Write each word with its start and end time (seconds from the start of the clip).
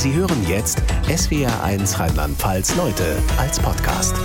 Sie 0.00 0.14
hören 0.14 0.48
jetzt 0.48 0.80
SWR1 1.08 1.98
Rheinland-Pfalz 2.00 2.74
Leute 2.74 3.22
als 3.36 3.60
Podcast 3.60 4.16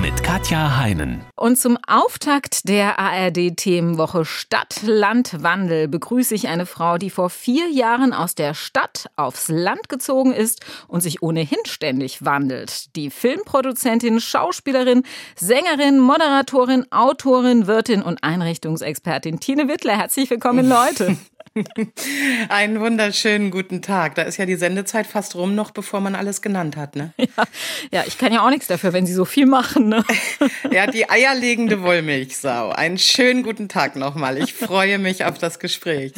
mit 0.00 0.22
Katja 0.22 0.78
Heinen. 0.78 1.20
Und 1.36 1.58
zum 1.58 1.76
Auftakt 1.86 2.66
der 2.66 2.98
ARD-Themenwoche 2.98 4.24
Stadt, 4.24 4.80
Land, 4.86 5.42
Wandel 5.42 5.86
begrüße 5.86 6.34
ich 6.34 6.48
eine 6.48 6.64
Frau, 6.64 6.96
die 6.96 7.10
vor 7.10 7.28
vier 7.28 7.68
Jahren 7.68 8.14
aus 8.14 8.36
der 8.36 8.54
Stadt 8.54 9.10
aufs 9.16 9.48
Land 9.48 9.90
gezogen 9.90 10.32
ist 10.32 10.64
und 10.86 11.02
sich 11.02 11.22
ohnehin 11.22 11.58
ständig 11.66 12.24
wandelt. 12.24 12.96
Die 12.96 13.10
Filmproduzentin, 13.10 14.20
Schauspielerin, 14.20 15.02
Sängerin, 15.36 15.98
Moderatorin, 15.98 16.90
Autorin, 16.90 17.66
Wirtin 17.66 18.00
und 18.00 18.24
Einrichtungsexpertin 18.24 19.40
Tine 19.40 19.68
Wittler. 19.68 19.98
Herzlich 19.98 20.30
willkommen, 20.30 20.66
Leute. 20.70 21.18
Einen 22.48 22.80
wunderschönen 22.80 23.50
guten 23.50 23.82
Tag. 23.82 24.14
Da 24.14 24.22
ist 24.22 24.36
ja 24.36 24.46
die 24.46 24.56
Sendezeit 24.56 25.06
fast 25.06 25.34
rum 25.34 25.54
noch, 25.54 25.70
bevor 25.70 26.00
man 26.00 26.14
alles 26.14 26.42
genannt 26.42 26.76
hat, 26.76 26.96
ne? 26.96 27.12
Ja, 27.18 27.44
ja 27.90 28.04
ich 28.06 28.18
kann 28.18 28.32
ja 28.32 28.44
auch 28.44 28.50
nichts 28.50 28.66
dafür, 28.66 28.92
wenn 28.92 29.06
Sie 29.06 29.12
so 29.12 29.24
viel 29.24 29.46
machen, 29.46 29.88
ne? 29.88 30.04
Ja, 30.70 30.86
die 30.86 31.08
eierlegende 31.08 31.82
Wollmilchsau. 31.82 32.70
Einen 32.70 32.98
schönen 32.98 33.42
guten 33.42 33.68
Tag 33.68 33.96
nochmal. 33.96 34.38
Ich 34.38 34.54
freue 34.54 34.98
mich 34.98 35.24
auf 35.24 35.38
das 35.38 35.58
Gespräch. 35.58 36.12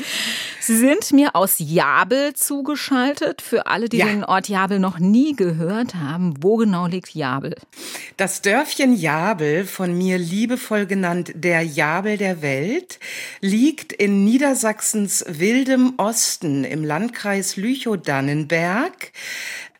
Sie 0.61 0.77
sind 0.77 1.13
mir 1.13 1.35
aus 1.35 1.57
Jabel 1.59 2.35
zugeschaltet. 2.35 3.43
Für 3.43 3.67
alle, 3.67 3.89
die 3.89 3.99
ja. 3.99 4.07
den 4.07 4.25
Ort 4.25 4.49
Jabel 4.49 4.79
noch 4.79 4.99
nie 4.99 5.35
gehört 5.35 5.95
haben, 5.95 6.35
wo 6.41 6.57
genau 6.57 6.87
liegt 6.87 7.15
Jabel? 7.15 7.57
Das 8.17 8.43
Dörfchen 8.43 8.95
Jabel, 8.95 9.65
von 9.65 9.97
mir 9.97 10.19
liebevoll 10.19 10.87
genannt 10.87 11.33
der 11.35 11.63
Jabel 11.63 12.17
der 12.17 12.43
Welt, 12.43 12.99
liegt 13.41 13.93
in 13.93 14.25
Niedersachsens 14.25 15.20
wildem 15.29 15.95
Osten 15.97 16.65
im 16.65 16.85
Landkreis 16.85 17.57
Lüchow-Dannenberg. 17.57 19.13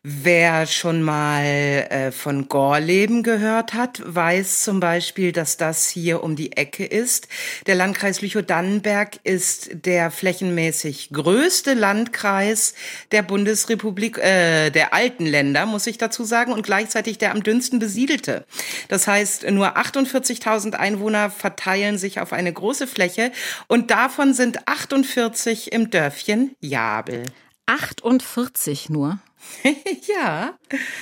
Wer 0.03 0.65
schon 0.65 1.03
mal 1.03 1.45
äh, 1.45 2.11
von 2.11 2.49
Gorleben 2.49 3.23
gehört 3.23 3.75
hat, 3.75 4.01
weiß 4.03 4.63
zum 4.63 4.81
Beispiel, 4.81 5.31
dass 5.31 5.59
das 5.59 5.91
hier 5.91 6.23
um 6.23 6.37
die 6.37 6.57
Ecke 6.57 6.87
ist. 6.87 7.29
Der 7.67 7.75
Landkreis 7.75 8.23
Lüchow-Dannenberg 8.23 9.19
ist 9.25 9.69
der 9.85 10.11
flächenmäßig 10.11 11.11
größte 11.13 11.75
Landkreis 11.75 12.73
der 13.13 13.21
Bundesrepublik, 13.21 14.17
äh, 14.17 14.71
der 14.71 14.95
alten 14.95 15.27
Länder, 15.27 15.67
muss 15.67 15.87
ich 15.87 15.99
dazu 15.99 16.25
sagen, 16.25 16.55
und 16.55 16.63
gleichzeitig 16.63 17.19
der 17.19 17.33
am 17.33 17.43
dünnsten 17.43 17.79
besiedelte. 17.79 18.47
Das 18.89 19.07
heißt, 19.07 19.51
nur 19.51 19.77
48.000 19.77 20.77
Einwohner 20.77 21.29
verteilen 21.29 21.99
sich 21.99 22.21
auf 22.21 22.33
eine 22.33 22.55
große 22.55 22.87
Fläche 22.87 23.33
und 23.69 23.91
davon 23.91 24.33
sind 24.33 24.67
48 24.67 25.73
im 25.73 25.91
Dörfchen 25.91 26.57
Jabel. 26.61 27.25
48 27.67 28.89
nur? 28.89 29.19
ja. 30.09 30.55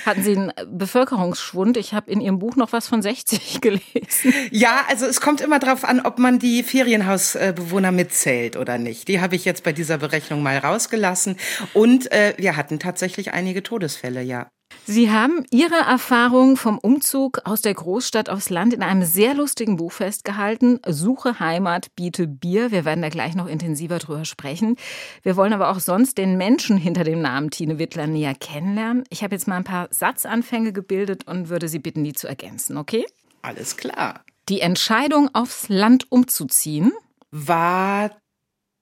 Hatten 0.05 0.23
Sie 0.23 0.35
einen 0.35 0.51
Bevölkerungsschwund? 0.67 1.77
Ich 1.77 1.93
habe 1.93 2.11
in 2.11 2.21
Ihrem 2.21 2.39
Buch 2.39 2.55
noch 2.55 2.73
was 2.73 2.87
von 2.87 3.01
60 3.01 3.61
gelesen. 3.61 4.33
Ja, 4.51 4.85
also 4.87 5.05
es 5.05 5.21
kommt 5.21 5.41
immer 5.41 5.59
darauf 5.59 5.83
an, 5.83 6.01
ob 6.01 6.19
man 6.19 6.39
die 6.39 6.63
Ferienhausbewohner 6.63 7.91
mitzählt 7.91 8.57
oder 8.57 8.77
nicht. 8.77 9.07
Die 9.07 9.21
habe 9.21 9.35
ich 9.35 9.45
jetzt 9.45 9.63
bei 9.63 9.73
dieser 9.73 9.97
Berechnung 9.97 10.43
mal 10.43 10.57
rausgelassen. 10.57 11.37
Und 11.73 12.11
äh, 12.11 12.33
wir 12.37 12.55
hatten 12.55 12.79
tatsächlich 12.79 13.33
einige 13.33 13.63
Todesfälle, 13.63 14.21
ja. 14.21 14.49
Sie 14.91 15.11
haben 15.11 15.45
Ihre 15.51 15.75
Erfahrung 15.75 16.57
vom 16.57 16.79
Umzug 16.79 17.41
aus 17.43 17.61
der 17.61 17.75
Großstadt 17.75 18.27
aufs 18.27 18.49
Land 18.49 18.73
in 18.73 18.81
einem 18.81 19.03
sehr 19.03 19.35
lustigen 19.35 19.75
Buch 19.75 19.91
festgehalten. 19.91 20.79
Suche 20.83 21.39
Heimat, 21.39 21.93
biete 21.95 22.25
Bier. 22.25 22.71
Wir 22.71 22.85
werden 22.85 23.03
da 23.03 23.09
gleich 23.09 23.35
noch 23.35 23.45
intensiver 23.45 23.99
drüber 23.99 24.25
sprechen. 24.25 24.77
Wir 25.21 25.35
wollen 25.35 25.53
aber 25.53 25.69
auch 25.69 25.79
sonst 25.79 26.17
den 26.17 26.37
Menschen 26.37 26.75
hinter 26.75 27.03
dem 27.03 27.21
Namen 27.21 27.51
Tine 27.51 27.77
Wittler 27.77 28.07
näher 28.07 28.33
kennenlernen. 28.33 29.03
Ich 29.11 29.23
habe 29.23 29.35
jetzt 29.35 29.47
mal 29.47 29.57
ein 29.57 29.63
paar 29.63 29.89
Satzanfänge 29.91 30.73
gebildet 30.73 31.27
und 31.27 31.49
würde 31.49 31.67
Sie 31.67 31.77
bitten, 31.77 32.03
die 32.03 32.13
zu 32.13 32.27
ergänzen, 32.27 32.75
okay? 32.75 33.05
Alles 33.43 33.77
klar. 33.77 34.21
Die 34.49 34.61
Entscheidung, 34.61 35.29
aufs 35.33 35.69
Land 35.69 36.11
umzuziehen, 36.11 36.93
war 37.29 38.09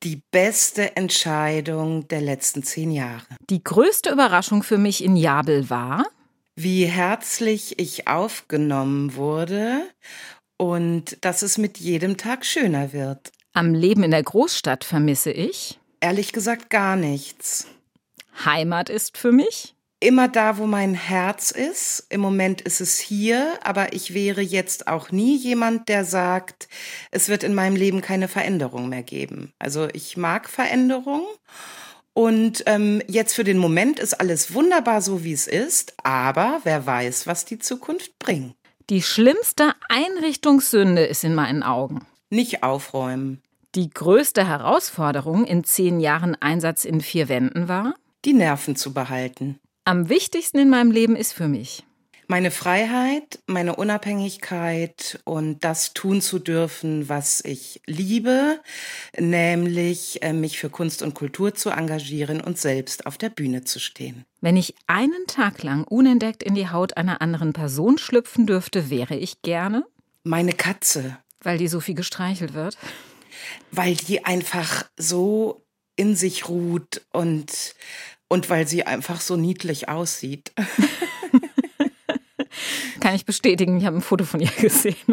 die 0.03 0.21
beste 0.31 0.95
Entscheidung 0.95 2.07
der 2.07 2.21
letzten 2.21 2.63
zehn 2.63 2.91
Jahre. 2.91 3.25
Die 3.49 3.63
größte 3.63 4.11
Überraschung 4.11 4.63
für 4.63 4.77
mich 4.77 5.03
in 5.03 5.15
Jabel 5.15 5.69
war, 5.69 6.05
wie 6.55 6.85
herzlich 6.85 7.79
ich 7.79 8.07
aufgenommen 8.07 9.15
wurde 9.15 9.81
und 10.57 11.17
dass 11.21 11.41
es 11.41 11.57
mit 11.57 11.77
jedem 11.77 12.17
Tag 12.17 12.45
schöner 12.45 12.93
wird. 12.93 13.31
Am 13.53 13.73
Leben 13.73 14.03
in 14.03 14.11
der 14.11 14.23
Großstadt 14.23 14.83
vermisse 14.83 15.31
ich? 15.31 15.79
Ehrlich 15.99 16.31
gesagt 16.31 16.69
gar 16.69 16.95
nichts. 16.95 17.67
Heimat 18.45 18.89
ist 18.89 19.17
für 19.17 19.31
mich? 19.31 19.76
Immer 19.99 20.27
da, 20.27 20.57
wo 20.57 20.67
mein 20.67 20.93
Herz 20.93 21.51
ist. 21.51 22.05
Im 22.09 22.21
Moment 22.21 22.61
ist 22.61 22.81
es 22.81 22.99
hier, 22.99 23.59
aber 23.63 23.93
ich 23.93 24.13
wäre 24.13 24.41
jetzt 24.41 24.87
auch 24.87 25.11
nie 25.11 25.37
jemand, 25.37 25.89
der 25.89 26.05
sagt, 26.05 26.67
es 27.11 27.29
wird 27.29 27.43
in 27.43 27.55
meinem 27.55 27.75
Leben 27.75 28.01
keine 28.01 28.27
Veränderung 28.27 28.89
mehr 28.89 29.03
geben. 29.03 29.53
Also 29.59 29.87
ich 29.93 30.17
mag 30.17 30.49
Veränderung. 30.49 31.25
Und 32.13 32.63
ähm, 32.65 33.01
jetzt 33.07 33.35
für 33.35 33.43
den 33.43 33.59
Moment 33.59 33.99
ist 33.99 34.15
alles 34.15 34.53
wunderbar 34.53 35.01
so, 35.01 35.23
wie 35.23 35.33
es 35.33 35.45
ist, 35.45 35.93
aber 36.03 36.61
wer 36.63 36.85
weiß, 36.85 37.27
was 37.27 37.45
die 37.45 37.59
Zukunft 37.59 38.17
bringt. 38.17 38.55
Die 38.89 39.03
schlimmste 39.03 39.73
Einrichtungssünde 39.89 41.05
ist 41.05 41.23
in 41.23 41.35
meinen 41.35 41.61
Augen. 41.61 42.07
Nicht 42.29 42.63
aufräumen. 42.63 43.43
Die 43.75 43.89
größte 43.89 44.47
Herausforderung 44.47 45.45
in 45.45 45.63
zehn 45.63 45.99
Jahren 45.99 46.35
Einsatz 46.35 46.85
in 46.85 47.01
vier 47.01 47.29
Wänden 47.29 47.67
war? 47.67 47.93
Die 48.25 48.33
Nerven 48.33 48.75
zu 48.75 48.93
behalten. 48.93 49.59
Am 49.87 50.09
wichtigsten 50.09 50.57
in 50.57 50.69
meinem 50.69 50.91
Leben 50.91 51.15
ist 51.15 51.31
für 51.31 51.47
mich. 51.47 51.85
Meine 52.27 52.51
Freiheit, 52.51 53.39
meine 53.45 53.77
Unabhängigkeit 53.77 55.21
und 55.23 55.63
das 55.63 55.93
tun 55.93 56.19
zu 56.19 56.39
dürfen, 56.39 57.07
was 57.07 57.39
ich 57.39 57.79
liebe, 57.85 58.59
nämlich 59.17 60.21
äh, 60.23 60.33
mich 60.33 60.59
für 60.59 60.69
Kunst 60.69 61.03
und 61.03 61.13
Kultur 61.13 61.53
zu 61.53 61.69
engagieren 61.69 62.41
und 62.41 62.57
selbst 62.57 63.05
auf 63.05 63.17
der 63.17 63.29
Bühne 63.29 63.63
zu 63.63 63.79
stehen. 63.79 64.25
Wenn 64.41 64.57
ich 64.57 64.75
einen 64.87 65.25
Tag 65.25 65.63
lang 65.63 65.85
unentdeckt 65.85 66.43
in 66.43 66.53
die 66.53 66.69
Haut 66.69 66.97
einer 66.97 67.21
anderen 67.21 67.53
Person 67.53 67.97
schlüpfen 67.97 68.45
dürfte, 68.45 68.89
wäre 68.89 69.15
ich 69.15 69.41
gerne. 69.41 69.85
Meine 70.25 70.51
Katze, 70.51 71.17
weil 71.39 71.57
die 71.57 71.69
so 71.69 71.79
viel 71.79 71.95
gestreichelt 71.95 72.53
wird, 72.53 72.77
weil 73.71 73.95
die 73.95 74.25
einfach 74.25 74.83
so 74.97 75.63
in 75.95 76.15
sich 76.15 76.49
ruht 76.49 77.01
und 77.13 77.73
und 78.27 78.49
weil 78.49 78.67
sie 78.67 78.85
einfach 78.85 79.21
so 79.21 79.35
niedlich 79.35 79.89
aussieht. 79.89 80.51
Kann 82.99 83.15
ich 83.15 83.25
bestätigen, 83.25 83.77
ich 83.77 83.85
habe 83.85 83.97
ein 83.97 84.01
Foto 84.01 84.25
von 84.25 84.39
ihr 84.39 84.51
gesehen. 84.51 84.95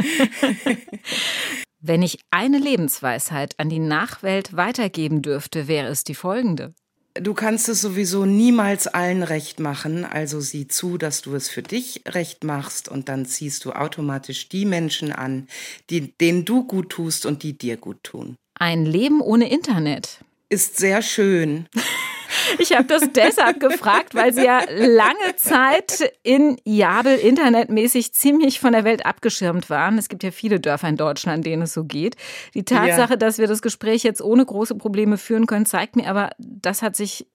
Wenn 1.80 2.02
ich 2.02 2.18
eine 2.30 2.58
Lebensweisheit 2.58 3.54
an 3.58 3.68
die 3.68 3.78
Nachwelt 3.78 4.56
weitergeben 4.56 5.20
dürfte, 5.20 5.68
wäre 5.68 5.88
es 5.88 6.02
die 6.02 6.14
folgende. 6.14 6.72
Du 7.12 7.32
kannst 7.34 7.68
es 7.68 7.80
sowieso 7.80 8.24
niemals 8.24 8.88
allen 8.88 9.22
recht 9.22 9.60
machen, 9.60 10.04
also 10.04 10.40
sieh 10.40 10.66
zu, 10.66 10.98
dass 10.98 11.22
du 11.22 11.34
es 11.36 11.48
für 11.48 11.62
dich 11.62 12.02
recht 12.08 12.42
machst 12.42 12.88
und 12.88 13.08
dann 13.08 13.24
ziehst 13.24 13.64
du 13.64 13.72
automatisch 13.72 14.48
die 14.48 14.64
Menschen 14.64 15.12
an, 15.12 15.46
die, 15.90 16.12
denen 16.18 16.44
du 16.44 16.64
gut 16.64 16.90
tust 16.90 17.24
und 17.26 17.44
die 17.44 17.56
dir 17.56 17.76
gut 17.76 18.02
tun. 18.02 18.34
Ein 18.58 18.84
Leben 18.84 19.20
ohne 19.20 19.48
Internet. 19.48 20.24
Ist 20.48 20.78
sehr 20.78 21.02
schön. 21.02 21.68
Ich 22.58 22.72
habe 22.72 22.84
das 22.84 23.12
deshalb 23.12 23.60
gefragt, 23.60 24.14
weil 24.14 24.32
sie 24.32 24.44
ja 24.44 24.60
lange 24.68 25.36
Zeit 25.36 26.12
in 26.22 26.58
Jabel 26.64 27.16
internetmäßig 27.16 28.12
ziemlich 28.12 28.60
von 28.60 28.72
der 28.72 28.84
Welt 28.84 29.06
abgeschirmt 29.06 29.70
waren. 29.70 29.98
Es 29.98 30.08
gibt 30.08 30.22
ja 30.22 30.30
viele 30.30 30.60
Dörfer 30.60 30.88
in 30.88 30.96
Deutschland, 30.96 31.44
denen 31.46 31.62
es 31.62 31.74
so 31.74 31.84
geht. 31.84 32.16
Die 32.54 32.64
Tatsache, 32.64 33.14
ja. 33.14 33.16
dass 33.16 33.38
wir 33.38 33.46
das 33.46 33.62
Gespräch 33.62 34.02
jetzt 34.02 34.22
ohne 34.22 34.44
große 34.44 34.74
Probleme 34.74 35.18
führen 35.18 35.46
können, 35.46 35.66
zeigt 35.66 35.96
mir 35.96 36.08
aber, 36.08 36.30
das 36.38 36.82
hat 36.82 36.96
sich 36.96 37.26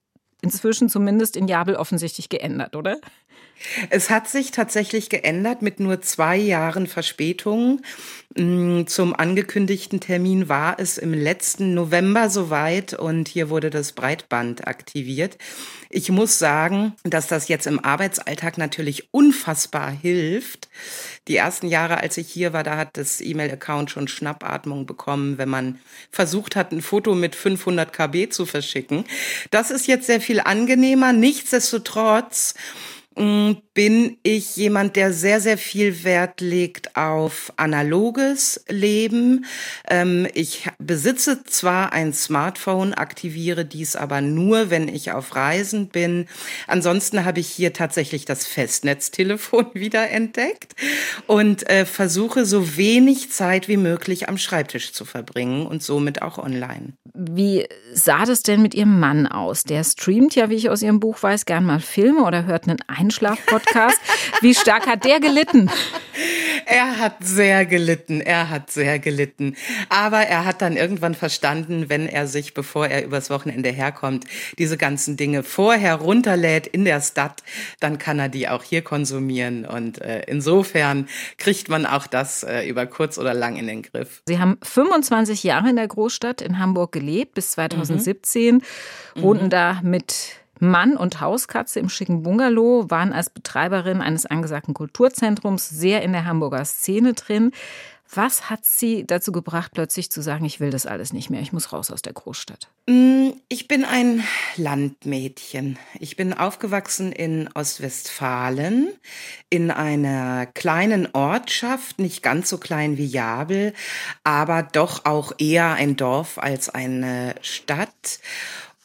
inzwischen 0.42 0.88
zumindest 0.88 1.36
in 1.36 1.48
Jabel 1.48 1.76
offensichtlich 1.76 2.28
geändert, 2.28 2.76
oder? 2.76 2.98
Es 3.90 4.08
hat 4.08 4.28
sich 4.28 4.52
tatsächlich 4.52 5.10
geändert 5.10 5.60
mit 5.62 5.80
nur 5.80 6.00
zwei 6.00 6.36
Jahren 6.36 6.86
Verspätung. 6.86 7.82
Mm, 8.36 8.86
zum 8.86 9.14
angekündigten 9.14 10.00
Termin 10.00 10.48
war 10.48 10.78
es 10.78 10.98
im 10.98 11.12
letzten 11.12 11.74
November 11.74 12.30
soweit 12.30 12.94
und 12.94 13.28
hier 13.28 13.50
wurde 13.50 13.70
das 13.70 13.92
Breitband 13.92 14.66
aktiviert. 14.66 15.36
Ich 15.90 16.10
muss 16.10 16.38
sagen, 16.38 16.94
dass 17.02 17.26
das 17.26 17.48
jetzt 17.48 17.66
im 17.66 17.84
Arbeitsalltag 17.84 18.56
natürlich 18.56 19.12
unfassbar 19.12 19.90
hilft. 19.90 20.68
Die 21.28 21.36
ersten 21.36 21.66
Jahre, 21.66 21.98
als 21.98 22.16
ich 22.16 22.28
hier 22.28 22.52
war, 22.52 22.62
da 22.62 22.76
hat 22.76 22.96
das 22.96 23.20
E-Mail-Account 23.20 23.90
schon 23.90 24.08
Schnappatmung 24.08 24.86
bekommen, 24.86 25.36
wenn 25.36 25.48
man 25.48 25.80
versucht 26.10 26.56
hat, 26.56 26.72
ein 26.72 26.82
Foto 26.82 27.14
mit 27.14 27.34
500 27.34 27.92
KB 27.92 28.28
zu 28.30 28.46
verschicken. 28.46 29.04
Das 29.50 29.70
ist 29.70 29.86
jetzt 29.86 30.06
sehr 30.06 30.20
viel 30.20 30.40
angenehmer. 30.40 31.12
Nichtsdestotrotz 31.12 32.54
bin 33.74 34.16
ich 34.22 34.56
jemand, 34.56 34.96
der 34.96 35.12
sehr, 35.12 35.40
sehr 35.40 35.58
viel 35.58 36.04
Wert 36.04 36.40
legt 36.40 36.96
auf 36.96 37.52
analoges 37.56 38.64
Leben. 38.68 39.44
Ähm, 39.88 40.26
ich 40.34 40.68
besitze 40.78 41.44
zwar 41.44 41.92
ein 41.92 42.12
Smartphone, 42.12 42.94
aktiviere 42.94 43.64
dies 43.64 43.96
aber 43.96 44.20
nur, 44.20 44.70
wenn 44.70 44.88
ich 44.88 45.12
auf 45.12 45.36
Reisen 45.36 45.88
bin. 45.88 46.26
Ansonsten 46.66 47.24
habe 47.24 47.40
ich 47.40 47.48
hier 47.48 47.72
tatsächlich 47.72 48.24
das 48.24 48.46
Festnetztelefon 48.46 49.66
wieder 49.74 50.10
entdeckt 50.10 50.74
und 51.26 51.68
äh, 51.68 51.86
versuche 51.86 52.46
so 52.46 52.76
wenig 52.76 53.30
Zeit 53.30 53.68
wie 53.68 53.76
möglich 53.76 54.28
am 54.28 54.38
Schreibtisch 54.38 54.92
zu 54.92 55.04
verbringen 55.04 55.66
und 55.66 55.82
somit 55.82 56.22
auch 56.22 56.38
online. 56.38 56.94
Wie 57.22 57.66
sah 57.92 58.24
das 58.24 58.42
denn 58.42 58.62
mit 58.62 58.74
Ihrem 58.74 58.98
Mann 58.98 59.26
aus? 59.26 59.64
Der 59.64 59.84
streamt 59.84 60.34
ja, 60.36 60.48
wie 60.48 60.54
ich 60.54 60.70
aus 60.70 60.80
Ihrem 60.80 61.00
Buch 61.00 61.22
weiß, 61.22 61.44
gern 61.44 61.66
mal 61.66 61.78
Filme 61.78 62.22
oder 62.22 62.46
hört 62.46 62.66
einen 62.66 62.78
Einschlaf-Podcast. 62.86 63.98
Wie 64.40 64.54
stark 64.54 64.86
hat 64.86 65.04
der 65.04 65.20
gelitten? 65.20 65.70
Er 66.66 66.98
hat 66.98 67.16
sehr 67.20 67.66
gelitten, 67.66 68.20
er 68.20 68.50
hat 68.50 68.70
sehr 68.70 68.98
gelitten. 68.98 69.56
Aber 69.88 70.20
er 70.20 70.44
hat 70.44 70.62
dann 70.62 70.76
irgendwann 70.76 71.14
verstanden, 71.14 71.88
wenn 71.88 72.06
er 72.06 72.26
sich, 72.26 72.54
bevor 72.54 72.86
er 72.86 73.04
übers 73.04 73.30
Wochenende 73.30 73.70
herkommt, 73.70 74.24
diese 74.58 74.76
ganzen 74.76 75.16
Dinge 75.16 75.42
vorher 75.42 75.96
runterlädt 75.96 76.66
in 76.66 76.84
der 76.84 77.00
Stadt, 77.00 77.42
dann 77.80 77.98
kann 77.98 78.18
er 78.18 78.28
die 78.28 78.48
auch 78.48 78.62
hier 78.62 78.82
konsumieren. 78.82 79.64
Und 79.64 80.00
äh, 80.00 80.22
insofern 80.26 81.08
kriegt 81.38 81.68
man 81.68 81.86
auch 81.86 82.06
das 82.06 82.42
äh, 82.42 82.68
über 82.68 82.86
kurz 82.86 83.18
oder 83.18 83.34
lang 83.34 83.56
in 83.56 83.66
den 83.66 83.82
Griff. 83.82 84.22
Sie 84.26 84.38
haben 84.38 84.58
25 84.62 85.44
Jahre 85.44 85.70
in 85.70 85.76
der 85.76 85.88
Großstadt 85.88 86.40
in 86.40 86.58
Hamburg 86.58 86.92
gelebt, 86.92 87.34
bis 87.34 87.52
2017, 87.52 88.56
mhm. 88.56 89.22
wohnten 89.22 89.46
mhm. 89.46 89.50
da 89.50 89.80
mit 89.82 90.39
Mann 90.60 90.96
und 90.96 91.20
Hauskatze 91.20 91.80
im 91.80 91.88
schicken 91.88 92.22
Bungalow, 92.22 92.90
waren 92.90 93.12
als 93.12 93.30
Betreiberin 93.30 94.00
eines 94.00 94.26
angesagten 94.26 94.74
Kulturzentrums 94.74 95.68
sehr 95.68 96.02
in 96.02 96.12
der 96.12 96.26
Hamburger 96.26 96.64
Szene 96.64 97.14
drin. 97.14 97.52
Was 98.12 98.50
hat 98.50 98.64
Sie 98.64 99.06
dazu 99.06 99.30
gebracht, 99.30 99.70
plötzlich 99.72 100.10
zu 100.10 100.20
sagen, 100.20 100.44
ich 100.44 100.58
will 100.58 100.70
das 100.70 100.84
alles 100.84 101.12
nicht 101.12 101.30
mehr, 101.30 101.40
ich 101.42 101.52
muss 101.52 101.72
raus 101.72 101.92
aus 101.92 102.02
der 102.02 102.12
Großstadt? 102.12 102.68
Mm, 102.88 103.28
ich 103.48 103.68
bin 103.68 103.84
ein 103.84 104.24
Landmädchen. 104.56 105.78
Ich 106.00 106.16
bin 106.16 106.34
aufgewachsen 106.34 107.12
in 107.12 107.48
Ostwestfalen, 107.54 108.88
in 109.48 109.70
einer 109.70 110.46
kleinen 110.46 111.14
Ortschaft, 111.14 112.00
nicht 112.00 112.20
ganz 112.20 112.48
so 112.50 112.58
klein 112.58 112.98
wie 112.98 113.06
Jabel, 113.06 113.74
aber 114.24 114.64
doch 114.64 115.04
auch 115.04 115.32
eher 115.38 115.74
ein 115.74 115.96
Dorf 115.96 116.38
als 116.38 116.68
eine 116.68 117.36
Stadt. 117.42 118.18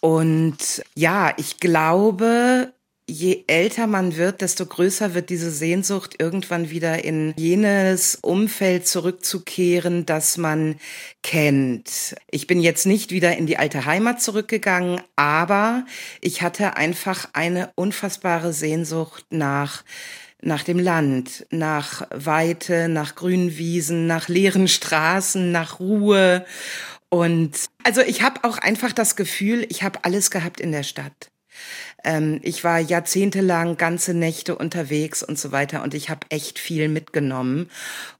Und 0.05 0.83
ja, 0.93 1.33
ich 1.35 1.59
glaube, 1.59 2.71
je 3.09 3.43
älter 3.47 3.87
man 3.87 4.15
wird, 4.17 4.41
desto 4.41 4.67
größer 4.67 5.15
wird 5.15 5.31
diese 5.31 5.49
Sehnsucht, 5.49 6.17
irgendwann 6.19 6.69
wieder 6.69 7.03
in 7.03 7.33
jenes 7.37 8.13
Umfeld 8.21 8.85
zurückzukehren, 8.85 10.05
das 10.05 10.37
man 10.37 10.75
kennt. 11.23 12.15
Ich 12.29 12.45
bin 12.45 12.59
jetzt 12.59 12.85
nicht 12.85 13.09
wieder 13.09 13.35
in 13.35 13.47
die 13.47 13.57
alte 13.57 13.85
Heimat 13.85 14.21
zurückgegangen, 14.21 15.01
aber 15.15 15.85
ich 16.21 16.43
hatte 16.43 16.77
einfach 16.77 17.29
eine 17.33 17.71
unfassbare 17.73 18.53
Sehnsucht 18.53 19.25
nach 19.31 19.83
nach 20.45 20.63
dem 20.63 20.77
Land, 20.77 21.47
nach 21.49 22.07
Weite, 22.13 22.87
nach 22.87 23.15
grünen 23.15 23.57
Wiesen, 23.57 24.05
nach 24.05 24.27
leeren 24.27 24.67
Straßen, 24.67 25.51
nach 25.51 25.79
Ruhe. 25.79 26.45
Und 27.09 27.69
also 27.83 28.01
ich 28.01 28.21
habe 28.21 28.43
auch 28.43 28.57
einfach 28.57 28.91
das 28.91 29.15
Gefühl, 29.15 29.65
ich 29.69 29.83
habe 29.83 30.03
alles 30.03 30.31
gehabt 30.31 30.59
in 30.59 30.71
der 30.71 30.83
Stadt. 30.83 31.31
Ähm, 32.03 32.39
ich 32.43 32.63
war 32.63 32.79
jahrzehntelang 32.79 33.77
ganze 33.77 34.13
Nächte 34.13 34.55
unterwegs 34.55 35.23
und 35.23 35.39
so 35.39 35.51
weiter 35.51 35.83
und 35.83 35.93
ich 35.93 36.09
habe 36.09 36.27
echt 36.29 36.59
viel 36.59 36.89
mitgenommen. 36.89 37.69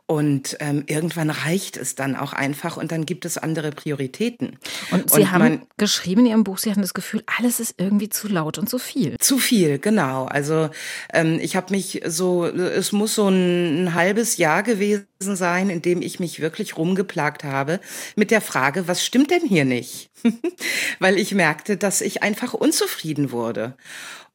Und 0.07 0.57
ähm, 0.60 0.84
irgendwann 0.86 1.31
reicht 1.31 1.78
es 1.78 1.96
dann 1.96 2.16
auch 2.16 2.31
einfach 2.31 2.78
und 2.78 2.92
dann 2.92 3.07
gibt 3.07 3.25
es 3.25 3.40
andere 3.40 3.72
Prioritäten. 3.72 4.60
Und 4.92 5.10
Sie 5.10 5.22
und 5.22 5.31
haben 5.31 5.40
man, 5.40 5.62
geschrieben 5.78 6.22
in 6.22 6.28
Ihrem 6.28 6.44
Buch, 6.44 6.60
Sie 6.60 6.69
hatten 6.69 6.84
das 6.84 6.94
Gefühl, 6.94 7.24
alles 7.40 7.60
ist 7.60 7.74
irgendwie 7.78 8.10
zu 8.10 8.28
laut 8.28 8.60
und 8.60 8.69
zu 8.69 8.78
viel. 8.78 9.18
Zu 9.18 9.40
viel, 9.40 9.80
genau. 9.80 10.25
Also 10.25 10.69
ähm, 11.12 11.40
ich 11.42 11.56
habe 11.56 11.74
mich 11.74 12.04
so, 12.06 12.46
es 12.46 12.92
muss 12.92 13.16
so 13.16 13.30
ein, 13.30 13.86
ein 13.86 13.94
halbes 13.96 14.38
Jahr 14.38 14.62
gewesen 14.62 15.07
sein, 15.19 15.72
in 15.72 15.81
dem 15.81 16.04
ich 16.04 16.19
mich 16.19 16.40
wirklich 16.40 16.78
rumgeplagt 16.78 17.44
habe 17.44 17.80
mit 18.16 18.30
der 18.30 18.42
Frage, 18.42 18.88
was 18.88 19.04
stimmt 19.04 19.31
denn 19.31 19.44
hier 19.44 19.66
nicht? 19.66 20.12
Weil 21.00 21.18
ich 21.18 21.34
merkte, 21.34 21.78
dass 21.78 22.01
ich 22.01 22.22
einfach 22.22 22.54
unzufrieden 22.54 23.31
wurde. 23.31 23.75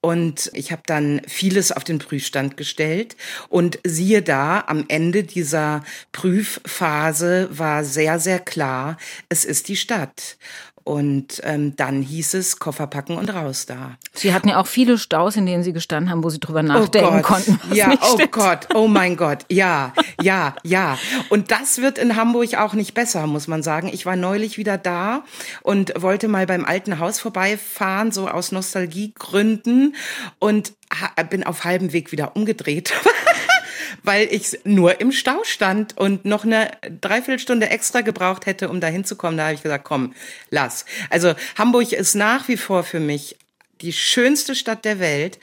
Und 0.02 0.50
ich 0.54 0.72
habe 0.72 0.82
dann 0.86 1.20
vieles 1.26 1.72
auf 1.72 1.84
den 1.84 1.98
Prüfstand 1.98 2.56
gestellt. 2.56 3.16
Und 3.48 3.78
siehe 3.84 4.22
da, 4.22 4.64
am 4.66 4.86
Ende 4.88 5.24
dieser 5.24 5.84
Prüfphase 6.12 7.48
war 7.50 7.84
sehr, 7.84 8.18
sehr 8.18 8.38
klar, 8.38 8.96
es 9.28 9.44
ist 9.44 9.68
die 9.68 9.76
Stadt. 9.76 10.38
Und 10.90 11.40
ähm, 11.44 11.76
dann 11.76 12.02
hieß 12.02 12.34
es 12.34 12.58
Koffer 12.58 12.88
packen 12.88 13.16
und 13.16 13.32
raus 13.32 13.64
da. 13.64 13.96
Sie 14.12 14.34
hatten 14.34 14.48
ja 14.48 14.60
auch 14.60 14.66
viele 14.66 14.98
Staus, 14.98 15.36
in 15.36 15.46
denen 15.46 15.62
Sie 15.62 15.72
gestanden 15.72 16.10
haben, 16.10 16.24
wo 16.24 16.30
Sie 16.30 16.40
drüber 16.40 16.64
nachdenken 16.64 17.20
oh 17.20 17.22
konnten. 17.22 17.60
Ja, 17.72 17.92
oh 18.02 18.14
stimmt. 18.14 18.32
Gott, 18.32 18.66
oh 18.74 18.88
mein 18.88 19.16
Gott, 19.16 19.46
ja, 19.48 19.92
ja, 20.20 20.56
ja. 20.64 20.98
Und 21.28 21.52
das 21.52 21.80
wird 21.80 21.96
in 21.96 22.16
Hamburg 22.16 22.56
auch 22.56 22.74
nicht 22.74 22.92
besser, 22.92 23.28
muss 23.28 23.46
man 23.46 23.62
sagen. 23.62 23.88
Ich 23.92 24.04
war 24.04 24.16
neulich 24.16 24.58
wieder 24.58 24.78
da 24.78 25.22
und 25.62 25.92
wollte 25.96 26.26
mal 26.26 26.46
beim 26.46 26.64
alten 26.64 26.98
Haus 26.98 27.20
vorbeifahren, 27.20 28.10
so 28.10 28.26
aus 28.26 28.50
Nostalgiegründen 28.50 29.94
und 30.40 30.72
bin 31.30 31.44
auf 31.44 31.62
halbem 31.62 31.92
Weg 31.92 32.10
wieder 32.10 32.34
umgedreht. 32.34 32.92
weil 34.02 34.28
ich 34.30 34.58
nur 34.64 35.00
im 35.00 35.12
Stau 35.12 35.42
stand 35.44 35.96
und 35.96 36.24
noch 36.24 36.44
eine 36.44 36.70
Dreiviertelstunde 37.00 37.68
extra 37.68 38.00
gebraucht 38.00 38.46
hätte, 38.46 38.68
um 38.68 38.80
da 38.80 38.86
hinzukommen. 38.86 39.36
Da 39.36 39.44
habe 39.44 39.54
ich 39.54 39.62
gesagt, 39.62 39.84
komm, 39.84 40.14
lass. 40.50 40.84
Also 41.10 41.34
Hamburg 41.56 41.92
ist 41.92 42.14
nach 42.14 42.48
wie 42.48 42.56
vor 42.56 42.84
für 42.84 43.00
mich 43.00 43.36
die 43.80 43.92
schönste 43.92 44.54
Stadt 44.54 44.84
der 44.84 45.00
Welt. 45.00 45.38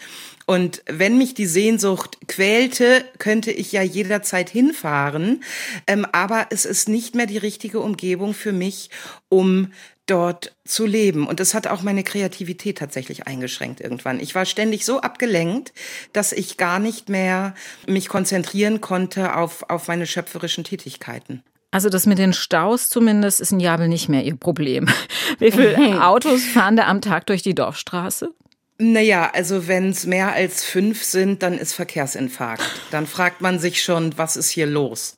Und 0.45 0.81
wenn 0.86 1.18
mich 1.18 1.33
die 1.33 1.45
Sehnsucht 1.45 2.19
quälte, 2.27 3.04
könnte 3.18 3.51
ich 3.51 3.74
ja 3.74 3.81
jederzeit 3.81 4.50
hinfahren. 4.50 5.44
Ähm, 5.88 6.07
aber 6.13 6.48
es 6.51 6.63
ist 6.63 6.88
nicht 6.88 7.15
mehr 7.15 7.25
die 7.25 7.38
richtige 7.38 7.81
Umgebung 7.81 8.33
für 8.33 8.54
mich, 8.54 8.89
um 9.27 9.74
dort 10.07 10.56
zu 10.65 10.86
leben. 10.86 11.27
Und 11.27 11.39
das 11.39 11.54
hat 11.54 11.68
auch 11.68 11.83
meine 11.83 12.04
Kreativität 12.04 12.77
tatsächlich 12.77 13.27
eingeschränkt 13.27 13.81
irgendwann. 13.81 14.19
Ich 14.19 14.33
war 14.36 14.45
ständig 14.45 14.86
so 14.86 15.01
abgelenkt, 15.01 15.74
dass 16.13 16.31
ich 16.31 16.57
gar 16.57 16.80
nicht 16.80 17.09
mehr 17.09 17.54
mich 17.88 18.07
konzentrieren 18.09 18.81
konnte 18.81 19.36
auf, 19.36 19.69
auf 19.69 19.88
meine 19.88 20.07
schöpferischen 20.07 20.63
Tätigkeiten. 20.63 21.44
Also 21.71 21.89
das 21.89 22.06
mit 22.06 22.18
den 22.18 22.33
Staus 22.33 22.89
zumindest 22.89 23.42
ist 23.42 23.51
in 23.51 23.59
Jabel 23.59 23.88
nicht 23.88 24.09
mehr 24.09 24.24
Ihr 24.24 24.38
Problem. 24.38 24.88
Wie 25.39 25.51
viele 25.51 26.04
Autos 26.06 26.44
fahren 26.44 26.77
da 26.77 26.88
am 26.88 27.01
Tag 27.01 27.25
durch 27.27 27.44
die 27.44 27.56
Dorfstraße? 27.56 28.33
Naja, 28.80 29.31
also 29.33 29.68
wenn 29.68 29.89
es 29.89 30.06
mehr 30.06 30.33
als 30.33 30.63
fünf 30.63 31.04
sind, 31.04 31.42
dann 31.42 31.57
ist 31.57 31.73
Verkehrsinfarkt. 31.73 32.64
Dann 32.92 33.07
fragt 33.07 33.42
man 33.42 33.57
sich 33.57 33.81
schon, 33.81 34.16
was 34.18 34.37
ist 34.37 34.49
hier 34.52 34.68
los? 34.68 35.18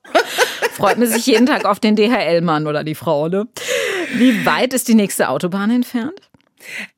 Freut 0.74 0.98
man 0.98 1.10
sich 1.10 1.26
jeden 1.26 1.46
Tag 1.46 1.66
auf 1.66 1.82
den 1.82 1.98
DHL-Mann 1.98 2.68
oder 2.68 2.86
die 2.86 2.96
Frau, 2.96 3.28
ne? 3.28 3.48
Wie 4.16 4.46
weit 4.46 4.74
ist 4.74 4.88
die 4.88 4.96
nächste 4.96 5.30
Autobahn 5.30 5.72
entfernt? 5.72 6.29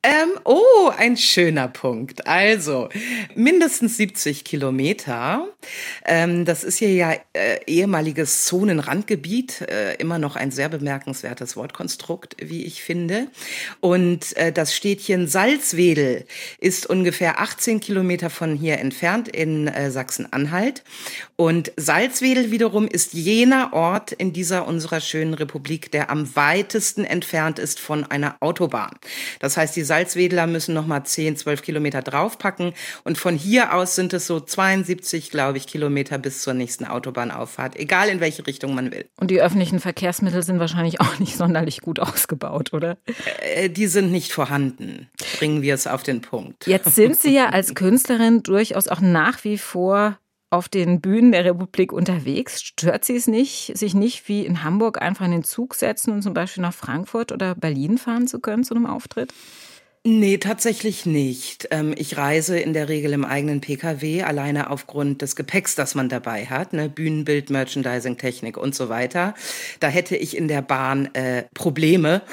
Ähm, 0.04 0.32
oh, 0.44 0.92
ein 0.98 1.18
schöner 1.18 1.68
Punkt. 1.68 2.28
Also, 2.28 2.90
mindestens 3.36 3.98
70 3.98 4.44
Kilometer. 4.44 5.48
Ähm, 6.06 6.46
das 6.46 6.64
ist 6.64 6.80
hier 6.80 6.94
ja 6.94 7.14
äh, 7.34 7.60
ehemaliges 7.68 8.46
Zonenrandgebiet, 8.46 9.62
äh, 9.62 9.96
immer 9.96 10.18
noch 10.18 10.36
ein 10.36 10.52
sehr 10.52 10.70
bemerkenswertes 10.70 11.56
Wortkonstrukt, 11.56 12.36
wie 12.40 12.66
ich 12.66 12.82
finde. 12.82 13.28
Und 13.80 14.36
äh, 14.38 14.52
das 14.52 14.76
Städtchen 14.76 15.28
Salzwedel 15.28 16.26
ist 16.60 16.88
ungefähr 16.88 17.40
18 17.40 17.80
Kilometer 17.80 18.30
von 18.30 18.56
hier 18.56 18.80
entfernt 18.80 19.28
in 19.28 19.68
äh, 19.68 19.92
Sachsen-Anhalt. 19.92 20.84
Und 21.36 21.72
Salzwedel 21.76 22.52
wiederum 22.52 22.88
ist 22.88 23.14
jener 23.14 23.74
Ort 23.74 24.12
in 24.12 24.34
dieser 24.34 24.68
unserer 24.68 25.02
schönen 25.02 25.34
Republik, 25.34 25.92
der 25.92 26.10
am 26.10 26.36
weitesten 26.36 27.04
entfernt 27.04 27.60
ist 27.60 27.80
von 27.80 28.04
einer 28.04 28.38
Autobahn. 28.42 28.92
Das 29.40 29.51
heißt, 29.58 29.76
die 29.76 29.84
Salzwedler 29.84 30.48
müssen 30.48 30.74
noch 30.74 30.86
mal 30.86 31.04
10, 31.04 31.38
12 31.38 31.62
Kilometer 31.62 32.02
draufpacken. 32.02 32.74
Und 33.04 33.18
von 33.18 33.36
hier 33.36 33.74
aus 33.74 33.96
sind 33.96 34.14
es 34.14 34.28
so 34.28 34.40
72, 34.40 35.32
glaube 35.32 35.58
ich, 35.58 35.68
Kilometer 35.68 36.18
bis 36.18 36.42
zur 36.42 36.54
nächsten 36.54 36.86
Autobahnauffahrt, 36.86 37.78
egal 37.78 38.10
in 38.10 38.20
welche 38.20 38.46
Richtung 38.48 38.76
man 38.76 38.92
will. 38.92 39.06
Und 39.18 39.32
die 39.32 39.42
öffentlichen 39.42 39.80
Verkehrsmittel 39.80 40.44
sind 40.44 40.60
wahrscheinlich 40.60 41.02
auch 41.02 41.20
nicht 41.20 41.38
sonderlich 41.38 41.82
gut 41.82 42.00
ausgebaut, 42.00 42.74
oder? 42.74 42.98
Äh, 43.42 43.70
die 43.70 43.88
sind 43.88 44.12
nicht 44.12 44.32
vorhanden. 44.32 45.10
Bringen 45.38 45.62
wir 45.62 45.74
es 45.74 45.88
auf 45.88 46.04
den 46.04 46.22
Punkt. 46.22 46.68
Jetzt 46.68 46.96
sind 46.96 47.20
Sie 47.20 47.34
ja 47.34 47.50
als 47.50 47.76
Künstlerin 47.76 48.44
durchaus 48.44 48.88
auch 48.88 49.02
nach 49.02 49.44
wie 49.44 49.58
vor 49.58 50.18
auf 50.52 50.70
den 50.70 51.02
Bühnen 51.02 51.32
der 51.32 51.46
Republik 51.46 51.92
unterwegs. 51.94 52.62
Stört 52.62 53.06
Sie 53.06 53.16
es 53.16 53.26
nicht, 53.26 53.72
sich 53.76 53.94
nicht 53.94 54.28
wie 54.28 54.46
in 54.46 54.64
Hamburg 54.64 55.02
einfach 55.02 55.26
in 55.26 55.32
den 55.32 55.44
Zug 55.44 55.74
setzen 55.76 56.12
und 56.12 56.22
zum 56.22 56.34
Beispiel 56.34 56.62
nach 56.62 56.74
Frankfurt 56.74 57.32
oder 57.32 57.56
Berlin 57.56 57.98
fahren 57.98 58.28
zu 58.28 58.40
können 58.40 58.64
zu 58.64 58.76
einem 58.76 58.86
Auftritt? 58.86 59.34
Nee, 60.04 60.40
tatsächlich 60.40 61.06
nicht. 61.06 61.68
Ähm, 61.70 61.94
ich 61.96 62.18
reise 62.18 62.60
in 62.60 62.74
der 62.74 62.90
Regel 62.90 63.14
im 63.14 63.24
eigenen 63.24 63.62
Pkw, 63.62 64.24
alleine 64.24 64.72
aufgrund 64.72 65.22
des 65.22 65.36
Gepäcks, 65.36 65.76
das 65.76 65.94
man 65.94 66.10
dabei 66.10 66.48
hat, 66.48 66.74
ne? 66.74 66.90
Bühnenbild, 66.90 67.52
Merchandising, 67.52 68.18
Technik 68.18 68.58
und 68.58 68.74
so 68.74 68.90
weiter. 68.90 69.36
Da 69.80 69.90
hätte 69.90 70.18
ich 70.18 70.36
in 70.36 70.48
der 70.48 70.64
Bahn 70.64 71.14
äh, 71.14 71.44
Probleme. 71.54 72.24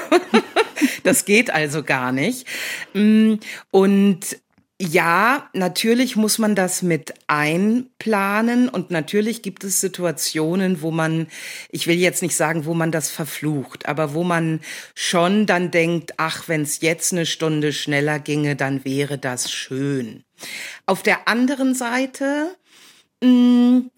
das 1.04 1.26
geht 1.26 1.50
also 1.50 1.82
gar 1.82 2.10
nicht. 2.10 2.46
Mm, 2.94 3.34
und 3.70 4.38
ja, 4.80 5.50
natürlich 5.54 6.14
muss 6.14 6.38
man 6.38 6.54
das 6.54 6.82
mit 6.82 7.12
einplanen 7.26 8.68
und 8.68 8.92
natürlich 8.92 9.42
gibt 9.42 9.64
es 9.64 9.80
Situationen, 9.80 10.82
wo 10.82 10.92
man, 10.92 11.26
ich 11.70 11.88
will 11.88 11.96
jetzt 11.96 12.22
nicht 12.22 12.36
sagen, 12.36 12.64
wo 12.64 12.74
man 12.74 12.92
das 12.92 13.10
verflucht, 13.10 13.86
aber 13.86 14.14
wo 14.14 14.22
man 14.22 14.60
schon 14.94 15.46
dann 15.46 15.72
denkt, 15.72 16.14
ach, 16.16 16.46
wenn 16.46 16.62
es 16.62 16.80
jetzt 16.80 17.12
eine 17.12 17.26
Stunde 17.26 17.72
schneller 17.72 18.20
ginge, 18.20 18.54
dann 18.54 18.84
wäre 18.84 19.18
das 19.18 19.50
schön. 19.50 20.22
Auf 20.86 21.02
der 21.02 21.26
anderen 21.26 21.74
Seite, 21.74 22.56
mh, 23.20 23.30
mm, 23.30 23.90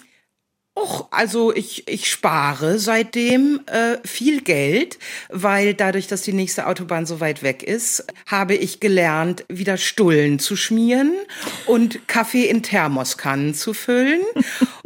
Och, 0.76 1.08
also 1.10 1.52
ich, 1.52 1.88
ich 1.88 2.08
spare 2.08 2.78
seitdem 2.78 3.60
äh, 3.66 3.98
viel 4.06 4.40
Geld, 4.40 4.98
weil 5.28 5.74
dadurch, 5.74 6.06
dass 6.06 6.22
die 6.22 6.32
nächste 6.32 6.68
Autobahn 6.68 7.06
so 7.06 7.18
weit 7.18 7.42
weg 7.42 7.64
ist, 7.64 8.06
habe 8.26 8.54
ich 8.54 8.78
gelernt, 8.78 9.44
wieder 9.48 9.76
Stullen 9.76 10.38
zu 10.38 10.54
schmieren 10.54 11.12
und 11.66 12.06
Kaffee 12.06 12.44
in 12.44 12.62
Thermoskannen 12.62 13.52
zu 13.52 13.74
füllen. 13.74 14.20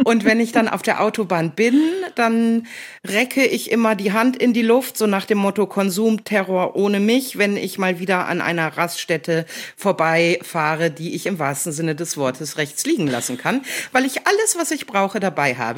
Und 0.05 0.25
wenn 0.25 0.41
ich 0.41 0.53
dann 0.53 0.69
auf 0.69 0.81
der 0.81 1.03
Autobahn 1.03 1.51
bin, 1.51 1.81
dann 2.15 2.67
recke 3.07 3.45
ich 3.45 3.71
immer 3.71 3.95
die 3.95 4.13
Hand 4.13 4.37
in 4.37 4.55
die 4.55 4.63
Luft, 4.63 4.97
so 4.97 5.07
nach 5.07 5.27
dem 5.27 5.39
Motto 5.39 5.67
Konsumterror 5.67 6.77
ohne 6.77 6.99
mich, 6.99 7.37
wenn 7.37 7.59
ich 7.59 7.79
mal 7.79 8.01
wieder 8.01 8.27
an 8.27 8.41
einer 8.41 8.77
Raststätte 8.77 9.45
vorbeifahre, 9.77 10.91
die 10.91 11.15
ich 11.15 11.27
im 11.27 11.39
wahrsten 11.39 11.73
Sinne 11.73 11.95
des 11.95 12.17
Wortes 12.17 12.57
rechts 12.57 12.87
liegen 12.87 13.07
lassen 13.07 13.37
kann, 13.37 13.63
weil 13.93 14.07
ich 14.07 14.27
alles, 14.27 14.57
was 14.57 14.71
ich 14.71 14.87
brauche, 14.87 15.21
dabei 15.21 15.57
habe. 15.57 15.74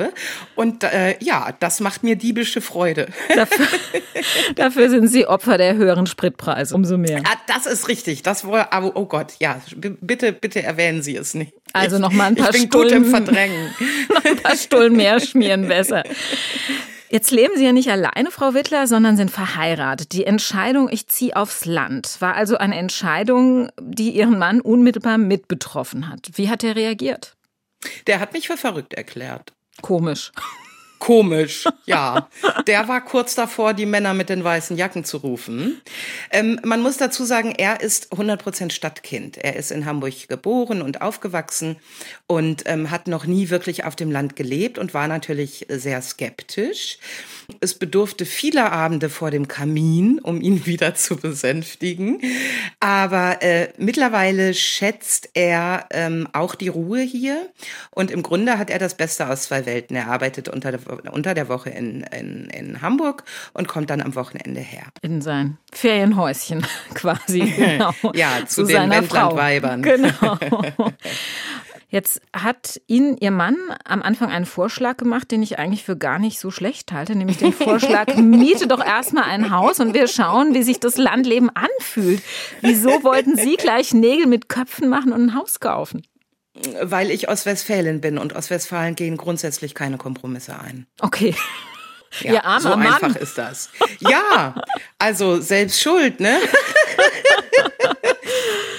Und 0.55 0.85
äh, 0.85 1.17
ja, 1.23 1.55
das 1.61 1.81
macht 1.81 2.03
mir 2.03 2.17
diebische 2.17 2.61
Freude. 2.61 3.07
Dafür, 3.35 3.67
dafür, 4.55 4.91
sind 4.91 5.09
Sie 5.09 5.26
Opfer 5.26 5.59
der 5.59 5.75
höheren 5.75 6.07
Spritpreise, 6.07 6.75
umso 6.75 6.99
mehr. 6.99 7.19
Ja, 7.19 7.33
das 7.47 7.67
ist 7.67 7.88
richtig. 7.88 8.23
Das 8.23 8.47
war, 8.47 8.73
aber 8.73 8.97
oh 8.97 9.07
Gott, 9.07 9.35
ja, 9.38 9.61
bitte, 9.76 10.33
bitte 10.33 10.62
erwähnen 10.62 11.03
Sie 11.03 11.17
es 11.17 11.35
nicht. 11.35 11.53
Also 11.73 11.99
noch 11.99 12.12
mal 12.12 12.26
ein 12.26 12.37
paar 12.37 12.55
ich 12.55 12.62
bin 12.62 12.71
Stullen, 12.71 12.88
gut 12.88 12.97
im 12.97 13.05
Verdrängen. 13.07 13.71
noch 14.15 14.25
ein 14.25 14.37
paar 14.37 14.57
Stullen 14.57 14.97
mehr 14.97 15.21
schmieren 15.21 15.69
besser. 15.69 16.05
Jetzt 17.09 17.31
leben 17.31 17.57
Sie 17.57 17.65
ja 17.65 17.73
nicht 17.73 17.91
alleine, 17.91 18.31
Frau 18.31 18.55
Wittler, 18.55 18.87
sondern 18.87 19.17
sind 19.17 19.31
verheiratet. 19.31 20.12
Die 20.12 20.25
Entscheidung, 20.25 20.88
ich 20.91 21.07
ziehe 21.07 21.37
aufs 21.37 21.65
Land, 21.65 22.17
war 22.21 22.35
also 22.35 22.57
eine 22.57 22.76
Entscheidung, 22.76 23.71
die 23.81 24.11
Ihren 24.11 24.38
Mann 24.38 24.61
unmittelbar 24.61 25.19
mit 25.19 25.47
betroffen 25.47 26.09
hat. 26.09 26.31
Wie 26.35 26.50
hat 26.50 26.65
er 26.65 26.75
reagiert? 26.75 27.37
Der 28.07 28.19
hat 28.19 28.33
mich 28.33 28.49
für 28.49 28.57
verrückt 28.57 28.95
erklärt. 28.95 29.53
Komisch. 29.83 30.33
Komisch, 30.99 31.68
ja. 31.85 32.28
Der 32.66 32.88
war 32.88 33.04
kurz 33.04 33.35
davor, 33.35 33.75
die 33.75 33.87
Männer 33.87 34.14
mit 34.14 34.28
den 34.28 34.42
weißen 34.42 34.76
Jacken 34.76 35.04
zu 35.04 35.18
rufen. 35.18 35.80
Ähm, 36.30 36.59
man 36.64 36.80
muss 36.80 36.97
dazu 36.97 37.25
sagen, 37.25 37.54
er 37.56 37.80
ist 37.80 38.12
100% 38.12 38.73
Stadtkind. 38.73 39.37
Er 39.38 39.56
ist 39.56 39.71
in 39.71 39.85
Hamburg 39.85 40.28
geboren 40.28 40.83
und 40.83 41.02
aufgewachsen 41.02 41.76
und 42.26 42.62
ähm, 42.66 42.90
hat 42.90 43.09
noch 43.09 43.26
nie 43.26 43.50
wirklich 43.50 43.85
auf 43.85 43.95
dem 43.95 44.11
Land 44.11 44.37
gelebt 44.37 44.78
und 44.78 44.95
war 44.95 45.06
natürlich 45.06 45.66
sehr 45.68 46.00
skeptisch. 46.02 46.99
Es 47.61 47.75
bedurfte 47.75 48.26
vieler 48.26 48.73
Abende 48.73 49.09
vor 49.09 49.30
dem 49.30 49.49
Kamin, 49.49 50.18
um 50.18 50.40
ihn 50.40 50.66
wieder 50.66 50.95
zu 50.95 51.16
besänftigen. 51.16 52.21
Aber 52.78 53.42
äh, 53.42 53.68
mittlerweile 53.78 54.52
schätzt 54.52 55.30
er 55.33 55.87
ähm, 55.90 56.28
auch 56.35 56.54
die 56.54 56.68
Ruhe 56.68 57.00
hier. 57.00 57.49
Und 57.90 58.11
im 58.11 58.23
Grunde 58.23 58.59
hat 58.59 58.68
er 58.68 58.78
das 58.78 58.97
Beste 58.97 59.28
aus 59.28 59.45
zwei 59.45 59.64
Welten. 59.64 59.97
Er 59.97 60.09
arbeitet 60.09 60.50
unter 60.50 60.73
der, 60.73 60.80
unter 61.12 61.33
der 61.33 61.49
Woche 61.49 61.71
in, 61.71 62.02
in, 62.02 62.50
in 62.50 62.83
Hamburg 62.83 63.25
und 63.54 63.66
kommt 63.66 63.88
dann 63.88 64.02
am 64.02 64.14
Wochenende 64.14 64.61
her. 64.61 64.85
In 65.00 65.23
sein 65.23 65.56
Ferienhäuschen 65.73 66.66
quasi. 66.95 67.54
Genau. 67.66 67.92
ja, 68.14 68.47
zu, 68.47 68.64
zu 68.64 68.73
den 68.73 68.90
Wendlandweibern. 68.90 69.83
Genau. 69.83 70.38
Jetzt 71.88 72.21
hat 72.35 72.81
Ihnen 72.88 73.16
Ihr 73.19 73.31
Mann 73.31 73.57
am 73.85 74.02
Anfang 74.02 74.31
einen 74.31 74.45
Vorschlag 74.45 74.97
gemacht, 74.97 75.31
den 75.31 75.43
ich 75.43 75.59
eigentlich 75.59 75.85
für 75.85 75.97
gar 75.97 76.19
nicht 76.19 76.40
so 76.40 76.50
schlecht 76.50 76.90
halte, 76.93 77.14
nämlich 77.14 77.38
den 77.38 77.52
Vorschlag, 77.52 78.14
miete 78.16 78.66
doch 78.66 78.85
erstmal 78.85 79.25
ein 79.25 79.50
Haus 79.50 79.78
und 79.78 79.95
wir 79.95 80.09
schauen, 80.09 80.52
wie 80.55 80.64
sich 80.64 80.81
das 80.81 80.97
Landleben 80.97 81.49
anfühlt. 81.55 82.23
Wieso 82.61 83.05
wollten 83.05 83.37
Sie 83.37 83.55
gleich 83.57 83.95
Nägel 83.95 84.26
mit 84.26 84.49
Köpfen 84.49 84.88
machen 84.88 85.12
und 85.12 85.26
ein 85.26 85.35
Haus 85.35 85.61
kaufen? 85.61 86.02
Weil 86.83 87.11
ich 87.11 87.28
aus 87.28 87.47
Westfalen 87.47 88.00
bin 88.00 88.19
und 88.19 88.35
aus 88.35 88.50
Westfalen 88.50 88.97
gehen 88.97 89.16
grundsätzlich 89.16 89.75
keine 89.75 89.99
Kompromisse 89.99 90.59
ein. 90.59 90.87
Okay. 91.00 91.35
Ja, 92.21 92.33
Ihr 92.33 92.45
armer 92.45 92.61
so 92.61 92.69
Mann. 92.71 92.87
einfach 92.87 93.16
ist 93.16 93.37
das. 93.37 93.71
Ja, 94.00 94.55
also 94.99 95.40
selbst 95.40 95.81
schuld, 95.81 96.19
ne? 96.19 96.38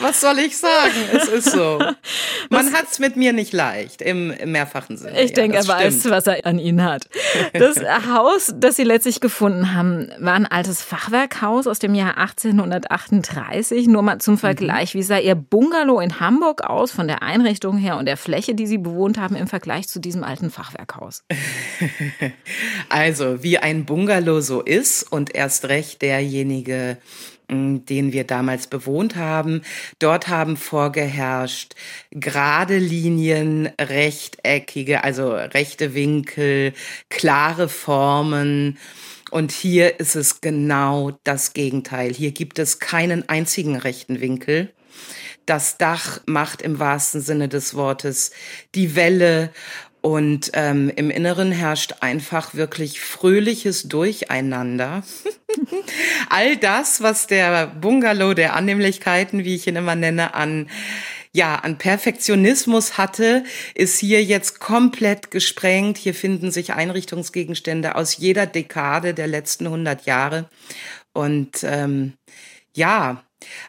Was 0.07 0.21
soll 0.21 0.39
ich 0.39 0.57
sagen? 0.57 0.95
Es 1.11 1.27
ist 1.27 1.51
so. 1.51 1.79
Man 2.49 2.71
hat 2.71 2.85
es 2.89 2.99
mit 2.99 3.17
mir 3.17 3.33
nicht 3.33 3.51
leicht, 3.51 4.01
im, 4.01 4.31
im 4.31 4.53
mehrfachen 4.53 4.95
Sinne. 4.95 5.21
Ich 5.21 5.31
ja, 5.31 5.35
denke, 5.35 5.57
er 5.57 5.63
stimmt. 5.63 5.79
weiß, 5.79 6.09
was 6.09 6.27
er 6.27 6.45
an 6.45 6.59
ihn 6.59 6.81
hat. 6.81 7.09
Das 7.53 7.77
Haus, 8.07 8.53
das 8.55 8.75
Sie 8.75 8.83
letztlich 8.83 9.19
gefunden 9.19 9.73
haben, 9.73 10.09
war 10.19 10.33
ein 10.33 10.45
altes 10.45 10.81
Fachwerkhaus 10.81 11.65
aus 11.67 11.79
dem 11.79 11.95
Jahr 11.95 12.17
1838. 12.17 13.87
Nur 13.87 14.01
mal 14.01 14.19
zum 14.19 14.35
mhm. 14.35 14.39
Vergleich, 14.39 14.93
wie 14.93 15.03
sah 15.03 15.17
Ihr 15.17 15.35
Bungalow 15.35 15.99
in 15.99 16.19
Hamburg 16.19 16.63
aus, 16.63 16.91
von 16.91 17.07
der 17.07 17.23
Einrichtung 17.23 17.77
her 17.77 17.97
und 17.97 18.05
der 18.05 18.17
Fläche, 18.17 18.55
die 18.55 18.67
Sie 18.67 18.77
bewohnt 18.77 19.17
haben, 19.17 19.35
im 19.35 19.47
Vergleich 19.47 19.87
zu 19.87 19.99
diesem 19.99 20.23
alten 20.23 20.51
Fachwerkhaus? 20.51 21.23
Also, 22.89 23.43
wie 23.43 23.57
ein 23.57 23.85
Bungalow 23.85 24.39
so 24.39 24.61
ist 24.61 25.03
und 25.03 25.35
erst 25.35 25.65
recht 25.65 26.01
derjenige, 26.01 26.97
den 27.49 28.11
wir 28.11 28.25
damals 28.25 28.67
bewohnt 28.67 29.15
haben. 29.15 29.61
Dort 29.99 30.27
haben 30.27 30.57
vorgeherrscht 30.57 31.75
gerade 32.11 32.77
Linien, 32.77 33.69
rechteckige, 33.79 35.03
also 35.03 35.31
rechte 35.31 35.93
Winkel, 35.93 36.73
klare 37.09 37.69
Formen. 37.69 38.77
Und 39.31 39.51
hier 39.51 39.99
ist 39.99 40.15
es 40.15 40.41
genau 40.41 41.17
das 41.23 41.53
Gegenteil. 41.53 42.13
Hier 42.13 42.31
gibt 42.31 42.59
es 42.59 42.79
keinen 42.79 43.27
einzigen 43.29 43.75
rechten 43.75 44.21
Winkel. 44.21 44.73
Das 45.45 45.77
Dach 45.77 46.19
macht 46.25 46.61
im 46.61 46.79
wahrsten 46.79 47.21
Sinne 47.21 47.47
des 47.47 47.73
Wortes 47.73 48.31
die 48.75 48.95
Welle 48.95 49.51
und 50.07 50.51
ähm, 50.53 50.89
im 50.95 51.09
Inneren 51.09 51.51
herrscht 51.51 51.95
einfach 51.99 52.53
wirklich 52.53 53.01
fröhliches 53.01 53.89
Durcheinander. 53.89 55.03
All 56.29 56.55
das, 56.55 57.01
was 57.01 57.27
der 57.27 57.67
Bungalow 57.67 58.33
der 58.33 58.55
Annehmlichkeiten, 58.55 59.43
wie 59.43 59.55
ich 59.55 59.67
ihn 59.67 59.75
immer 59.75 59.95
nenne, 59.95 60.33
an 60.33 60.69
ja, 61.33 61.55
an 61.55 61.77
Perfektionismus 61.77 62.97
hatte, 62.97 63.43
ist 63.75 63.99
hier 63.99 64.23
jetzt 64.23 64.61
komplett 64.61 65.29
gesprengt. 65.29 65.97
Hier 65.97 66.13
finden 66.15 66.51
sich 66.51 66.71
Einrichtungsgegenstände 66.71 67.95
aus 67.95 68.15
jeder 68.15 68.45
Dekade 68.45 69.13
der 69.13 69.27
letzten 69.27 69.65
100 69.65 70.05
Jahre. 70.05 70.49
Und 71.11 71.63
ähm, 71.63 72.13
ja, 72.73 73.23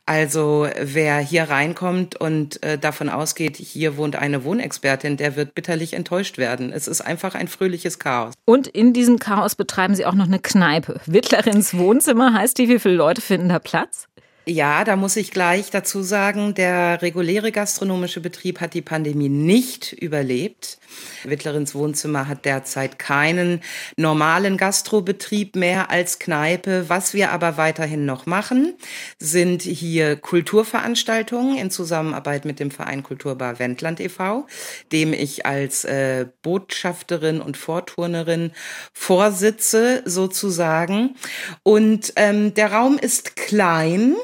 also 0.06 0.68
wer 0.80 1.18
hier 1.18 1.44
reinkommt 1.44 2.16
und 2.16 2.62
äh, 2.62 2.78
davon 2.78 3.08
ausgeht, 3.08 3.56
hier 3.56 3.96
wohnt 3.96 4.16
eine 4.16 4.44
Wohnexpertin, 4.44 5.16
der 5.16 5.36
wird 5.36 5.54
bitterlich 5.54 5.92
enttäuscht 5.92 6.38
werden. 6.38 6.72
Es 6.72 6.88
ist 6.88 7.00
einfach 7.00 7.34
ein 7.34 7.48
fröhliches 7.48 7.98
Chaos. 7.98 8.34
Und 8.44 8.66
in 8.66 8.92
diesem 8.92 9.18
Chaos 9.18 9.54
betreiben 9.54 9.94
Sie 9.94 10.06
auch 10.06 10.14
noch 10.14 10.26
eine 10.26 10.38
Kneipe. 10.38 11.00
Wittlerins 11.06 11.76
Wohnzimmer 11.76 12.32
heißt 12.32 12.56
die, 12.58 12.68
wie 12.68 12.78
viele 12.78 12.94
Leute 12.94 13.20
finden 13.20 13.48
da 13.48 13.58
Platz? 13.58 14.08
Ja, 14.48 14.82
da 14.82 14.96
muss 14.96 15.16
ich 15.16 15.30
gleich 15.30 15.68
dazu 15.68 16.02
sagen, 16.02 16.54
der 16.54 17.02
reguläre 17.02 17.52
gastronomische 17.52 18.22
Betrieb 18.22 18.62
hat 18.62 18.72
die 18.72 18.80
Pandemie 18.80 19.28
nicht 19.28 19.92
überlebt. 19.92 20.78
Wittlerins 21.24 21.74
Wohnzimmer 21.74 22.28
hat 22.28 22.46
derzeit 22.46 22.98
keinen 22.98 23.60
normalen 23.96 24.56
Gastrobetrieb 24.56 25.54
mehr 25.54 25.90
als 25.90 26.18
Kneipe. 26.18 26.88
Was 26.88 27.12
wir 27.12 27.30
aber 27.32 27.58
weiterhin 27.58 28.06
noch 28.06 28.24
machen, 28.24 28.72
sind 29.18 29.60
hier 29.60 30.16
Kulturveranstaltungen 30.16 31.58
in 31.58 31.70
Zusammenarbeit 31.70 32.46
mit 32.46 32.58
dem 32.58 32.70
Verein 32.70 33.02
Kulturbar 33.02 33.58
Wendland 33.58 34.00
e.V., 34.00 34.46
dem 34.92 35.12
ich 35.12 35.44
als 35.44 35.84
äh, 35.84 36.24
Botschafterin 36.40 37.42
und 37.42 37.58
Vorturnerin 37.58 38.52
vorsitze 38.94 40.00
sozusagen. 40.06 41.16
Und 41.62 42.14
ähm, 42.16 42.54
der 42.54 42.72
Raum 42.72 42.96
ist 42.98 43.36
klein. 43.36 44.16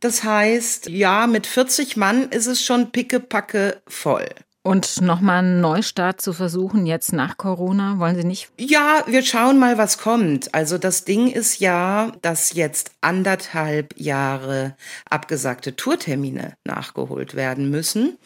Das 0.00 0.24
heißt, 0.24 0.88
ja, 0.88 1.26
mit 1.26 1.46
40 1.46 1.96
Mann 1.96 2.30
ist 2.30 2.46
es 2.46 2.64
schon 2.64 2.92
pickepacke 2.92 3.82
voll. 3.86 4.28
Und 4.62 5.00
nochmal 5.00 5.38
einen 5.38 5.62
Neustart 5.62 6.20
zu 6.20 6.34
versuchen, 6.34 6.84
jetzt 6.84 7.14
nach 7.14 7.38
Corona, 7.38 7.98
wollen 7.98 8.14
Sie 8.14 8.24
nicht? 8.24 8.50
Ja, 8.58 9.04
wir 9.06 9.22
schauen 9.22 9.58
mal, 9.58 9.78
was 9.78 9.96
kommt. 9.96 10.54
Also 10.54 10.76
das 10.76 11.06
Ding 11.06 11.28
ist 11.28 11.60
ja, 11.60 12.12
dass 12.20 12.52
jetzt 12.52 12.90
anderthalb 13.00 13.94
Jahre 13.98 14.76
abgesagte 15.08 15.76
Tourtermine 15.76 16.58
nachgeholt 16.64 17.34
werden 17.34 17.70
müssen. 17.70 18.18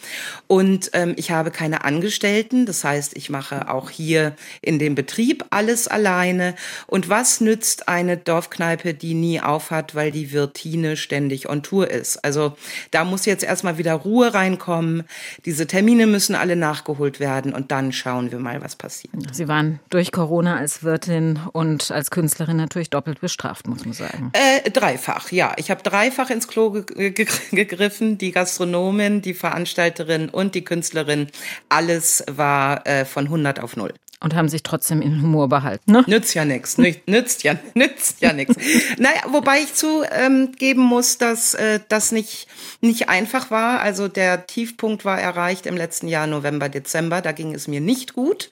Und 0.48 0.90
ähm, 0.94 1.14
ich 1.16 1.30
habe 1.30 1.52
keine 1.52 1.84
Angestellten. 1.84 2.66
Das 2.66 2.82
heißt, 2.82 3.16
ich 3.16 3.30
mache 3.30 3.70
auch 3.70 3.88
hier 3.88 4.34
in 4.60 4.80
dem 4.80 4.96
Betrieb 4.96 5.44
alles 5.50 5.86
alleine. 5.86 6.56
Und 6.88 7.08
was 7.08 7.40
nützt 7.40 7.86
eine 7.86 8.16
Dorfkneipe, 8.16 8.92
die 8.92 9.14
nie 9.14 9.40
aufhat, 9.40 9.94
weil 9.94 10.10
die 10.10 10.32
Wirtine 10.32 10.96
ständig 10.96 11.48
on 11.48 11.62
Tour 11.62 11.88
ist? 11.88 12.24
Also 12.24 12.56
da 12.90 13.04
muss 13.04 13.24
jetzt 13.24 13.44
erstmal 13.44 13.78
wieder 13.78 13.94
Ruhe 13.94 14.34
reinkommen. 14.34 15.04
Diese 15.44 15.68
Termine 15.68 16.08
müssen 16.08 16.23
müssen 16.24 16.36
alle 16.36 16.56
nachgeholt 16.56 17.20
werden 17.20 17.52
und 17.52 17.70
dann 17.70 17.92
schauen 17.92 18.32
wir 18.32 18.38
mal, 18.38 18.62
was 18.62 18.76
passiert. 18.76 19.12
Sie 19.32 19.46
waren 19.46 19.78
durch 19.90 20.10
Corona 20.10 20.56
als 20.56 20.82
Wirtin 20.82 21.38
und 21.52 21.90
als 21.90 22.10
Künstlerin 22.10 22.56
natürlich 22.56 22.88
doppelt 22.88 23.20
bestraft, 23.20 23.68
muss 23.68 23.84
man 23.84 23.92
sagen. 23.92 24.32
Äh, 24.32 24.70
dreifach, 24.70 25.30
ja. 25.32 25.52
Ich 25.58 25.70
habe 25.70 25.82
dreifach 25.82 26.30
ins 26.30 26.48
Klo 26.48 26.70
ge 26.70 27.10
ge 27.10 27.26
gegriffen. 27.50 28.16
Die 28.16 28.32
Gastronomin, 28.32 29.20
die 29.20 29.34
Veranstalterin 29.34 30.30
und 30.30 30.54
die 30.54 30.64
Künstlerin. 30.64 31.28
Alles 31.68 32.24
war 32.30 32.86
äh, 32.86 33.04
von 33.04 33.26
100 33.26 33.60
auf 33.60 33.76
0. 33.76 33.92
Und 34.24 34.34
haben 34.34 34.48
sich 34.48 34.62
trotzdem 34.62 35.02
in 35.02 35.20
Humor 35.20 35.50
behalten. 35.50 35.92
Ne? 35.92 36.02
Nützt 36.06 36.34
ja 36.34 36.46
nichts. 36.46 36.78
Nützt 36.78 37.42
ja, 37.42 37.56
nützt 37.74 38.22
ja 38.22 38.32
nichts. 38.32 38.56
Naja, 38.96 39.20
wobei 39.28 39.60
ich 39.60 39.74
zugeben 39.74 40.80
ähm, 40.80 40.86
muss, 40.86 41.18
dass 41.18 41.52
äh, 41.52 41.80
das 41.90 42.10
nicht, 42.10 42.48
nicht 42.80 43.10
einfach 43.10 43.50
war. 43.50 43.80
Also 43.80 44.08
der 44.08 44.46
Tiefpunkt 44.46 45.04
war 45.04 45.20
erreicht 45.20 45.66
im 45.66 45.76
letzten 45.76 46.08
Jahr, 46.08 46.26
November, 46.26 46.70
Dezember. 46.70 47.20
Da 47.20 47.32
ging 47.32 47.54
es 47.54 47.68
mir 47.68 47.82
nicht 47.82 48.14
gut. 48.14 48.50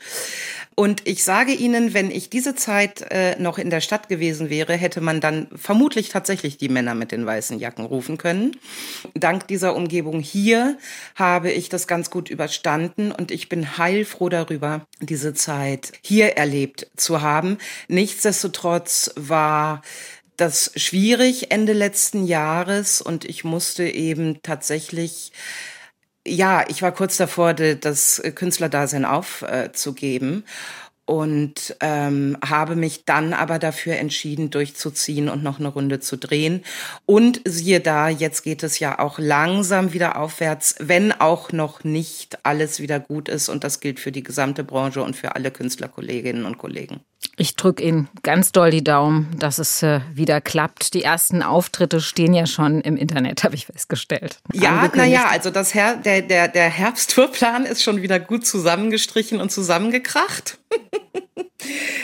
Und 0.74 1.06
ich 1.06 1.22
sage 1.22 1.52
Ihnen, 1.52 1.92
wenn 1.92 2.10
ich 2.10 2.30
diese 2.30 2.54
Zeit 2.54 3.02
äh, 3.10 3.38
noch 3.38 3.58
in 3.58 3.70
der 3.70 3.80
Stadt 3.80 4.08
gewesen 4.08 4.48
wäre, 4.48 4.74
hätte 4.74 5.00
man 5.00 5.20
dann 5.20 5.48
vermutlich 5.54 6.08
tatsächlich 6.08 6.56
die 6.56 6.68
Männer 6.68 6.94
mit 6.94 7.12
den 7.12 7.26
weißen 7.26 7.58
Jacken 7.58 7.84
rufen 7.84 8.16
können. 8.16 8.56
Dank 9.14 9.46
dieser 9.48 9.76
Umgebung 9.76 10.20
hier 10.20 10.78
habe 11.14 11.50
ich 11.50 11.68
das 11.68 11.86
ganz 11.86 12.10
gut 12.10 12.30
überstanden 12.30 13.12
und 13.12 13.30
ich 13.30 13.48
bin 13.48 13.76
heilfroh 13.76 14.28
darüber, 14.28 14.86
diese 15.00 15.34
Zeit 15.34 15.92
hier 16.02 16.36
erlebt 16.36 16.86
zu 16.96 17.20
haben. 17.20 17.58
Nichtsdestotrotz 17.88 19.12
war 19.16 19.82
das 20.36 20.72
schwierig 20.76 21.50
Ende 21.50 21.72
letzten 21.72 22.26
Jahres 22.26 23.02
und 23.02 23.24
ich 23.24 23.44
musste 23.44 23.84
eben 23.84 24.42
tatsächlich 24.42 25.32
ja, 26.26 26.64
ich 26.68 26.82
war 26.82 26.92
kurz 26.92 27.16
davor, 27.16 27.54
das 27.54 28.22
Künstlerdasein 28.34 29.04
aufzugeben 29.04 30.44
und 31.04 31.76
ähm, 31.80 32.38
habe 32.44 32.76
mich 32.76 33.04
dann 33.04 33.32
aber 33.32 33.58
dafür 33.58 33.96
entschieden, 33.96 34.50
durchzuziehen 34.50 35.28
und 35.28 35.42
noch 35.42 35.58
eine 35.58 35.68
Runde 35.68 36.00
zu 36.00 36.16
drehen. 36.16 36.64
Und 37.06 37.40
siehe 37.44 37.80
da, 37.80 38.08
jetzt 38.08 38.42
geht 38.42 38.62
es 38.62 38.78
ja 38.78 38.98
auch 38.98 39.18
langsam 39.18 39.92
wieder 39.92 40.16
aufwärts, 40.16 40.76
wenn 40.78 41.12
auch 41.12 41.52
noch 41.52 41.82
nicht 41.84 42.38
alles 42.44 42.80
wieder 42.80 43.00
gut 43.00 43.28
ist. 43.28 43.48
Und 43.48 43.64
das 43.64 43.80
gilt 43.80 43.98
für 43.98 44.12
die 44.12 44.22
gesamte 44.22 44.64
Branche 44.64 45.02
und 45.02 45.16
für 45.16 45.34
alle 45.34 45.50
Künstlerkolleginnen 45.50 46.44
und 46.44 46.58
Kollegen. 46.58 47.00
Ich 47.36 47.56
drücke 47.56 47.82
Ihnen 47.82 48.08
ganz 48.22 48.52
doll 48.52 48.70
die 48.70 48.84
Daumen, 48.84 49.28
dass 49.38 49.58
es 49.58 49.82
äh, 49.82 50.00
wieder 50.12 50.40
klappt. 50.40 50.94
Die 50.94 51.02
ersten 51.02 51.42
Auftritte 51.42 52.00
stehen 52.00 52.34
ja 52.34 52.46
schon 52.46 52.80
im 52.80 52.96
Internet, 52.96 53.44
habe 53.44 53.54
ich 53.54 53.66
festgestellt. 53.66 54.38
Ja, 54.52 54.90
naja, 54.94 55.26
also 55.28 55.50
das 55.50 55.74
Her 55.74 55.96
der, 55.96 56.22
der, 56.22 56.48
der 56.48 56.68
Herbsttourplan 56.68 57.64
ist 57.64 57.82
schon 57.82 58.02
wieder 58.02 58.20
gut 58.20 58.46
zusammengestrichen 58.46 59.40
und 59.40 59.50
zusammengekracht. 59.50 60.58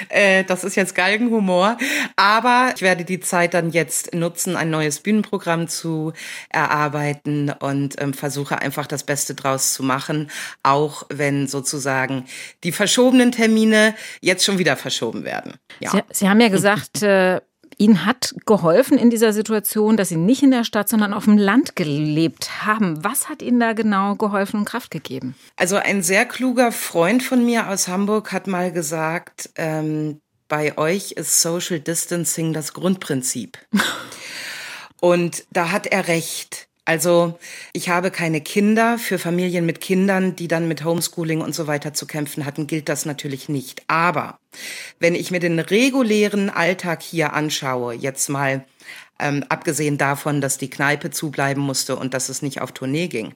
Äh, 0.09 0.45
das 0.45 0.65
ist 0.65 0.77
jetzt 0.77 0.95
Galgenhumor. 0.95 1.79
Aber 2.17 2.73
ich 2.75 2.83
werde 2.83 3.05
die 3.05 3.21
Zeit 3.21 3.55
dann 3.55 3.71
jetzt 3.71 4.15
nutzen, 4.15 4.57
ein 4.57 4.71
neues 4.71 5.01
Bühnenprogramm 5.01 5.69
zu 5.69 6.13
erarbeiten 6.51 7.51
und 7.51 8.01
ähm, 8.01 8.15
versuche 8.15 8.61
einfach 8.61 8.87
das 8.87 9.05
Beste 9.05 9.35
draus 9.35 9.75
zu 9.75 9.83
machen, 9.83 10.31
auch 10.63 11.05
wenn 11.09 11.47
sozusagen 11.47 12.25
die 12.65 12.73
verschobenen 12.73 13.33
Termine 13.33 13.95
jetzt 14.21 14.45
schon 14.45 14.59
wieder 14.59 14.77
verschoben 14.77 15.25
werden. 15.25 15.55
Ja. 15.81 15.91
Sie, 15.91 16.03
Sie 16.11 16.29
haben 16.29 16.41
ja 16.41 16.49
gesagt, 16.49 17.03
äh, 17.03 17.41
Ihnen 17.79 18.05
hat 18.05 18.35
geholfen 18.45 18.99
in 18.99 19.09
dieser 19.09 19.33
Situation, 19.33 19.97
dass 19.97 20.09
Sie 20.09 20.17
nicht 20.17 20.43
in 20.43 20.51
der 20.51 20.65
Stadt, 20.65 20.89
sondern 20.89 21.15
auf 21.15 21.25
dem 21.25 21.39
Land 21.39 21.77
gelebt 21.77 22.67
haben. 22.67 23.03
Was 23.05 23.29
hat 23.29 23.41
Ihnen 23.41 23.61
da 23.61 23.73
genau 23.73 24.17
geholfen 24.17 24.61
und 24.61 24.65
Kraft 24.65 24.91
gegeben? 24.91 25.37
Also 25.57 25.77
ein 25.77 26.03
sehr 26.03 26.27
kluger 26.27 26.73
Freund 26.73 27.23
von 27.23 27.45
mir 27.45 27.69
aus 27.69 27.87
Hamburg 27.89 28.33
hat 28.33 28.49
mal 28.49 28.73
gesagt, 28.73 29.51
ähm, 29.55 30.21
bei 30.49 30.77
euch 30.77 31.13
ist 31.13 31.41
Social 31.41 31.79
Distancing 31.79 32.53
das 32.53 32.73
Grundprinzip. 32.73 33.59
und 35.01 35.45
da 35.53 35.71
hat 35.71 35.87
er 35.87 36.09
recht. 36.09 36.68
Also 36.89 37.39
ich 37.75 37.91
habe 37.91 38.11
keine 38.11 38.41
Kinder. 38.41 38.99
Für 38.99 39.19
Familien 39.19 39.67
mit 39.67 39.83
Kindern, 39.83 40.37
die 40.37 40.49
dann 40.49 40.69
mit 40.69 40.85
Homeschooling 40.85 41.43
und 41.43 41.55
so 41.55 41.67
weiter 41.67 41.93
zu 41.93 42.07
kämpfen 42.07 42.47
hatten, 42.47 42.67
gilt 42.67 42.89
das 42.89 43.05
natürlich 43.05 43.51
nicht. 43.51 43.83
Aber 43.89 44.39
wenn 44.99 45.15
ich 45.15 45.31
mir 45.31 45.39
den 45.39 45.59
regulären 45.59 46.49
Alltag 46.49 47.03
hier 47.03 47.35
anschaue, 47.35 47.93
jetzt 47.93 48.31
mal 48.31 48.65
ähm, 49.21 49.45
abgesehen 49.51 49.99
davon, 49.99 50.41
dass 50.41 50.57
die 50.57 50.71
Kneipe 50.71 51.11
zubleiben 51.11 51.63
musste 51.63 51.95
und 51.95 52.15
dass 52.15 52.31
es 52.31 52.41
nicht 52.41 52.63
auf 52.63 52.73
Tournee 52.73 53.09
ging. 53.09 53.35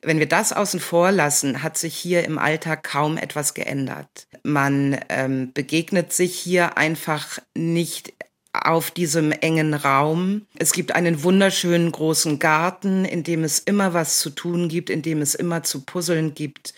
Wenn 0.00 0.18
wir 0.18 0.28
das 0.28 0.52
außen 0.52 0.80
vor 0.80 1.12
lassen, 1.12 1.62
hat 1.62 1.78
sich 1.78 1.94
hier 1.94 2.24
im 2.24 2.36
Alltag 2.36 2.82
kaum 2.82 3.16
etwas 3.16 3.54
geändert. 3.54 4.26
Man 4.42 4.98
ähm, 5.08 5.52
begegnet 5.54 6.12
sich 6.12 6.36
hier 6.36 6.76
einfach 6.76 7.38
nicht 7.54 8.12
auf 8.52 8.90
diesem 8.90 9.32
engen 9.32 9.74
Raum. 9.74 10.46
Es 10.58 10.72
gibt 10.72 10.94
einen 10.94 11.22
wunderschönen 11.22 11.90
großen 11.90 12.38
Garten, 12.38 13.04
in 13.04 13.24
dem 13.24 13.44
es 13.44 13.58
immer 13.58 13.94
was 13.94 14.18
zu 14.18 14.30
tun 14.30 14.68
gibt, 14.68 14.90
in 14.90 15.02
dem 15.02 15.22
es 15.22 15.34
immer 15.34 15.62
zu 15.62 15.80
puzzeln 15.80 16.34
gibt. 16.34 16.74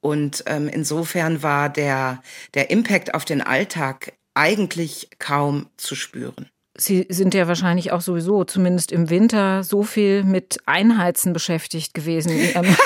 Und 0.00 0.42
ähm, 0.46 0.68
insofern 0.68 1.42
war 1.42 1.68
der, 1.68 2.22
der 2.54 2.70
Impact 2.70 3.14
auf 3.14 3.24
den 3.24 3.42
Alltag 3.42 4.14
eigentlich 4.34 5.10
kaum 5.18 5.66
zu 5.76 5.94
spüren. 5.94 6.48
Sie 6.74 7.06
sind 7.10 7.34
ja 7.34 7.46
wahrscheinlich 7.48 7.92
auch 7.92 8.00
sowieso, 8.00 8.44
zumindest 8.44 8.92
im 8.92 9.10
Winter, 9.10 9.62
so 9.62 9.82
viel 9.82 10.24
mit 10.24 10.58
Einheizen 10.64 11.34
beschäftigt 11.34 11.92
gewesen 11.92 12.30
in 12.30 12.44
Ihrem 12.50 12.76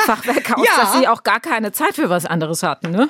Fachwerkhaus, 0.00 0.66
ja. 0.66 0.82
dass 0.82 0.98
Sie 0.98 1.06
auch 1.06 1.22
gar 1.22 1.40
keine 1.40 1.70
Zeit 1.70 1.94
für 1.94 2.10
was 2.10 2.26
anderes 2.26 2.62
hatten, 2.64 2.90
ne? 2.90 3.08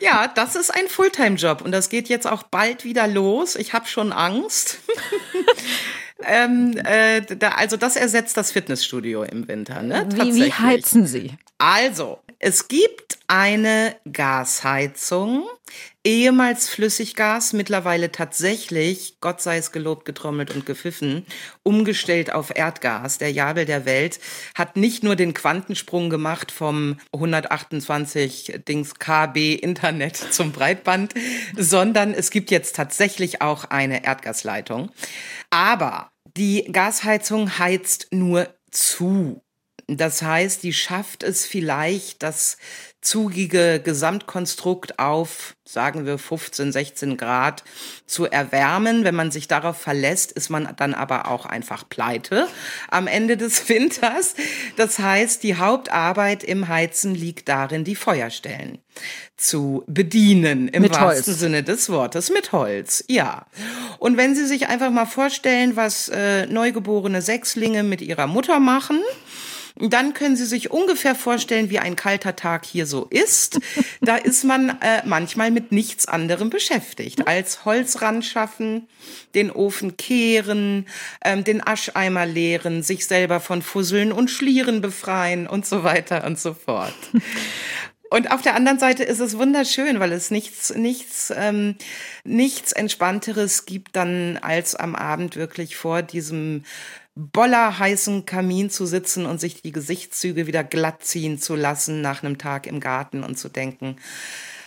Ja, 0.00 0.28
das 0.28 0.54
ist 0.54 0.70
ein 0.70 0.88
Fulltime-Job 0.88 1.62
und 1.62 1.72
das 1.72 1.88
geht 1.88 2.08
jetzt 2.08 2.26
auch 2.26 2.44
bald 2.44 2.84
wieder 2.84 3.06
los. 3.06 3.56
Ich 3.56 3.72
habe 3.72 3.86
schon 3.86 4.12
Angst. 4.12 4.78
ähm, 6.24 6.76
äh, 6.84 7.22
da, 7.22 7.50
also 7.50 7.76
das 7.76 7.96
ersetzt 7.96 8.36
das 8.36 8.52
Fitnessstudio 8.52 9.24
im 9.24 9.48
Winter. 9.48 9.82
Ne? 9.82 10.06
Wie, 10.14 10.34
wie 10.34 10.52
heizen 10.52 11.06
Sie? 11.06 11.32
Also, 11.58 12.20
es 12.40 12.68
gibt 12.68 13.18
eine 13.26 13.96
Gasheizung, 14.10 15.48
ehemals 16.04 16.68
Flüssiggas, 16.68 17.52
mittlerweile 17.52 18.12
tatsächlich, 18.12 19.16
Gott 19.20 19.42
sei 19.42 19.58
es 19.58 19.72
gelobt, 19.72 20.04
getrommelt 20.04 20.54
und 20.54 20.64
gepfiffen, 20.64 21.26
umgestellt 21.64 22.32
auf 22.32 22.56
Erdgas. 22.56 23.18
Der 23.18 23.32
Jabel 23.32 23.64
der 23.64 23.84
Welt 23.86 24.20
hat 24.54 24.76
nicht 24.76 25.02
nur 25.02 25.16
den 25.16 25.34
Quantensprung 25.34 26.10
gemacht 26.10 26.52
vom 26.52 27.00
128 27.12 28.60
Dings 28.68 28.94
KB 29.00 29.54
Internet 29.54 30.16
zum 30.30 30.52
Breitband, 30.52 31.14
sondern 31.56 32.14
es 32.14 32.30
gibt 32.30 32.52
jetzt 32.52 32.76
tatsächlich 32.76 33.42
auch 33.42 33.64
eine 33.64 34.04
Erdgasleitung. 34.04 34.90
Aber 35.50 36.12
die 36.36 36.68
Gasheizung 36.70 37.58
heizt 37.58 38.08
nur 38.12 38.48
zu. 38.70 39.42
Das 39.90 40.20
heißt, 40.20 40.62
die 40.62 40.74
schafft 40.74 41.22
es 41.22 41.46
vielleicht, 41.46 42.22
das 42.22 42.58
zugige 43.00 43.80
Gesamtkonstrukt 43.82 44.98
auf, 44.98 45.56
sagen 45.64 46.04
wir, 46.04 46.18
15, 46.18 46.72
16 46.72 47.16
Grad 47.16 47.64
zu 48.04 48.26
erwärmen. 48.26 49.04
Wenn 49.04 49.14
man 49.14 49.30
sich 49.30 49.48
darauf 49.48 49.78
verlässt, 49.78 50.30
ist 50.32 50.50
man 50.50 50.74
dann 50.76 50.92
aber 50.92 51.28
auch 51.28 51.46
einfach 51.46 51.88
pleite 51.88 52.48
am 52.90 53.06
Ende 53.06 53.38
des 53.38 53.66
Winters. 53.70 54.34
Das 54.76 54.98
heißt, 54.98 55.42
die 55.42 55.56
Hauptarbeit 55.56 56.44
im 56.44 56.68
Heizen 56.68 57.14
liegt 57.14 57.48
darin, 57.48 57.84
die 57.84 57.96
Feuerstellen 57.96 58.78
zu 59.38 59.84
bedienen, 59.86 60.68
im 60.68 60.82
mit 60.82 60.92
wahrsten 60.92 61.32
Holz. 61.32 61.40
Sinne 61.40 61.62
des 61.62 61.88
Wortes, 61.88 62.30
mit 62.30 62.52
Holz, 62.52 63.04
ja. 63.08 63.46
Und 63.98 64.18
wenn 64.18 64.34
Sie 64.34 64.44
sich 64.44 64.66
einfach 64.66 64.90
mal 64.90 65.06
vorstellen, 65.06 65.76
was 65.76 66.10
äh, 66.10 66.46
neugeborene 66.46 67.22
Sechslinge 67.22 67.84
mit 67.84 68.02
ihrer 68.02 68.26
Mutter 68.26 68.58
machen, 68.58 69.00
Dann 69.80 70.12
können 70.12 70.36
Sie 70.36 70.44
sich 70.44 70.70
ungefähr 70.70 71.14
vorstellen, 71.14 71.70
wie 71.70 71.78
ein 71.78 71.94
kalter 71.94 72.34
Tag 72.34 72.64
hier 72.64 72.86
so 72.86 73.06
ist. 73.10 73.60
Da 74.00 74.16
ist 74.16 74.44
man 74.44 74.70
äh, 74.80 75.02
manchmal 75.04 75.50
mit 75.50 75.72
nichts 75.72 76.06
anderem 76.06 76.50
beschäftigt, 76.50 77.26
als 77.28 77.64
Holz 77.64 78.02
ran 78.02 78.22
schaffen, 78.22 78.88
den 79.34 79.50
Ofen 79.50 79.96
kehren, 79.96 80.86
ähm, 81.24 81.44
den 81.44 81.64
Ascheimer 81.66 82.26
leeren, 82.26 82.82
sich 82.82 83.06
selber 83.06 83.40
von 83.40 83.62
Fusseln 83.62 84.12
und 84.12 84.30
Schlieren 84.30 84.80
befreien 84.80 85.46
und 85.46 85.66
so 85.66 85.84
weiter 85.84 86.24
und 86.24 86.38
so 86.38 86.54
fort. 86.54 86.94
Und 88.10 88.30
auf 88.30 88.40
der 88.40 88.54
anderen 88.54 88.78
Seite 88.78 89.04
ist 89.04 89.20
es 89.20 89.36
wunderschön, 89.36 90.00
weil 90.00 90.12
es 90.12 90.30
nichts, 90.30 90.74
nichts, 90.74 91.32
ähm, 91.36 91.74
nichts 92.24 92.72
Entspannteres 92.72 93.66
gibt 93.66 93.96
dann 93.96 94.38
als 94.38 94.74
am 94.74 94.94
Abend 94.94 95.36
wirklich 95.36 95.76
vor 95.76 96.00
diesem 96.00 96.64
bollerheißen 97.18 98.26
Kamin 98.26 98.70
zu 98.70 98.86
sitzen 98.86 99.26
und 99.26 99.40
sich 99.40 99.60
die 99.60 99.72
Gesichtszüge 99.72 100.46
wieder 100.46 100.62
glatt 100.62 101.04
ziehen 101.04 101.38
zu 101.38 101.56
lassen 101.56 102.00
nach 102.00 102.22
einem 102.22 102.38
Tag 102.38 102.66
im 102.68 102.78
Garten 102.78 103.24
und 103.24 103.36
zu 103.36 103.48
denken, 103.48 103.96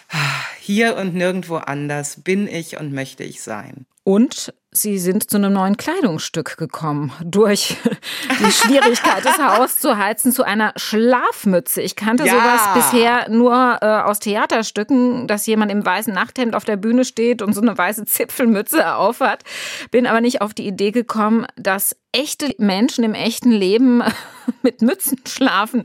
ah, 0.10 0.46
hier 0.60 0.98
und 0.98 1.16
nirgendwo 1.16 1.56
anders 1.56 2.22
bin 2.22 2.48
ich 2.48 2.78
und 2.78 2.92
möchte 2.92 3.24
ich 3.24 3.42
sein. 3.42 3.86
Und 4.04 4.54
Sie 4.74 5.00
sind 5.00 5.30
zu 5.30 5.36
einem 5.36 5.52
neuen 5.52 5.76
Kleidungsstück 5.76 6.56
gekommen. 6.56 7.12
Durch 7.26 7.76
die 8.40 8.52
Schwierigkeit, 8.54 9.26
das 9.26 9.38
Haus 9.38 9.78
zu 9.78 9.98
heizen, 9.98 10.32
zu 10.32 10.44
einer 10.44 10.72
Schlafmütze. 10.78 11.82
Ich 11.82 11.98
kannte 11.98 12.26
ja. 12.26 12.32
sowas 12.32 12.74
bisher 12.74 13.30
nur 13.30 13.80
äh, 13.82 13.86
aus 13.86 14.20
Theaterstücken, 14.20 15.28
dass 15.28 15.46
jemand 15.46 15.74
im 15.74 15.86
weißen 15.86 16.14
Nachthemd 16.14 16.56
auf 16.56 16.64
der 16.64 16.78
Bühne 16.78 17.04
steht 17.04 17.42
und 17.42 17.52
so 17.54 17.60
eine 17.60 17.78
weiße 17.78 18.06
Zipfelmütze 18.06 18.96
aufhat. 18.96 19.44
Bin 19.92 20.08
aber 20.08 20.22
nicht 20.22 20.40
auf 20.40 20.54
die 20.54 20.68
Idee 20.68 20.92
gekommen, 20.92 21.46
dass 21.58 21.98
echte 22.14 22.56
Menschen 22.58 23.04
im 23.04 23.14
echten 23.14 23.52
Leben 23.52 24.02
mit 24.62 24.82
Mützen 24.82 25.20
schlafen. 25.28 25.84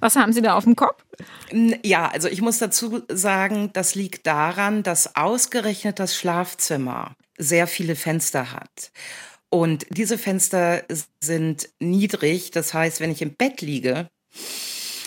Was 0.00 0.16
haben 0.16 0.34
Sie 0.34 0.42
da 0.42 0.56
auf 0.56 0.64
dem 0.64 0.76
Kopf? 0.76 1.02
Ja, 1.82 2.08
also 2.08 2.28
ich 2.28 2.42
muss 2.42 2.58
dazu 2.58 3.00
sagen, 3.08 3.70
das 3.72 3.94
liegt 3.94 4.26
daran, 4.26 4.82
dass 4.82 5.16
ausgerechnet 5.16 5.98
das 5.98 6.14
Schlafzimmer 6.14 7.16
sehr 7.38 7.66
viele 7.66 7.96
Fenster 7.96 8.52
hat. 8.52 8.92
Und 9.50 9.86
diese 9.90 10.18
Fenster 10.18 10.84
sind 11.20 11.68
niedrig. 11.78 12.50
Das 12.50 12.74
heißt, 12.74 13.00
wenn 13.00 13.12
ich 13.12 13.22
im 13.22 13.34
Bett 13.34 13.60
liege, 13.60 14.08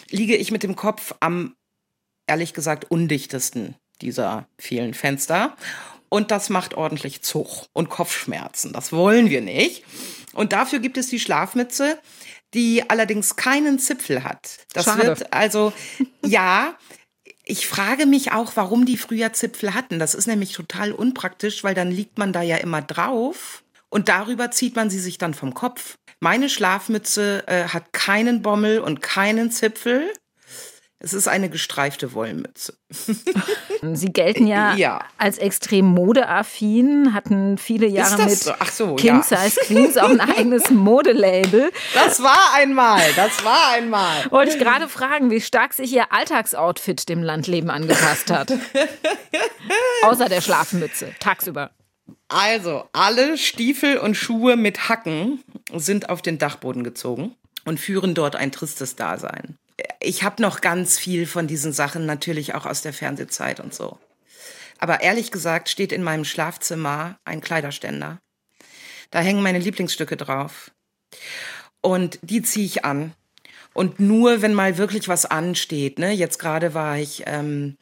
liege 0.10 0.36
ich 0.36 0.52
mit 0.52 0.64
dem 0.64 0.76
Kopf 0.76 1.14
am, 1.20 1.56
ehrlich 2.28 2.54
gesagt, 2.54 2.90
undichtesten 2.90 3.76
dieser 4.02 4.48
vielen 4.58 4.94
Fenster. 4.94 5.58
Und 6.10 6.32
das 6.32 6.50
macht 6.50 6.76
ordentlich 6.76 7.22
Zug 7.24 7.66
und 7.74 7.90
Kopfschmerzen. 7.90 8.72
Das 8.72 8.94
wollen 8.94 9.30
wir 9.30 9.42
nicht. 9.42 9.84
Und 10.34 10.54
dafür 10.54 10.80
gibt 10.80 10.98
es 10.98 11.08
die 11.08 11.20
Schlafmütze, 11.20 12.00
die 12.54 12.90
allerdings 12.90 13.36
keinen 13.36 13.80
Zipfel 13.80 14.24
hat. 14.24 14.60
Das 14.72 14.86
Schade. 14.86 15.08
wird 15.08 15.34
also, 15.34 15.74
ja, 16.26 16.78
ich 17.50 17.68
frage 17.68 18.06
mich 18.06 18.34
auch, 18.34 18.54
warum 18.56 18.86
die 18.86 18.98
früher 18.98 19.34
Zipfel 19.34 19.74
hatten. 19.74 20.00
Das 20.00 20.14
ist 20.14 20.28
nämlich 20.28 20.52
total 20.52 20.92
unpraktisch, 20.92 21.64
weil 21.64 21.76
dann 21.76 21.92
liegt 21.92 22.18
man 22.18 22.34
da 22.34 22.42
ja 22.42 22.58
immer 22.58 22.82
drauf 22.82 23.64
und 23.90 24.10
darüber 24.10 24.52
zieht 24.52 24.76
man 24.76 24.90
sie 24.90 25.00
sich 25.00 25.18
dann 25.18 25.34
vom 25.34 25.54
Kopf. 25.54 25.96
Meine 26.20 26.50
Schlafmütze 26.50 27.48
äh, 27.48 27.70
hat 27.70 27.94
keinen 27.94 28.42
Bommel 28.42 28.80
und 28.80 29.02
keinen 29.02 29.52
Zipfel. 29.52 30.12
Es 31.00 31.14
ist 31.14 31.28
eine 31.28 31.48
gestreifte 31.50 32.14
Wollmütze. 32.14 32.76
Sie 33.94 34.12
gelten 34.12 34.48
ja, 34.48 34.74
ja. 34.76 35.06
als 35.20 35.38
extrem 35.38 35.86
modeaffin, 35.86 37.14
hatten 37.14 37.60
viele 37.60 37.86
Jahre 37.86 38.26
mit 38.26 38.40
so? 38.40 38.54
so, 38.72 38.96
King 38.96 39.22
Size 39.22 39.60
Queens 39.62 39.98
auch 39.98 40.10
ein 40.10 40.20
eigenes 40.20 40.70
Modelabel. 40.72 41.72
Das 41.94 42.24
war 42.24 42.56
einmal, 42.56 43.02
das 43.16 43.44
war 43.46 43.74
einmal. 43.74 44.26
Wollte 44.32 44.54
ich 44.54 44.60
gerade 44.60 44.90
fragen, 44.90 45.30
wie 45.30 45.40
stark 45.40 45.74
sich 45.74 45.94
Ihr 45.94 46.12
Alltagsoutfit 46.12 47.08
dem 47.10 47.22
Landleben 47.22 47.70
angepasst 47.70 48.32
hat. 48.32 48.52
Außer 50.02 50.30
der 50.30 50.42
Schlafmütze, 50.42 51.14
tagsüber. 51.20 51.70
Also, 52.28 52.86
alle 52.94 53.38
Stiefel 53.38 54.00
und 54.00 54.16
Schuhe 54.16 54.58
mit 54.58 54.90
Hacken 54.90 55.44
sind 55.74 56.10
auf 56.10 56.24
den 56.24 56.40
Dachboden 56.40 56.84
gezogen 56.84 57.36
und 57.66 57.80
führen 57.80 58.16
dort 58.16 58.36
ein 58.36 58.52
tristes 58.52 58.96
Dasein 58.96 59.60
ich 60.00 60.24
habe 60.24 60.42
noch 60.42 60.62
ganz 60.62 60.98
viel 60.98 61.26
von 61.26 61.48
diesen 61.48 61.74
Sachen 61.74 62.06
natürlich 62.06 62.56
auch 62.56 62.66
aus 62.66 62.82
der 62.82 62.94
Fernsehzeit 62.94 63.60
und 63.60 63.74
so. 63.74 63.98
Aber 64.80 65.02
ehrlich 65.02 65.32
gesagt 65.32 65.70
steht 65.70 65.92
in 65.92 66.04
meinem 66.04 66.26
Schlafzimmer 66.26 67.18
ein 67.26 67.42
Kleiderständer. 67.42 68.20
Da 69.12 69.20
hängen 69.20 69.42
meine 69.42 69.60
Lieblingsstücke 69.60 70.18
drauf. 70.18 70.72
Und 71.82 72.20
die 72.22 72.42
ziehe 72.42 72.66
ich 72.66 72.86
an. 72.86 73.14
Und 73.74 74.00
nur, 74.00 74.42
wenn 74.42 74.54
mal 74.54 74.78
wirklich 74.78 75.08
was 75.08 75.26
ansteht. 75.26 76.00
Ne? 76.00 76.12
Jetzt 76.12 76.40
gerade 76.40 76.74
war 76.74 76.98
ich 76.98 77.24
ähm, 77.28 77.78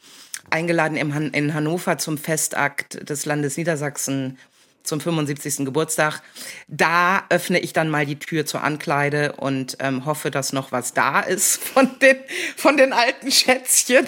eingeladen 0.49 1.13
Han 1.13 1.31
in 1.31 1.53
Hannover 1.53 1.97
zum 1.97 2.17
Festakt 2.17 3.09
des 3.09 3.25
Landes 3.25 3.57
Niedersachsen 3.57 4.37
zum 4.85 4.99
75. 4.99 5.65
Geburtstag. 5.65 6.21
Da 6.67 7.25
öffne 7.29 7.59
ich 7.59 7.73
dann 7.73 7.89
mal 7.89 8.05
die 8.05 8.17
Tür 8.17 8.45
zur 8.45 8.63
Ankleide 8.63 9.33
und 9.33 9.77
ähm, 9.79 10.05
hoffe, 10.05 10.31
dass 10.31 10.53
noch 10.53 10.71
was 10.71 10.93
da 10.93 11.19
ist 11.19 11.63
von 11.63 11.89
den, 11.99 12.17
von 12.55 12.77
den 12.77 12.93
alten 12.93 13.31
Schätzchen. 13.31 14.05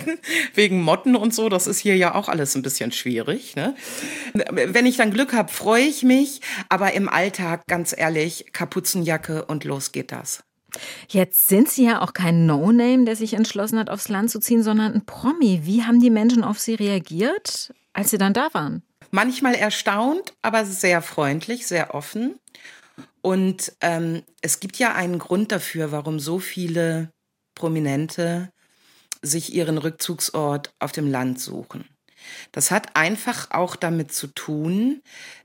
Wegen 0.54 0.82
Motten 0.82 1.16
und 1.16 1.34
so. 1.34 1.50
Das 1.50 1.68
ist 1.68 1.80
hier 1.80 1.96
ja 1.98 2.16
auch 2.16 2.30
alles 2.30 2.56
ein 2.56 2.62
bisschen 2.62 2.92
schwierig. 2.92 3.56
Ne? 3.56 3.76
Wenn 4.34 4.86
ich 4.86 4.98
dann 4.98 5.12
Glück 5.12 5.34
habe, 5.34 5.52
freue 5.52 5.84
ich 5.84 6.04
mich. 6.04 6.42
Aber 6.70 6.94
im 6.94 7.10
Alltag, 7.10 7.64
ganz 7.68 7.94
ehrlich, 7.98 8.54
Kapuzenjacke 8.54 9.46
und 9.46 9.64
los 9.64 9.92
geht 9.92 10.12
das. 10.12 10.44
Jetzt 11.10 11.48
sind 11.48 11.70
Sie 11.70 11.86
ja 11.86 12.02
auch 12.02 12.14
kein 12.14 12.46
No-Name, 12.46 13.06
der 13.06 13.16
sich 13.16 13.34
entschlossen 13.34 13.80
hat, 13.80 13.90
aufs 13.90 14.10
Land 14.10 14.30
zu 14.30 14.40
ziehen, 14.40 14.64
sondern 14.64 14.94
ein 14.94 15.06
Promi. 15.06 15.62
Wie 15.64 15.84
haben 15.84 16.00
die 16.00 16.10
Menschen 16.10 16.44
auf 16.44 16.60
Sie 16.60 16.76
reagiert, 16.76 17.74
als 17.94 18.12
Sie 18.12 18.18
dann 18.18 18.34
da 18.34 18.50
waren? 18.54 18.84
Manchmal 19.12 19.56
erstaunt, 19.56 20.34
aber 20.42 20.66
sehr 20.66 21.02
freundlich, 21.02 21.68
sehr 21.68 21.94
offen. 21.94 22.40
Und 23.22 23.74
ähm, 23.82 24.24
es 24.42 24.60
gibt 24.60 24.78
ja 24.78 24.96
einen 24.96 25.20
Grund 25.20 25.52
dafür, 25.52 25.92
warum 25.92 26.20
so 26.20 26.40
viele 26.40 27.12
Prominente 27.56 28.50
sich 29.22 29.54
ihren 29.54 29.78
Rückzugsort 29.78 30.74
auf 30.80 30.92
dem 30.92 31.10
Land 31.10 31.40
suchen. 31.40 31.86
Das 32.52 32.72
hat 32.72 32.96
einfach 32.96 33.52
auch 33.52 33.76
damit 33.76 34.12
zu 34.12 34.28
tun, 34.28 35.02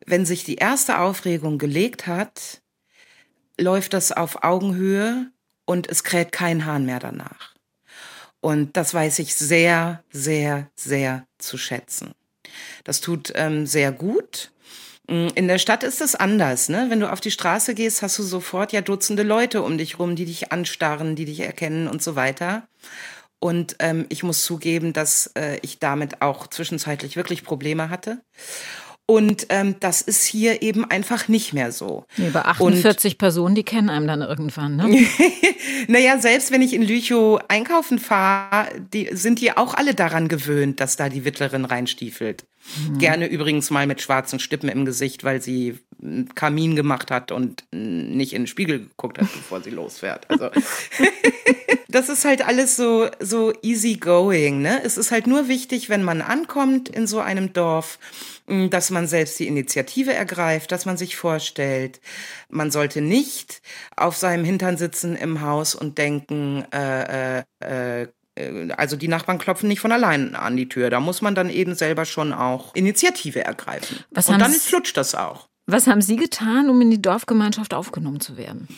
wenn 0.07 0.27
sich 0.27 0.45
die 0.45 0.57
erste 0.57 0.99
Aufregung 0.99 1.59
gelegt 1.59 2.07
hat, 2.07 2.61
läuft 3.59 3.95
das 3.95 4.13
auf 4.13 4.43
Augenhöhe 4.43 5.31
und 5.65 5.89
es 5.89 6.05
kräht 6.05 6.33
kein 6.33 6.65
Hahn 6.65 6.87
mehr 6.87 6.99
danach. 6.99 7.55
Und 8.41 8.77
das 8.77 8.93
weiß 8.93 9.21
ich 9.21 9.35
sehr, 9.35 10.03
sehr, 10.11 10.69
sehr 10.75 11.27
zu 11.39 11.57
schätzen. 11.59 12.13
Das 12.85 13.01
tut 13.01 13.33
ähm, 13.35 13.67
sehr 13.67 13.93
gut. 13.93 14.51
Mm, 15.09 15.29
in 15.35 15.49
der 15.49 15.59
Stadt 15.59 15.83
ist 15.83 16.01
es 16.01 16.15
anders, 16.15 16.69
ne? 16.69 16.87
Wenn 16.89 17.01
du 17.01 17.11
auf 17.11 17.21
die 17.21 17.31
Straße 17.31 17.75
gehst, 17.75 18.03
hast 18.03 18.19
du 18.19 18.23
sofort 18.23 18.73
ja 18.73 18.81
Dutzende 18.81 19.23
Leute 19.23 19.63
um 19.63 19.79
dich 19.79 19.99
rum, 19.99 20.17
die 20.17 20.25
dich 20.25 20.53
anstarren, 20.53 21.17
die 21.17 21.25
dich 21.25 21.41
erkennen 21.41 21.89
und 21.89 22.03
so 22.03 22.17
weiter. 22.17 22.69
Und 23.39 23.77
ähm, 23.81 24.07
ich 24.09 24.23
muss 24.23 24.45
zugeben, 24.45 24.93
dass 24.93 25.33
äh, 25.35 25.59
ich 25.63 25.81
damit 25.81 26.23
auch 26.23 26.47
zwischenzeitlich 26.47 27.17
wirklich 27.17 27.43
Probleme 27.43 27.91
hatte. 27.91 28.21
Und 29.13 29.49
ähm, 29.51 29.75
das 29.79 30.01
ist 30.01 30.25
hier 30.25 30.63
eben 30.63 30.87
einfach 30.91 31.29
nicht 31.29 31.53
mehr 31.53 31.71
so. 31.71 32.07
Bei 32.33 32.47
48 32.47 33.13
und, 33.13 33.19
Personen, 33.19 33.55
die 33.55 33.63
kennen 33.63 33.91
einem 33.91 34.07
dann 34.07 34.23
irgendwann, 34.23 34.77
ne? 34.77 35.07
naja, 35.87 36.19
selbst 36.19 36.51
wenn 36.51 36.63
ich 36.63 36.73
in 36.73 36.81
Lüchow 36.81 37.39
einkaufen 37.47 37.99
fahre, 37.99 38.69
die, 38.95 39.11
sind 39.13 39.43
die 39.43 39.55
auch 39.55 39.75
alle 39.75 39.95
daran 39.95 40.29
gewöhnt, 40.29 40.81
dass 40.81 40.97
da 40.97 41.11
die 41.11 41.27
Wittlerin 41.27 41.67
reinstiefelt. 41.67 42.47
Mhm. 42.89 42.99
Gerne 43.01 43.27
übrigens 43.27 43.69
mal 43.69 43.87
mit 43.87 44.01
schwarzen 44.01 44.39
Stippen 44.39 44.71
im 44.71 44.87
Gesicht, 44.87 45.25
weil 45.25 45.43
sie 45.43 45.79
Kamin 46.35 46.77
gemacht 46.77 47.11
hat 47.11 47.33
und 47.33 47.65
nicht 47.71 48.33
in 48.33 48.43
den 48.43 48.47
Spiegel 48.47 48.81
geguckt 48.81 49.19
hat, 49.19 49.33
bevor 49.33 49.61
sie 49.61 49.71
losfährt. 49.71 50.29
Also 50.29 50.51
das 51.89 52.09
ist 52.09 52.25
halt 52.25 52.47
alles 52.47 52.77
so 52.77 53.09
so 53.21 53.53
easy 53.63 53.95
going, 53.95 54.63
ne? 54.63 54.83
Es 54.85 54.97
ist 54.97 55.11
halt 55.11 55.27
nur 55.27 55.49
wichtig, 55.49 55.89
wenn 55.89 56.03
man 56.03 56.23
ankommt 56.23 56.89
in 56.89 57.07
so 57.07 57.21
einem 57.21 57.53
Dorf, 57.53 57.99
dass 58.47 58.91
man 58.91 59.07
selbst 59.07 59.39
die 59.39 59.47
Initiative 59.47 60.13
ergreift, 60.13 60.73
dass 60.73 60.87
man 60.87 60.97
sich 60.97 61.17
vorstellt. 61.17 62.01
Man 62.49 62.71
sollte 62.71 63.01
nicht 63.01 63.63
auf 63.97 64.17
seinem 64.17 64.45
Hintern 64.45 64.77
sitzen 64.77 65.17
im 65.17 65.41
Haus 65.41 65.75
und 65.75 65.99
denken, 65.99 66.65
äh, 66.73 67.39
äh, 67.39 67.43
äh 67.61 68.09
äh, 68.35 68.73
also 68.77 68.97
die 68.97 69.09
Nachbarn 69.09 69.39
klopfen 69.39 69.69
nicht 69.69 69.81
von 69.81 69.93
allein 69.93 70.35
an 70.35 70.57
die 70.57 70.69
Tür. 70.69 70.91
Da 70.91 71.01
muss 71.01 71.23
man 71.23 71.35
dann 71.35 71.51
eben 71.51 71.75
selber 71.75 72.05
schon 72.05 72.33
auch 72.33 72.75
Initiative 72.75 73.45
ergreifen. 73.45 74.05
Was 74.11 74.29
Und 74.29 74.39
dann 74.39 74.53
flutscht 74.53 74.97
das 74.97 75.15
auch. 75.15 75.49
Was 75.67 75.87
haben 75.87 76.03
Sie 76.03 76.17
getan, 76.17 76.69
um 76.69 76.81
in 76.81 76.91
die 76.91 77.01
Dorfgemeinschaft 77.01 77.73
aufgenommen 77.75 78.21
zu 78.21 78.37
werden? 78.37 78.69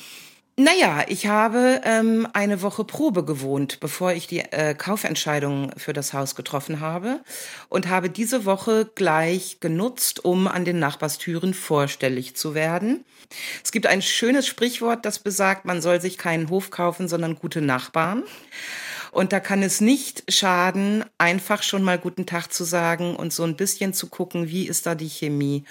Naja, 0.56 1.04
ich 1.08 1.26
habe 1.26 1.80
ähm, 1.82 2.28
eine 2.32 2.62
Woche 2.62 2.84
Probe 2.84 3.24
gewohnt, 3.24 3.80
bevor 3.80 4.12
ich 4.12 4.28
die 4.28 4.38
äh, 4.38 4.74
Kaufentscheidung 4.74 5.72
für 5.76 5.92
das 5.92 6.12
Haus 6.12 6.36
getroffen 6.36 6.78
habe 6.78 7.20
und 7.68 7.88
habe 7.88 8.08
diese 8.08 8.44
Woche 8.44 8.88
gleich 8.94 9.58
genutzt, 9.58 10.24
um 10.24 10.46
an 10.46 10.64
den 10.64 10.78
Nachbarstüren 10.78 11.54
vorstellig 11.54 12.36
zu 12.36 12.54
werden. 12.54 13.04
Es 13.64 13.72
gibt 13.72 13.88
ein 13.88 14.00
schönes 14.00 14.46
Sprichwort, 14.46 15.04
das 15.04 15.18
besagt, 15.18 15.64
man 15.64 15.82
soll 15.82 16.00
sich 16.00 16.18
keinen 16.18 16.48
Hof 16.50 16.70
kaufen, 16.70 17.08
sondern 17.08 17.34
gute 17.34 17.60
Nachbarn. 17.60 18.22
Und 19.10 19.32
da 19.32 19.40
kann 19.40 19.62
es 19.62 19.80
nicht 19.80 20.24
schaden, 20.32 21.04
einfach 21.18 21.64
schon 21.64 21.82
mal 21.82 21.98
guten 21.98 22.26
Tag 22.26 22.52
zu 22.52 22.62
sagen 22.62 23.16
und 23.16 23.32
so 23.32 23.42
ein 23.42 23.56
bisschen 23.56 23.92
zu 23.92 24.08
gucken, 24.08 24.48
wie 24.48 24.68
ist 24.68 24.86
da 24.86 24.94
die 24.94 25.08
Chemie. 25.08 25.64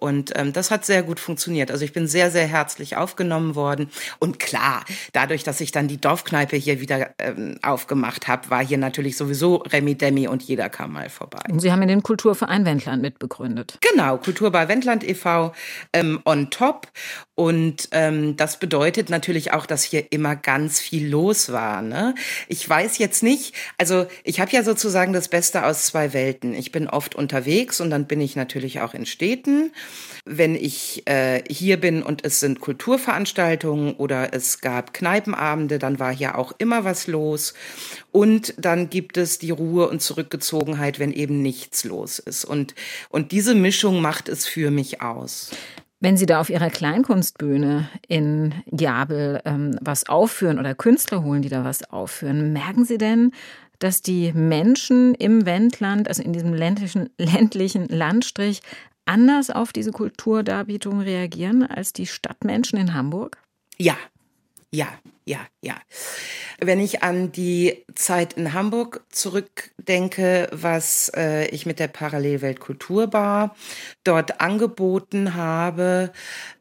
Und 0.00 0.32
ähm, 0.36 0.52
das 0.52 0.70
hat 0.70 0.84
sehr 0.84 1.02
gut 1.02 1.20
funktioniert. 1.20 1.70
Also 1.70 1.84
ich 1.84 1.92
bin 1.92 2.06
sehr, 2.06 2.30
sehr 2.30 2.46
herzlich 2.46 2.96
aufgenommen 2.96 3.54
worden. 3.54 3.90
Und 4.18 4.38
klar, 4.38 4.84
dadurch, 5.12 5.44
dass 5.44 5.60
ich 5.60 5.72
dann 5.72 5.88
die 5.88 6.00
Dorfkneipe 6.00 6.56
hier 6.56 6.80
wieder 6.80 7.10
ähm, 7.18 7.58
aufgemacht 7.62 8.26
habe, 8.26 8.50
war 8.50 8.64
hier 8.64 8.78
natürlich 8.78 9.16
sowieso 9.16 9.56
Remi 9.56 9.94
Demi 9.94 10.26
und 10.26 10.42
jeder 10.42 10.68
kam 10.68 10.92
mal 10.92 11.10
vorbei. 11.10 11.42
Und 11.50 11.60
Sie 11.60 11.70
haben 11.70 11.82
ja 11.82 11.86
den 11.86 12.02
Kulturverein 12.02 12.64
Wendland 12.64 13.02
mitbegründet. 13.02 13.78
Genau, 13.80 14.16
Kultur 14.16 14.50
bei 14.50 14.68
Wendland 14.68 15.04
e.V. 15.04 15.52
Ähm, 15.92 16.20
on 16.24 16.50
top. 16.50 16.88
Und 17.34 17.88
ähm, 17.92 18.36
das 18.36 18.58
bedeutet 18.58 19.08
natürlich 19.08 19.52
auch, 19.52 19.64
dass 19.64 19.82
hier 19.82 20.12
immer 20.12 20.36
ganz 20.36 20.78
viel 20.78 21.08
los 21.08 21.52
war. 21.52 21.80
Ne? 21.80 22.14
Ich 22.48 22.68
weiß 22.68 22.98
jetzt 22.98 23.22
nicht, 23.22 23.54
also 23.78 24.06
ich 24.24 24.40
habe 24.40 24.50
ja 24.50 24.62
sozusagen 24.62 25.12
das 25.12 25.28
Beste 25.28 25.64
aus 25.64 25.86
zwei 25.86 26.12
Welten. 26.12 26.52
Ich 26.52 26.70
bin 26.72 26.88
oft 26.88 27.14
unterwegs 27.14 27.80
und 27.80 27.90
dann 27.90 28.06
bin 28.06 28.20
ich 28.20 28.36
natürlich 28.36 28.80
auch 28.80 28.92
in 28.92 29.06
Städten. 29.06 29.72
Wenn 30.24 30.54
ich 30.54 31.02
äh, 31.06 31.42
hier 31.48 31.80
bin 31.80 32.02
und 32.02 32.24
es 32.24 32.40
sind 32.40 32.60
Kulturveranstaltungen 32.60 33.94
oder 33.94 34.32
es 34.34 34.60
gab 34.60 34.92
Kneipenabende, 34.92 35.78
dann 35.78 35.98
war 35.98 36.12
hier 36.14 36.36
auch 36.38 36.52
immer 36.58 36.84
was 36.84 37.06
los. 37.06 37.54
Und 38.12 38.54
dann 38.58 38.90
gibt 38.90 39.16
es 39.16 39.38
die 39.38 39.50
Ruhe 39.50 39.88
und 39.88 40.02
Zurückgezogenheit, 40.02 40.98
wenn 40.98 41.12
eben 41.12 41.42
nichts 41.42 41.84
los 41.84 42.18
ist. 42.18 42.44
Und, 42.44 42.74
und 43.08 43.32
diese 43.32 43.54
Mischung 43.54 44.00
macht 44.00 44.28
es 44.28 44.46
für 44.46 44.70
mich 44.70 45.00
aus. 45.02 45.50
Wenn 46.02 46.16
Sie 46.16 46.24
da 46.24 46.40
auf 46.40 46.48
Ihrer 46.48 46.70
Kleinkunstbühne 46.70 47.90
in 48.08 48.54
Jabel 48.70 49.42
ähm, 49.44 49.78
was 49.82 50.08
aufführen 50.08 50.58
oder 50.58 50.74
Künstler 50.74 51.22
holen, 51.22 51.42
die 51.42 51.50
da 51.50 51.62
was 51.62 51.90
aufführen, 51.90 52.54
merken 52.54 52.86
Sie 52.86 52.96
denn, 52.96 53.32
dass 53.80 54.00
die 54.00 54.32
Menschen 54.32 55.14
im 55.14 55.44
Wendland, 55.44 56.08
also 56.08 56.22
in 56.22 56.32
diesem 56.32 56.54
ländlichen, 56.54 57.10
ländlichen 57.18 57.86
Landstrich, 57.88 58.62
anders 59.10 59.50
auf 59.50 59.72
diese 59.72 59.90
Kulturdarbietung 59.90 61.00
reagieren 61.00 61.64
als 61.64 61.92
die 61.92 62.06
Stadtmenschen 62.06 62.78
in 62.78 62.94
Hamburg? 62.94 63.38
Ja, 63.76 63.96
ja, 64.72 64.86
ja, 65.24 65.38
ja. 65.60 65.76
Wenn 66.60 66.80
ich 66.80 67.02
an 67.02 67.32
die 67.32 67.84
Zeit 67.94 68.34
in 68.34 68.52
Hamburg 68.52 69.04
zurückdenke, 69.10 70.48
was 70.52 71.10
äh, 71.16 71.46
ich 71.48 71.66
mit 71.66 71.78
der 71.78 71.88
Parallelwelt 71.88 72.60
Kulturbar 72.60 73.54
dort 74.04 74.40
angeboten 74.40 75.34
habe, 75.34 76.12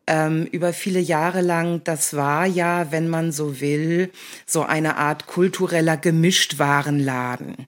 ähm, 0.10 0.48
über 0.52 0.74
viele 0.74 1.00
Jahre 1.00 1.41
lang, 1.41 1.84
das 1.84 2.15
war 2.15 2.45
ja, 2.45 2.91
wenn 2.91 3.10
man 3.10 3.32
so 3.32 3.62
will, 3.62 4.12
so 4.45 4.63
eine 4.63 4.98
Art 4.98 5.28
kultureller 5.28 5.98
Gemischtwarenladen. 5.98 7.67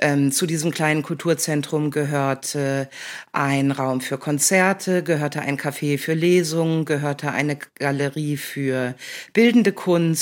Ähm, 0.00 0.30
zu 0.30 0.46
diesem 0.46 0.70
kleinen 0.70 1.02
Kulturzentrum 1.02 1.90
gehörte 1.90 2.88
ein 3.32 3.70
Raum 3.72 4.00
für 4.00 4.18
Konzerte, 4.18 5.02
gehörte 5.02 5.40
ein 5.40 5.56
Café 5.58 5.98
für 5.98 6.14
Lesungen, 6.14 6.84
gehörte 6.84 7.32
eine 7.32 7.58
Galerie 7.78 8.36
für 8.36 8.94
bildende 9.32 9.72
Kunst. 9.72 10.17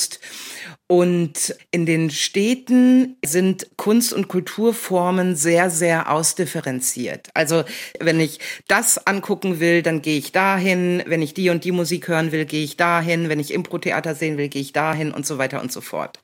Und 0.89 1.57
in 1.73 1.85
den 1.85 2.11
Städten 2.11 3.17
sind 3.25 3.67
Kunst- 3.77 4.13
und 4.13 4.29
Kulturformen 4.29 5.35
sehr, 5.35 5.69
sehr 5.69 6.13
ausdifferenziert. 6.13 7.29
Also 7.35 7.65
wenn 7.99 8.21
ich 8.21 8.39
das 8.69 9.05
angucken 9.05 9.59
will, 9.59 9.83
dann 9.83 10.01
gehe 10.01 10.19
ich 10.19 10.31
dahin. 10.31 11.03
Wenn 11.07 11.23
ich 11.23 11.35
die 11.35 11.51
und 11.51 11.65
die 11.65 11.73
Musik 11.73 12.07
hören 12.07 12.31
will, 12.31 12.45
gehe 12.45 12.63
ich 12.63 12.77
dahin. 12.77 13.29
Wenn 13.29 13.41
ich 13.41 13.53
Impro-Theater 13.53 14.15
sehen 14.15 14.39
will, 14.39 14.49
gehe 14.49 14.63
ich 14.63 14.73
dahin 14.73 15.11
und 15.11 15.27
so 15.27 15.39
weiter 15.39 15.61
und 15.61 15.73
so 15.73 15.81
fort. 15.81 16.21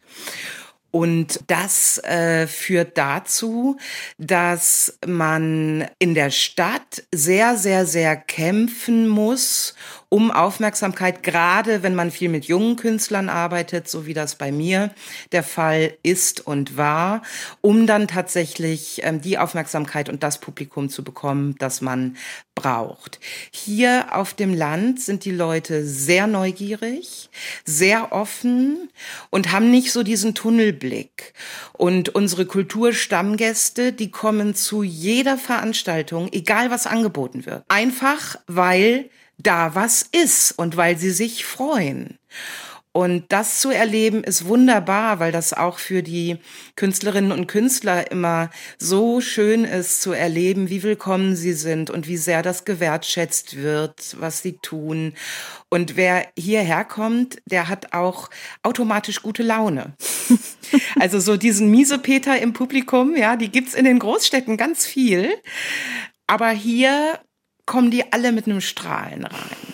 Und 0.92 1.40
das 1.46 1.98
äh, 2.04 2.46
führt 2.46 2.98
dazu, 2.98 3.78
dass 4.18 4.98
man 5.06 5.88
in 5.98 6.14
der 6.14 6.30
Stadt 6.30 7.02
sehr, 7.10 7.56
sehr, 7.56 7.86
sehr 7.86 8.14
kämpfen 8.14 9.08
muss, 9.08 9.74
um 10.12 10.30
Aufmerksamkeit, 10.30 11.22
gerade 11.22 11.82
wenn 11.82 11.94
man 11.94 12.10
viel 12.10 12.28
mit 12.28 12.44
jungen 12.44 12.76
Künstlern 12.76 13.30
arbeitet, 13.30 13.88
so 13.88 14.04
wie 14.04 14.12
das 14.12 14.34
bei 14.34 14.52
mir 14.52 14.90
der 15.32 15.42
Fall 15.42 15.96
ist 16.02 16.46
und 16.46 16.76
war, 16.76 17.22
um 17.62 17.86
dann 17.86 18.08
tatsächlich 18.08 19.00
ähm, 19.04 19.22
die 19.22 19.38
Aufmerksamkeit 19.38 20.10
und 20.10 20.22
das 20.22 20.38
Publikum 20.38 20.90
zu 20.90 21.02
bekommen, 21.02 21.54
das 21.58 21.80
man 21.80 22.18
braucht. 22.54 23.20
Hier 23.52 24.08
auf 24.10 24.34
dem 24.34 24.52
Land 24.52 25.00
sind 25.00 25.24
die 25.24 25.30
Leute 25.30 25.86
sehr 25.86 26.26
neugierig, 26.26 27.30
sehr 27.64 28.12
offen 28.12 28.90
und 29.30 29.50
haben 29.50 29.70
nicht 29.70 29.92
so 29.92 30.02
diesen 30.02 30.34
Tunnelblick. 30.34 31.32
Und 31.72 32.10
unsere 32.10 32.44
Kulturstammgäste, 32.44 33.94
die 33.94 34.10
kommen 34.10 34.54
zu 34.54 34.82
jeder 34.82 35.38
Veranstaltung, 35.38 36.28
egal 36.32 36.70
was 36.70 36.86
angeboten 36.86 37.46
wird. 37.46 37.64
Einfach 37.68 38.36
weil 38.46 39.08
da 39.38 39.74
was 39.74 40.02
ist 40.02 40.52
und 40.52 40.76
weil 40.76 40.98
sie 40.98 41.10
sich 41.10 41.44
freuen. 41.44 42.18
Und 42.94 43.32
das 43.32 43.60
zu 43.60 43.70
erleben 43.70 44.22
ist 44.22 44.46
wunderbar, 44.46 45.18
weil 45.18 45.32
das 45.32 45.54
auch 45.54 45.78
für 45.78 46.02
die 46.02 46.36
Künstlerinnen 46.76 47.32
und 47.32 47.46
Künstler 47.46 48.10
immer 48.10 48.50
so 48.78 49.22
schön 49.22 49.64
ist 49.64 50.02
zu 50.02 50.12
erleben, 50.12 50.68
wie 50.68 50.82
willkommen 50.82 51.34
sie 51.34 51.54
sind 51.54 51.88
und 51.88 52.06
wie 52.06 52.18
sehr 52.18 52.42
das 52.42 52.66
gewertschätzt 52.66 53.56
wird, 53.56 54.14
was 54.20 54.42
sie 54.42 54.58
tun. 54.58 55.14
Und 55.70 55.96
wer 55.96 56.28
hierher 56.38 56.84
kommt, 56.84 57.40
der 57.46 57.68
hat 57.68 57.94
auch 57.94 58.28
automatisch 58.62 59.22
gute 59.22 59.42
Laune. 59.42 59.94
also 61.00 61.18
so 61.18 61.38
diesen 61.38 61.70
Miesepeter 61.70 62.38
im 62.42 62.52
Publikum, 62.52 63.16
ja, 63.16 63.36
die 63.36 63.48
gibt's 63.48 63.72
in 63.72 63.86
den 63.86 64.00
Großstädten 64.00 64.58
ganz 64.58 64.84
viel. 64.84 65.30
Aber 66.26 66.50
hier 66.50 67.18
kommen 67.66 67.90
die 67.90 68.12
alle 68.12 68.32
mit 68.32 68.46
einem 68.46 68.60
Strahlen 68.60 69.24
rein. 69.24 69.72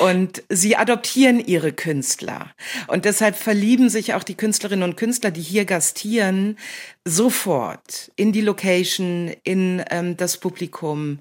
Und 0.00 0.42
sie 0.48 0.76
adoptieren 0.76 1.40
ihre 1.40 1.72
Künstler. 1.72 2.50
Und 2.88 3.04
deshalb 3.04 3.36
verlieben 3.36 3.88
sich 3.88 4.14
auch 4.14 4.24
die 4.24 4.36
Künstlerinnen 4.36 4.88
und 4.88 4.96
Künstler, 4.96 5.30
die 5.30 5.40
hier 5.40 5.64
gastieren, 5.64 6.58
sofort 7.04 8.10
in 8.16 8.32
die 8.32 8.40
Location, 8.40 9.32
in 9.44 9.82
ähm, 9.90 10.16
das 10.16 10.38
Publikum. 10.38 11.20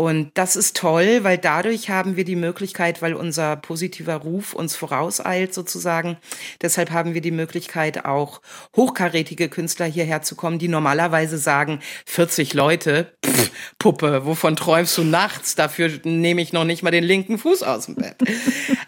Und 0.00 0.30
das 0.32 0.56
ist 0.56 0.78
toll, 0.78 1.24
weil 1.24 1.36
dadurch 1.36 1.90
haben 1.90 2.16
wir 2.16 2.24
die 2.24 2.34
Möglichkeit, 2.34 3.02
weil 3.02 3.12
unser 3.12 3.56
positiver 3.56 4.14
Ruf 4.14 4.54
uns 4.54 4.74
vorauseilt 4.74 5.52
sozusagen. 5.52 6.16
Deshalb 6.62 6.90
haben 6.90 7.12
wir 7.12 7.20
die 7.20 7.30
Möglichkeit, 7.30 8.06
auch 8.06 8.40
hochkarätige 8.74 9.50
Künstler 9.50 9.84
hierher 9.84 10.22
zu 10.22 10.36
kommen, 10.36 10.58
die 10.58 10.68
normalerweise 10.68 11.36
sagen, 11.36 11.80
40 12.06 12.54
Leute, 12.54 13.12
pff, 13.22 13.50
Puppe, 13.78 14.24
wovon 14.24 14.56
träumst 14.56 14.96
du 14.96 15.04
nachts? 15.04 15.54
Dafür 15.54 15.90
nehme 16.04 16.40
ich 16.40 16.54
noch 16.54 16.64
nicht 16.64 16.82
mal 16.82 16.92
den 16.92 17.04
linken 17.04 17.36
Fuß 17.36 17.62
aus 17.62 17.84
dem 17.84 17.96
Bett. 17.96 18.16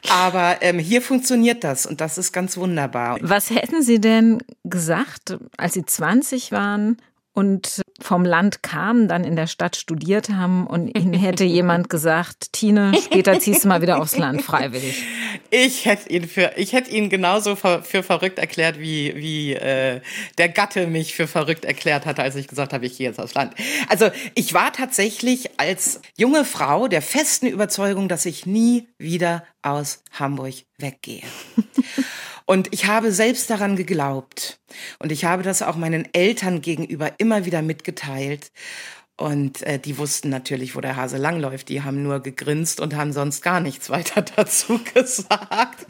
Aber 0.08 0.62
ähm, 0.62 0.78
hier 0.78 1.02
funktioniert 1.02 1.62
das 1.62 1.84
und 1.84 2.00
das 2.00 2.16
ist 2.16 2.32
ganz 2.32 2.56
wunderbar. 2.56 3.18
Was 3.20 3.50
hätten 3.50 3.82
Sie 3.82 4.00
denn 4.00 4.42
gesagt, 4.64 5.36
als 5.58 5.74
Sie 5.74 5.84
20 5.84 6.52
waren 6.52 6.96
und 7.34 7.82
vom 8.00 8.24
Land 8.24 8.62
kamen, 8.62 9.08
dann 9.08 9.24
in 9.24 9.36
der 9.36 9.46
Stadt 9.46 9.76
studiert 9.76 10.28
haben 10.28 10.66
und 10.66 10.88
ihnen 10.98 11.14
hätte 11.14 11.44
jemand 11.44 11.88
gesagt, 11.88 12.52
Tine, 12.52 12.92
später 13.02 13.38
ziehst 13.38 13.64
du 13.64 13.68
mal 13.68 13.80
wieder 13.80 14.00
aufs 14.00 14.16
Land 14.16 14.42
freiwillig. 14.42 15.02
Ich 15.50 15.86
hätte 15.86 16.10
ihn 16.10 16.28
für, 16.28 16.52
ich 16.56 16.72
hätte 16.72 16.90
ihn 16.90 17.08
genauso 17.08 17.56
für, 17.56 17.82
für 17.82 18.02
verrückt 18.02 18.38
erklärt, 18.38 18.78
wie, 18.78 19.14
wie 19.16 19.54
äh, 19.54 20.00
der 20.36 20.48
Gatte 20.48 20.86
mich 20.86 21.14
für 21.14 21.26
verrückt 21.26 21.64
erklärt 21.64 22.04
hatte, 22.04 22.22
als 22.22 22.36
ich 22.36 22.48
gesagt 22.48 22.72
habe, 22.72 22.84
ich 22.84 22.98
gehe 22.98 23.08
jetzt 23.08 23.20
aufs 23.20 23.34
Land. 23.34 23.54
Also 23.88 24.10
ich 24.34 24.52
war 24.52 24.72
tatsächlich 24.72 25.58
als 25.58 26.00
junge 26.16 26.44
Frau 26.44 26.88
der 26.88 27.02
festen 27.02 27.46
Überzeugung, 27.46 28.08
dass 28.08 28.26
ich 28.26 28.46
nie 28.46 28.88
wieder 28.98 29.44
aus 29.62 30.02
Hamburg 30.12 30.54
weggehe. 30.78 31.22
Und 32.46 32.72
ich 32.72 32.86
habe 32.86 33.12
selbst 33.12 33.50
daran 33.50 33.76
geglaubt. 33.76 34.60
Und 34.98 35.12
ich 35.12 35.24
habe 35.24 35.42
das 35.42 35.62
auch 35.62 35.76
meinen 35.76 36.08
Eltern 36.12 36.60
gegenüber 36.60 37.12
immer 37.18 37.44
wieder 37.44 37.62
mitgeteilt. 37.62 38.50
Und 39.22 39.62
äh, 39.62 39.78
die 39.78 39.98
wussten 39.98 40.30
natürlich, 40.30 40.74
wo 40.74 40.80
der 40.80 40.96
Hase 40.96 41.16
langläuft. 41.16 41.68
Die 41.68 41.82
haben 41.84 42.02
nur 42.02 42.18
gegrinst 42.18 42.80
und 42.80 42.96
haben 42.96 43.12
sonst 43.12 43.40
gar 43.40 43.60
nichts 43.60 43.88
weiter 43.88 44.20
dazu 44.36 44.80
gesagt. 44.94 45.86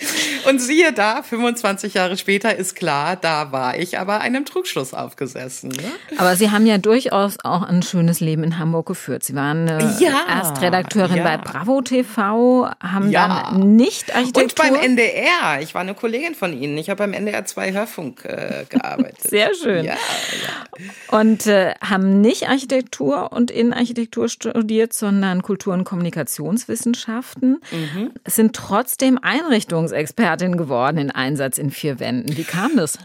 Und 0.46 0.60
siehe 0.60 0.92
da, 0.92 1.22
25 1.22 1.94
Jahre 1.94 2.18
später 2.18 2.54
ist 2.54 2.76
klar, 2.76 3.16
da 3.16 3.50
war 3.50 3.78
ich 3.78 3.98
aber 3.98 4.20
einem 4.20 4.44
Trugschluss 4.44 4.92
aufgesessen. 4.92 5.70
Ne? 5.70 6.18
Aber 6.18 6.36
Sie 6.36 6.50
haben 6.50 6.66
ja 6.66 6.76
durchaus 6.76 7.38
auch 7.42 7.62
ein 7.62 7.82
schönes 7.82 8.20
Leben 8.20 8.44
in 8.44 8.58
Hamburg 8.58 8.84
geführt. 8.84 9.24
Sie 9.24 9.34
waren 9.34 9.66
äh, 9.66 9.78
ja, 9.98 10.26
Erstredakteurin 10.28 11.16
ja. 11.16 11.24
bei 11.24 11.38
Bravo 11.38 11.80
TV, 11.80 12.68
haben 12.80 13.10
ja. 13.10 13.48
dann 13.50 13.76
nicht 13.76 14.14
Architektur... 14.14 14.66
Und 14.66 14.74
beim 14.74 14.82
NDR. 14.82 15.62
Ich 15.62 15.72
war 15.72 15.80
eine 15.80 15.94
Kollegin 15.94 16.34
von 16.34 16.52
Ihnen. 16.52 16.76
Ich 16.76 16.90
habe 16.90 16.98
beim 16.98 17.14
NDR 17.14 17.46
2 17.46 17.72
Hörfunk 17.72 18.26
äh, 18.26 18.66
gearbeitet. 18.68 19.22
Sehr 19.26 19.54
schön. 19.54 19.88
Und 21.08 21.46
äh, 21.46 21.72
haben 21.80 22.20
nicht 22.20 22.50
Architektur 22.50 23.21
und 23.30 23.50
Innenarchitektur 23.50 24.28
studiert, 24.28 24.92
sondern 24.92 25.42
Kultur- 25.42 25.74
und 25.74 25.85
Kommunikationswissenschaften. 25.85 27.61
Mhm. 27.70 28.12
Sind 28.26 28.56
trotzdem 28.56 29.18
Einrichtungsexpertin 29.20 30.56
geworden 30.56 30.98
in 30.98 31.11
Einsatz 31.11 31.58
in 31.58 31.70
vier 31.70 32.00
Wänden. 32.00 32.37
Wie 32.37 32.44
kam 32.44 32.76
das? 32.76 32.98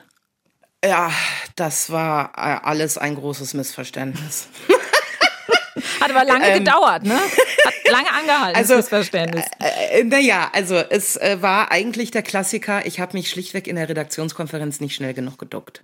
Ja, 0.84 1.12
das 1.56 1.90
war 1.90 2.32
äh, 2.36 2.66
alles 2.66 2.98
ein 2.98 3.16
großes 3.16 3.54
Missverständnis. 3.54 4.48
Hat 6.02 6.10
aber 6.12 6.26
lange 6.26 6.48
ähm, 6.48 6.64
gedauert, 6.64 7.04
ne? 7.04 7.16
Hat 7.16 7.74
lange 7.92 8.12
angehalten, 8.12 8.58
also, 8.58 8.76
das 8.76 8.86
Missverständnis. 8.86 9.46
Äh, 9.60 10.00
äh, 10.00 10.04
naja, 10.04 10.50
also 10.54 10.76
es 10.76 11.16
war 11.16 11.72
eigentlich 11.72 12.12
der 12.12 12.24
Klassiker, 12.24 12.86
ich 12.86 13.00
habe 13.00 13.18
mich 13.18 13.30
schlichtweg 13.30 13.68
in 13.68 13.76
der 13.76 13.90
Redaktionskonferenz 13.90 14.80
nicht 14.80 14.96
schnell 14.96 15.14
genug 15.14 15.38
geduckt. 15.38 15.84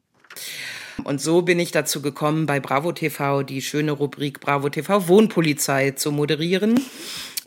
Und 1.03 1.21
so 1.21 1.41
bin 1.41 1.59
ich 1.59 1.71
dazu 1.71 2.01
gekommen, 2.01 2.45
bei 2.45 2.59
Bravo 2.59 2.91
TV 2.91 3.43
die 3.43 3.61
schöne 3.61 3.91
Rubrik 3.91 4.39
Bravo 4.39 4.69
TV 4.69 5.07
Wohnpolizei 5.07 5.91
zu 5.91 6.11
moderieren 6.11 6.79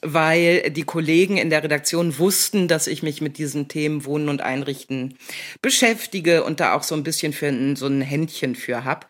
weil 0.02 0.70
die 0.70 0.84
Kollegen 0.84 1.36
in 1.36 1.50
der 1.50 1.62
Redaktion 1.62 2.18
wussten, 2.18 2.68
dass 2.68 2.86
ich 2.86 3.02
mich 3.02 3.20
mit 3.20 3.38
diesen 3.38 3.68
Themen 3.68 4.04
Wohnen 4.04 4.28
und 4.28 4.40
Einrichten 4.40 5.16
beschäftige 5.62 6.44
und 6.44 6.60
da 6.60 6.74
auch 6.74 6.82
so 6.82 6.94
ein 6.94 7.02
bisschen 7.02 7.32
für 7.32 7.48
ein, 7.48 7.76
so 7.76 7.86
ein 7.86 8.02
Händchen 8.02 8.54
für 8.54 8.84
hab. 8.84 9.08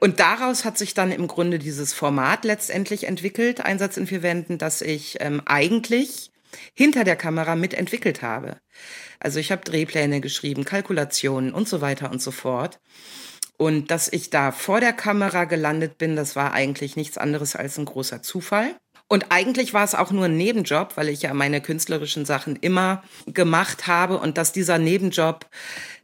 Und 0.00 0.20
daraus 0.20 0.64
hat 0.64 0.78
sich 0.78 0.94
dann 0.94 1.12
im 1.12 1.26
Grunde 1.26 1.58
dieses 1.58 1.92
Format 1.92 2.44
letztendlich 2.44 3.04
entwickelt, 3.04 3.60
Einsatz 3.60 3.96
in 3.96 4.06
vier 4.06 4.22
Wänden, 4.22 4.58
dass 4.58 4.82
ich 4.82 5.18
ähm, 5.20 5.42
eigentlich 5.44 6.30
hinter 6.74 7.04
der 7.04 7.16
Kamera 7.16 7.56
mitentwickelt 7.56 8.22
habe. 8.22 8.58
Also 9.20 9.40
ich 9.40 9.50
habe 9.50 9.64
Drehpläne 9.64 10.20
geschrieben, 10.20 10.64
Kalkulationen 10.64 11.52
und 11.52 11.68
so 11.68 11.80
weiter 11.80 12.10
und 12.10 12.22
so 12.22 12.30
fort. 12.30 12.80
Und 13.56 13.90
dass 13.90 14.12
ich 14.12 14.30
da 14.30 14.50
vor 14.50 14.80
der 14.80 14.92
Kamera 14.92 15.44
gelandet 15.44 15.98
bin, 15.98 16.16
das 16.16 16.34
war 16.34 16.52
eigentlich 16.52 16.96
nichts 16.96 17.18
anderes 17.18 17.54
als 17.54 17.78
ein 17.78 17.84
großer 17.84 18.22
Zufall. 18.22 18.74
Und 19.06 19.26
eigentlich 19.30 19.74
war 19.74 19.84
es 19.84 19.94
auch 19.94 20.10
nur 20.10 20.24
ein 20.24 20.36
Nebenjob, 20.36 20.96
weil 20.96 21.08
ich 21.08 21.22
ja 21.22 21.34
meine 21.34 21.60
künstlerischen 21.60 22.24
Sachen 22.24 22.56
immer 22.56 23.02
gemacht 23.26 23.86
habe 23.86 24.18
und 24.18 24.38
dass 24.38 24.52
dieser 24.52 24.78
Nebenjob 24.78 25.46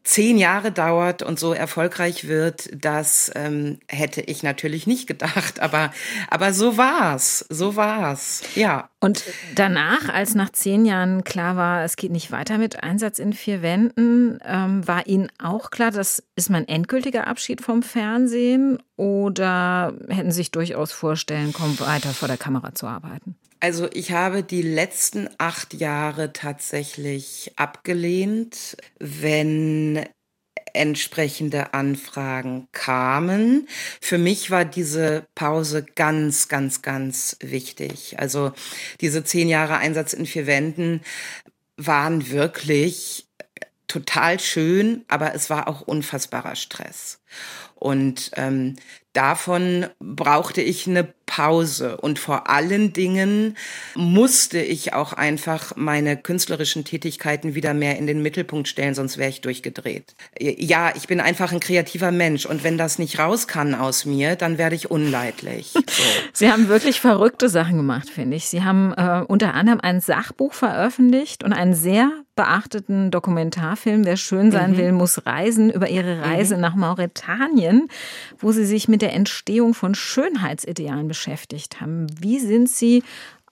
zehn 0.03 0.39
Jahre 0.39 0.73
dauert 0.73 1.23
und 1.23 1.39
so 1.39 1.53
erfolgreich 1.53 2.27
wird, 2.27 2.71
das 2.73 3.31
ähm, 3.35 3.79
hätte 3.89 4.23
ich 4.23 4.43
natürlich 4.43 4.87
nicht 4.87 5.07
gedacht. 5.07 5.61
Aber, 5.61 5.93
aber 6.29 6.53
so 6.53 6.77
war's, 6.77 7.45
so 7.49 7.77
war's, 7.77 8.43
ja. 8.55 8.89
Und 9.01 9.25
danach, 9.55 10.09
als 10.09 10.35
nach 10.35 10.51
zehn 10.51 10.85
Jahren 10.85 11.25
klar 11.25 11.57
war, 11.57 11.85
es 11.85 11.97
geht 11.97 12.13
nicht 12.13 12.33
weiter 12.33 12.59
mit 12.59 12.83
Einsatz 12.83 13.19
in 13.19 13.33
vier 13.33 13.63
Wänden, 13.63 14.39
ähm, 14.45 14.87
war 14.87 15.07
Ihnen 15.07 15.31
auch 15.39 15.71
klar, 15.71 15.91
das 15.91 16.23
ist 16.37 16.51
mein 16.51 16.67
endgültiger 16.67 17.27
Abschied 17.27 17.61
vom 17.61 17.83
Fernsehen 17.83 18.79
oder 18.97 19.95
hätten 20.09 20.31
Sie 20.31 20.39
sich 20.39 20.51
durchaus 20.51 20.93
vorstellen, 20.93 21.53
kommen 21.53 21.79
weiter 21.81 22.11
vor 22.11 22.29
der 22.29 22.39
Kamera 22.39 22.75
zu 22.75 22.87
arbeiten? 22.87 23.37
Also 23.61 23.89
ich 23.93 24.13
habe 24.13 24.43
die 24.43 24.63
letzten 24.63 25.29
acht 25.37 25.75
Jahre 25.75 26.33
tatsächlich 26.33 27.53
abgelehnt, 27.57 28.79
wenn 28.99 30.07
entsprechende 30.73 31.75
Anfragen 31.75 32.69
kamen. 32.73 33.69
Für 34.01 34.19
mich 34.19 34.51
war 34.51 34.65
diese 34.65 35.27
Pause 35.35 35.85
ganz, 35.95 36.49
ganz, 36.49 36.81
ganz 36.81 37.37
wichtig. 37.41 38.19
Also 38.19 38.53
diese 39.01 39.25
zehn 39.25 39.49
Jahre 39.49 39.77
Einsatz 39.77 40.15
in 40.15 40.27
vier 40.27 40.47
Wänden 40.47 41.03
waren 41.77 42.31
wirklich 42.31 43.27
total 43.89 44.39
schön, 44.39 45.05
aber 45.09 45.35
es 45.35 45.51
war 45.51 45.67
auch 45.69 45.81
unfassbarer 45.83 46.55
Stress. 46.55 47.21
Und 47.75 48.31
ähm, 48.37 48.77
davon 49.13 49.89
brauchte 49.99 50.63
ich 50.63 50.87
eine 50.87 51.13
Pause. 51.31 51.97
Und 51.97 52.19
vor 52.19 52.51
allen 52.51 52.93
Dingen 52.93 53.57
musste 53.95 54.59
ich 54.61 54.95
auch 54.95 55.13
einfach 55.13 55.77
meine 55.77 56.17
künstlerischen 56.17 56.85
Tätigkeiten 56.85 57.55
wieder 57.55 57.73
mehr 57.73 57.97
in 57.99 58.09
den 58.09 58.21
Mittelpunkt 58.21 58.67
stellen, 58.67 58.97
sonst 58.97 59.17
wäre 59.17 59.31
ich 59.31 59.41
durchgedreht. 59.41 60.17
Ja, 60.41 60.93
ich 60.97 61.07
bin 61.07 61.21
einfach 61.21 61.53
ein 61.53 61.61
kreativer 61.61 62.11
Mensch. 62.11 62.47
Und 62.47 62.65
wenn 62.65 62.77
das 62.77 62.99
nicht 62.99 63.21
raus 63.21 63.47
kann 63.47 63.77
aus 63.77 64.07
mir, 64.07 64.35
dann 64.35 64.59
werde 64.59 64.75
ich 64.75 64.91
unleidlich. 64.91 65.73
So. 65.91 66.05
Sie 66.33 66.51
haben 66.51 66.69
wirklich 66.69 67.01
verrückte 67.01 67.49
Sachen 67.49 67.77
gemacht, 67.77 68.09
finde 68.09 68.37
ich. 68.37 68.49
Sie 68.49 68.63
haben 68.63 68.95
äh, 68.97 69.25
unter 69.27 69.55
anderem 69.55 69.81
ein 69.81 70.01
Sachbuch 70.01 70.55
veröffentlicht 70.55 71.43
und 71.43 71.53
einen 71.53 71.75
sehr 71.75 72.11
beachteten 72.37 73.11
Dokumentarfilm 73.11 74.05
Wer 74.05 74.17
schön 74.17 74.51
sein 74.51 74.73
mhm. 74.73 74.77
will, 74.79 74.93
muss 74.93 75.27
reisen 75.27 75.69
über 75.71 75.91
ihre 75.91 76.23
Reise 76.23 76.55
mhm. 76.55 76.61
nach 76.63 76.75
Mauretanien, 76.75 77.89
wo 78.39 78.53
sie 78.53 78.65
sich 78.65 78.89
mit 78.89 79.03
der 79.03 79.13
Entstehung 79.13 79.75
von 79.75 79.95
Schönheitsidealen 79.95 81.09
beschäftigt 81.09 81.20
haben. 81.81 82.07
Wie 82.21 82.39
sind 82.39 82.69
Sie 82.71 83.03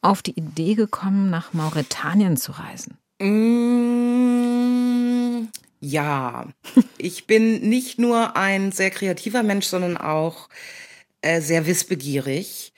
auf 0.01 0.23
die 0.23 0.39
Idee 0.39 0.75
gekommen, 0.75 1.31
nach 1.31 1.53
Mauretanien 1.53 2.37
zu 2.37 2.53
reisen? 2.53 2.99
Mm, 3.21 4.29
ja, 5.81 6.47
ich 6.99 7.27
bin 7.27 7.69
nicht 7.69 7.99
nur 7.99 8.37
ein 8.37 8.73
sehr 8.73 8.91
kreativer 8.91 9.43
Mensch, 9.43 9.67
sondern 9.67 9.97
auch 9.97 10.49
äh, 11.21 11.41
sehr 11.41 11.67
wissbegierig 11.67 12.73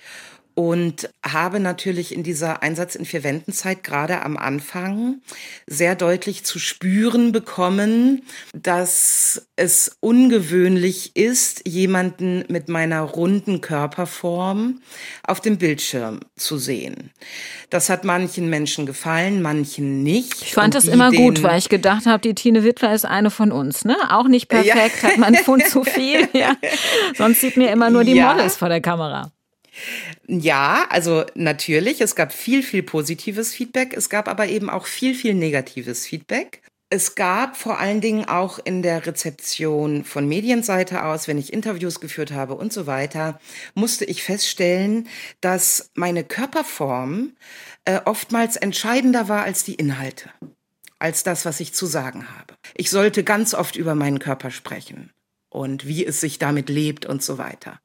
und 0.54 1.08
habe 1.24 1.60
natürlich 1.60 2.14
in 2.14 2.22
dieser 2.22 2.62
Einsatz 2.62 2.94
in 2.94 3.04
vier 3.04 3.24
Wänden-Zeit 3.24 3.84
gerade 3.84 4.22
am 4.22 4.36
Anfang 4.36 5.20
sehr 5.66 5.94
deutlich 5.94 6.44
zu 6.44 6.58
spüren 6.58 7.32
bekommen, 7.32 8.22
dass 8.54 9.46
es 9.56 9.96
ungewöhnlich 10.00 11.16
ist, 11.16 11.66
jemanden 11.68 12.44
mit 12.48 12.68
meiner 12.68 13.02
runden 13.02 13.60
Körperform 13.60 14.80
auf 15.22 15.40
dem 15.40 15.58
Bildschirm 15.58 16.20
zu 16.36 16.58
sehen. 16.58 17.10
Das 17.68 17.88
hat 17.90 18.04
manchen 18.04 18.48
Menschen 18.50 18.86
gefallen, 18.86 19.42
manchen 19.42 20.02
nicht. 20.02 20.42
Ich 20.42 20.54
fand 20.54 20.74
das 20.74 20.86
immer 20.86 21.10
gut, 21.12 21.42
weil 21.42 21.58
ich 21.58 21.68
gedacht 21.68 22.06
habe, 22.06 22.20
die 22.20 22.34
Tine 22.34 22.64
Wittler 22.64 22.94
ist 22.94 23.04
eine 23.04 23.30
von 23.30 23.52
uns, 23.52 23.84
ne? 23.84 23.96
Auch 24.08 24.28
nicht 24.28 24.48
perfekt, 24.48 25.02
ja. 25.02 25.10
hat 25.10 25.18
man 25.18 25.34
von 25.34 25.60
zu 25.60 25.84
viel. 25.84 26.28
Ja. 26.40 26.56
Sonst 27.16 27.40
sieht 27.40 27.56
mir 27.56 27.70
immer 27.70 27.90
nur 27.90 28.04
die 28.04 28.14
ja. 28.14 28.32
Models 28.32 28.56
vor 28.56 28.68
der 28.68 28.80
Kamera. 28.80 29.32
Ja, 30.26 30.86
also 30.90 31.24
natürlich, 31.34 32.00
es 32.00 32.14
gab 32.14 32.32
viel, 32.32 32.62
viel 32.62 32.82
positives 32.82 33.52
Feedback, 33.54 33.94
es 33.96 34.08
gab 34.08 34.28
aber 34.28 34.46
eben 34.48 34.70
auch 34.70 34.86
viel, 34.86 35.14
viel 35.14 35.34
negatives 35.34 36.06
Feedback. 36.06 36.62
Es 36.92 37.14
gab 37.14 37.56
vor 37.56 37.78
allen 37.78 38.00
Dingen 38.00 38.24
auch 38.24 38.58
in 38.58 38.82
der 38.82 39.06
Rezeption 39.06 40.04
von 40.04 40.26
Medienseite 40.26 41.04
aus, 41.04 41.28
wenn 41.28 41.38
ich 41.38 41.52
Interviews 41.52 42.00
geführt 42.00 42.32
habe 42.32 42.56
und 42.56 42.72
so 42.72 42.88
weiter, 42.88 43.38
musste 43.74 44.04
ich 44.04 44.24
feststellen, 44.24 45.06
dass 45.40 45.90
meine 45.94 46.24
Körperform 46.24 47.36
äh, 47.84 48.00
oftmals 48.04 48.56
entscheidender 48.56 49.28
war 49.28 49.44
als 49.44 49.62
die 49.62 49.76
Inhalte, 49.76 50.30
als 50.98 51.22
das, 51.22 51.44
was 51.44 51.60
ich 51.60 51.74
zu 51.74 51.86
sagen 51.86 52.26
habe. 52.36 52.54
Ich 52.74 52.90
sollte 52.90 53.22
ganz 53.22 53.54
oft 53.54 53.76
über 53.76 53.94
meinen 53.94 54.18
Körper 54.18 54.50
sprechen 54.50 55.12
und 55.48 55.86
wie 55.86 56.04
es 56.04 56.20
sich 56.20 56.40
damit 56.40 56.68
lebt 56.68 57.06
und 57.06 57.22
so 57.22 57.38
weiter. 57.38 57.80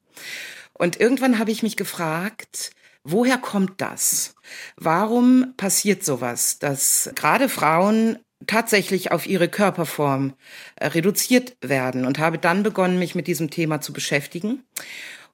Und 0.78 1.00
irgendwann 1.00 1.38
habe 1.38 1.50
ich 1.50 1.62
mich 1.62 1.76
gefragt, 1.76 2.70
woher 3.04 3.38
kommt 3.38 3.80
das? 3.80 4.34
Warum 4.76 5.54
passiert 5.56 6.04
sowas, 6.04 6.58
dass 6.58 7.10
gerade 7.14 7.48
Frauen 7.48 8.18
tatsächlich 8.46 9.12
auf 9.12 9.26
ihre 9.26 9.48
Körperform 9.48 10.34
äh, 10.76 10.88
reduziert 10.88 11.56
werden 11.62 12.04
und 12.04 12.18
habe 12.18 12.38
dann 12.38 12.62
begonnen, 12.62 12.98
mich 12.98 13.14
mit 13.14 13.26
diesem 13.26 13.50
Thema 13.50 13.80
zu 13.80 13.92
beschäftigen 13.92 14.62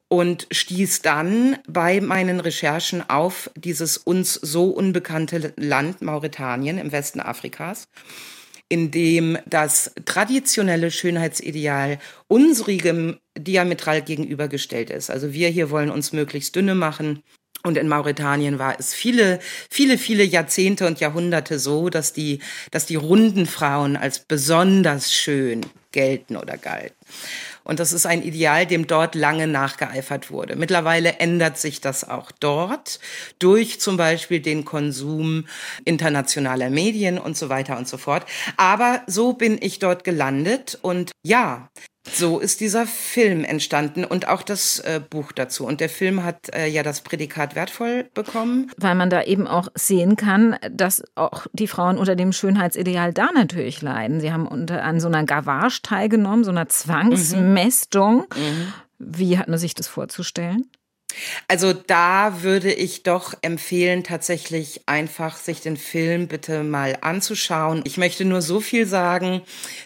und 0.09 0.47
stieß 0.51 1.03
dann 1.03 1.59
bei 1.67 2.01
meinen 2.01 2.39
Recherchen 2.39 3.09
auf 3.09 3.51
dieses 3.57 3.97
uns 3.97 4.35
so 4.35 4.67
unbekannte 4.67 5.53
Land 5.57 6.03
Mauretanien 6.03 6.79
im 6.79 6.93
Westen 6.93 7.21
Afrikas 7.21 7.89
in 8.73 8.91
dem 8.91 9.37
das 9.45 9.93
traditionelle 10.07 10.91
Schönheitsideal 10.91 11.99
unserigem 12.27 13.19
diametral 13.37 14.01
gegenübergestellt 14.01 14.89
ist. 14.89 15.11
Also 15.11 15.35
wir 15.35 15.51
hier 15.51 15.69
wollen 15.69 15.91
uns 15.91 16.15
möglichst 16.15 16.57
dünne 16.57 16.75
machen 16.75 17.23
Und 17.65 17.77
in 17.77 17.87
Mauretanien 17.87 18.59
war 18.59 18.75
es 18.79 18.95
viele, 18.95 19.41
viele, 19.71 19.99
viele 19.99 20.25
Jahrzehnte 20.25 20.87
und 20.87 21.01
Jahrhunderte 21.01 21.59
so, 21.59 21.91
dass 21.91 22.15
die, 22.15 22.41
dass 22.71 22.87
die 22.87 22.97
runden 22.97 23.45
Frauen 23.45 23.95
als 23.97 24.21
besonders 24.21 25.13
schön 25.13 25.61
gelten 25.93 26.37
oder 26.37 26.57
galten. 26.57 26.97
Und 27.65 27.81
das 27.81 27.93
ist 27.93 28.07
ein 28.07 28.23
Ideal, 28.23 28.67
dem 28.67 28.87
dort 28.87 29.15
lange 29.15 29.47
nachgeeifert 29.47 30.31
wurde. 30.31 30.57
Mittlerweile 30.57 31.19
ändert 31.19 31.59
sich 31.59 31.81
das 31.81 32.09
auch 32.09 32.31
dort 32.33 33.01
durch 33.39 33.81
zum 33.81 33.97
Beispiel 33.97 34.41
den 34.41 34.65
Konsum 34.65 35.47
internationaler 35.85 36.71
Medien 36.71 37.19
und 37.19 37.37
so 37.37 37.49
weiter 37.49 37.77
und 37.77 37.89
so 37.89 37.99
fort. 37.99 38.27
Aber 38.57 39.03
so 39.07 39.33
bin 39.33 39.59
ich 39.61 39.79
dort 39.79 40.05
gelandet 40.05 40.79
und 40.83 41.13
ja, 41.25 41.69
so 42.11 42.41
ist 42.41 42.61
dieser 42.61 42.87
Film 42.87 43.45
entstanden 43.45 44.05
und 44.05 44.27
auch 44.27 44.43
das 44.43 44.81
äh, 44.81 45.01
Buch 45.09 45.33
dazu. 45.33 45.67
Und 45.67 45.81
der 45.81 45.89
Film 45.89 46.25
hat 46.25 46.53
äh, 46.53 46.67
ja 46.67 46.83
das 46.83 47.03
Prädikat 47.03 47.55
wertvoll 47.55 48.09
bekommen. 48.13 48.71
Weil 48.77 48.95
man 48.97 49.09
da 49.09 49.23
eben 49.23 49.47
auch 49.47 49.69
sehen 49.75 50.17
kann, 50.17 50.57
dass 50.71 51.05
auch 51.15 51.47
die 51.53 51.69
Frauen 51.69 51.99
unter 51.99 52.17
dem 52.17 52.33
Schönheitsideal 52.33 53.13
da 53.13 53.31
natürlich 53.33 53.83
leiden. 53.83 54.21
Sie 54.21 54.33
haben 54.33 54.49
unter, 54.49 54.83
an 54.83 55.01
so 55.01 55.07
einer 55.07 55.25
Gavage 55.25 55.81
teilgenommen, 55.83 56.45
so 56.45 56.51
einer 56.51 56.69
Zwangsmästung. 56.69 58.27
Mhm. 58.35 58.43
Mhm. 58.43 58.73
Wie 58.99 59.39
hat 59.39 59.49
man 59.49 59.59
sich 59.59 59.75
das 59.75 59.87
vorzustellen? 59.87 60.69
Also 61.49 61.73
da 61.73 62.43
würde 62.43 62.73
ich 62.73 63.03
doch 63.03 63.35
empfehlen, 63.43 64.05
tatsächlich 64.05 64.83
einfach 64.87 65.37
sich 65.37 65.61
den 65.61 65.77
Film 65.77 66.29
bitte 66.29 66.63
mal 66.63 66.99
anzuschauen. 67.01 67.83
Ich 67.85 67.97
möchte 67.97 68.25
nur 68.25 68.43
so 68.43 68.61
viel 68.61 68.87
sagen, 68.87 69.43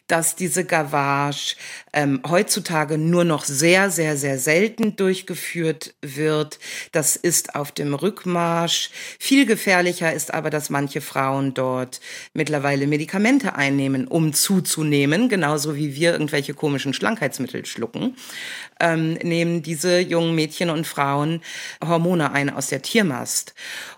dass 0.06 0.36
diese 0.36 0.64
Gavage 0.64 1.56
ähm, 1.92 2.20
heutzutage 2.28 2.98
nur 2.98 3.24
noch 3.24 3.44
sehr, 3.44 3.90
sehr, 3.90 4.16
sehr 4.16 4.38
selten 4.38 4.96
durchgeführt 4.96 5.94
wird. 6.02 6.58
Das 6.92 7.16
ist 7.16 7.54
auf 7.54 7.72
dem 7.72 7.94
Rückmarsch. 7.94 8.90
Viel 9.18 9.46
gefährlicher 9.46 10.12
ist 10.12 10.34
aber, 10.34 10.50
dass 10.50 10.70
manche 10.70 11.00
Frauen 11.00 11.54
dort 11.54 12.00
mittlerweile 12.34 12.86
Medikamente 12.86 13.54
einnehmen, 13.54 14.06
um 14.06 14.32
zuzunehmen, 14.32 15.28
genauso 15.28 15.76
wie 15.76 15.94
wir 15.94 16.12
irgendwelche 16.12 16.54
komischen 16.54 16.92
Schlankheitsmittel 16.92 17.64
schlucken 17.66 18.14
ähm, 18.80 19.14
nehmen 19.14 19.62
diese 19.62 19.98
jungen 20.00 20.34
Mädchen 20.34 20.70
und 20.70 20.86
Frauen 20.86 21.40
Hormone 21.84 22.32
ein 22.32 22.50
aus 22.50 22.68
der 22.68 22.82
Tiermast. 22.82 23.54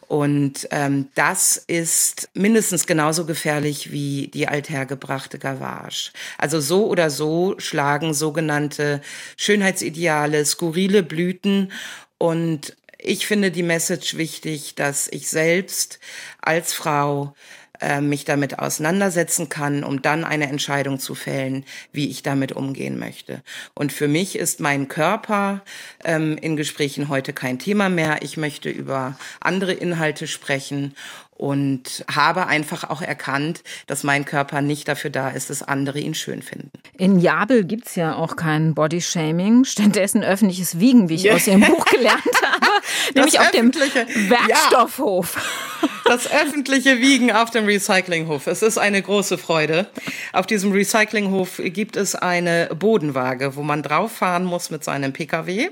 Und 0.08 0.66
ähm, 0.70 1.08
das 1.14 1.58
ist 1.58 2.30
mindestens 2.32 2.86
genauso 2.86 3.26
gefährlich 3.26 3.92
wie 3.92 4.28
die 4.28 4.48
althergebrachte 4.48 5.38
Gavage. 5.38 6.12
Also 6.38 6.60
so 6.60 6.86
oder 6.86 7.10
so 7.10 7.56
schlagen 7.58 8.14
sogenannte 8.14 9.02
Schönheitsideale, 9.36 10.46
skurrile 10.46 11.02
Blüten 11.02 11.72
und 12.16 12.74
ich 12.98 13.26
finde 13.26 13.52
die 13.52 13.62
Message 13.62 14.16
wichtig, 14.16 14.74
dass 14.74 15.08
ich 15.08 15.28
selbst 15.28 16.00
als 16.40 16.72
Frau 16.72 17.34
äh, 17.80 18.00
mich 18.00 18.24
damit 18.24 18.58
auseinandersetzen 18.58 19.48
kann, 19.48 19.84
um 19.84 20.02
dann 20.02 20.24
eine 20.24 20.48
Entscheidung 20.48 20.98
zu 20.98 21.14
fällen, 21.14 21.64
wie 21.92 22.08
ich 22.08 22.22
damit 22.22 22.52
umgehen 22.52 22.98
möchte. 22.98 23.42
Und 23.74 23.92
für 23.92 24.08
mich 24.08 24.36
ist 24.36 24.60
mein 24.60 24.88
Körper 24.88 25.62
ähm, 26.04 26.36
in 26.38 26.56
Gesprächen 26.56 27.08
heute 27.08 27.32
kein 27.32 27.58
Thema 27.58 27.88
mehr. 27.88 28.22
Ich 28.22 28.36
möchte 28.36 28.68
über 28.68 29.16
andere 29.40 29.72
Inhalte 29.72 30.26
sprechen 30.26 30.94
und 31.38 32.04
habe 32.12 32.48
einfach 32.48 32.90
auch 32.90 33.00
erkannt, 33.00 33.62
dass 33.86 34.02
mein 34.02 34.24
Körper 34.24 34.60
nicht 34.60 34.88
dafür 34.88 35.10
da 35.10 35.30
ist, 35.30 35.50
dass 35.50 35.62
andere 35.62 36.00
ihn 36.00 36.14
schön 36.14 36.42
finden. 36.42 36.70
In 36.98 37.20
Jabel 37.20 37.64
gibt's 37.64 37.94
ja 37.94 38.16
auch 38.16 38.36
kein 38.36 38.74
Bodyshaming, 38.74 39.64
stattdessen 39.64 40.24
öffentliches 40.24 40.80
Wiegen, 40.80 41.08
wie 41.08 41.14
ich 41.14 41.30
aus 41.32 41.46
Ihrem 41.46 41.60
Buch 41.62 41.84
gelernt 41.86 42.22
habe, 42.42 42.66
nämlich 43.14 43.38
auf 43.38 43.50
dem 43.52 43.72
Werkstoffhof. 43.72 45.36
Ja, 45.82 45.88
das 46.04 46.30
öffentliche 46.30 46.98
Wiegen 46.98 47.30
auf 47.30 47.50
dem 47.50 47.66
Recyclinghof. 47.66 48.48
Es 48.48 48.62
ist 48.62 48.76
eine 48.78 49.00
große 49.00 49.38
Freude. 49.38 49.86
Auf 50.32 50.46
diesem 50.46 50.72
Recyclinghof 50.72 51.60
gibt 51.64 51.96
es 51.96 52.16
eine 52.16 52.68
Bodenwaage, 52.76 53.54
wo 53.54 53.62
man 53.62 53.84
drauf 53.84 54.10
fahren 54.12 54.44
muss 54.44 54.70
mit 54.70 54.82
seinem 54.82 55.12
Pkw 55.12 55.70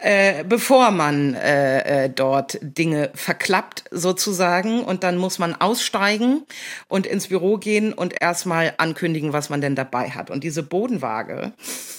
äh, 0.00 0.44
bevor 0.44 0.90
man 0.90 1.34
äh, 1.34 2.04
äh, 2.04 2.10
dort 2.10 2.58
Dinge 2.60 3.10
verklappt 3.14 3.84
sozusagen. 3.90 4.82
Und 4.82 5.02
dann 5.02 5.16
muss 5.16 5.38
man 5.38 5.54
aussteigen 5.54 6.42
und 6.88 7.06
ins 7.06 7.28
Büro 7.28 7.56
gehen 7.56 7.92
und 7.92 8.20
erstmal 8.20 8.74
ankündigen, 8.78 9.32
was 9.32 9.50
man 9.50 9.60
denn 9.60 9.74
dabei 9.74 10.10
hat. 10.10 10.30
Und 10.30 10.44
diese 10.44 10.62
Bodenwaage 10.62 11.52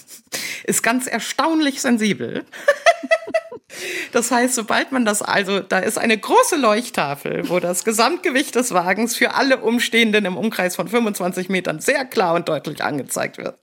ist 0.63 0.83
ganz 0.83 1.07
erstaunlich 1.07 1.81
sensibel. 1.81 2.45
Das 4.11 4.31
heißt, 4.31 4.55
sobald 4.55 4.91
man 4.91 5.05
das 5.05 5.21
also, 5.21 5.59
da 5.59 5.79
ist 5.79 5.97
eine 5.97 6.17
große 6.17 6.55
Leuchttafel, 6.55 7.49
wo 7.49 7.59
das 7.59 7.83
Gesamtgewicht 7.83 8.55
des 8.55 8.73
Wagens 8.73 9.15
für 9.15 9.33
alle 9.33 9.57
Umstehenden 9.57 10.25
im 10.25 10.37
Umkreis 10.37 10.75
von 10.75 10.87
25 10.87 11.49
Metern 11.49 11.79
sehr 11.79 12.05
klar 12.05 12.35
und 12.35 12.49
deutlich 12.49 12.83
angezeigt 12.83 13.37
wird. 13.37 13.55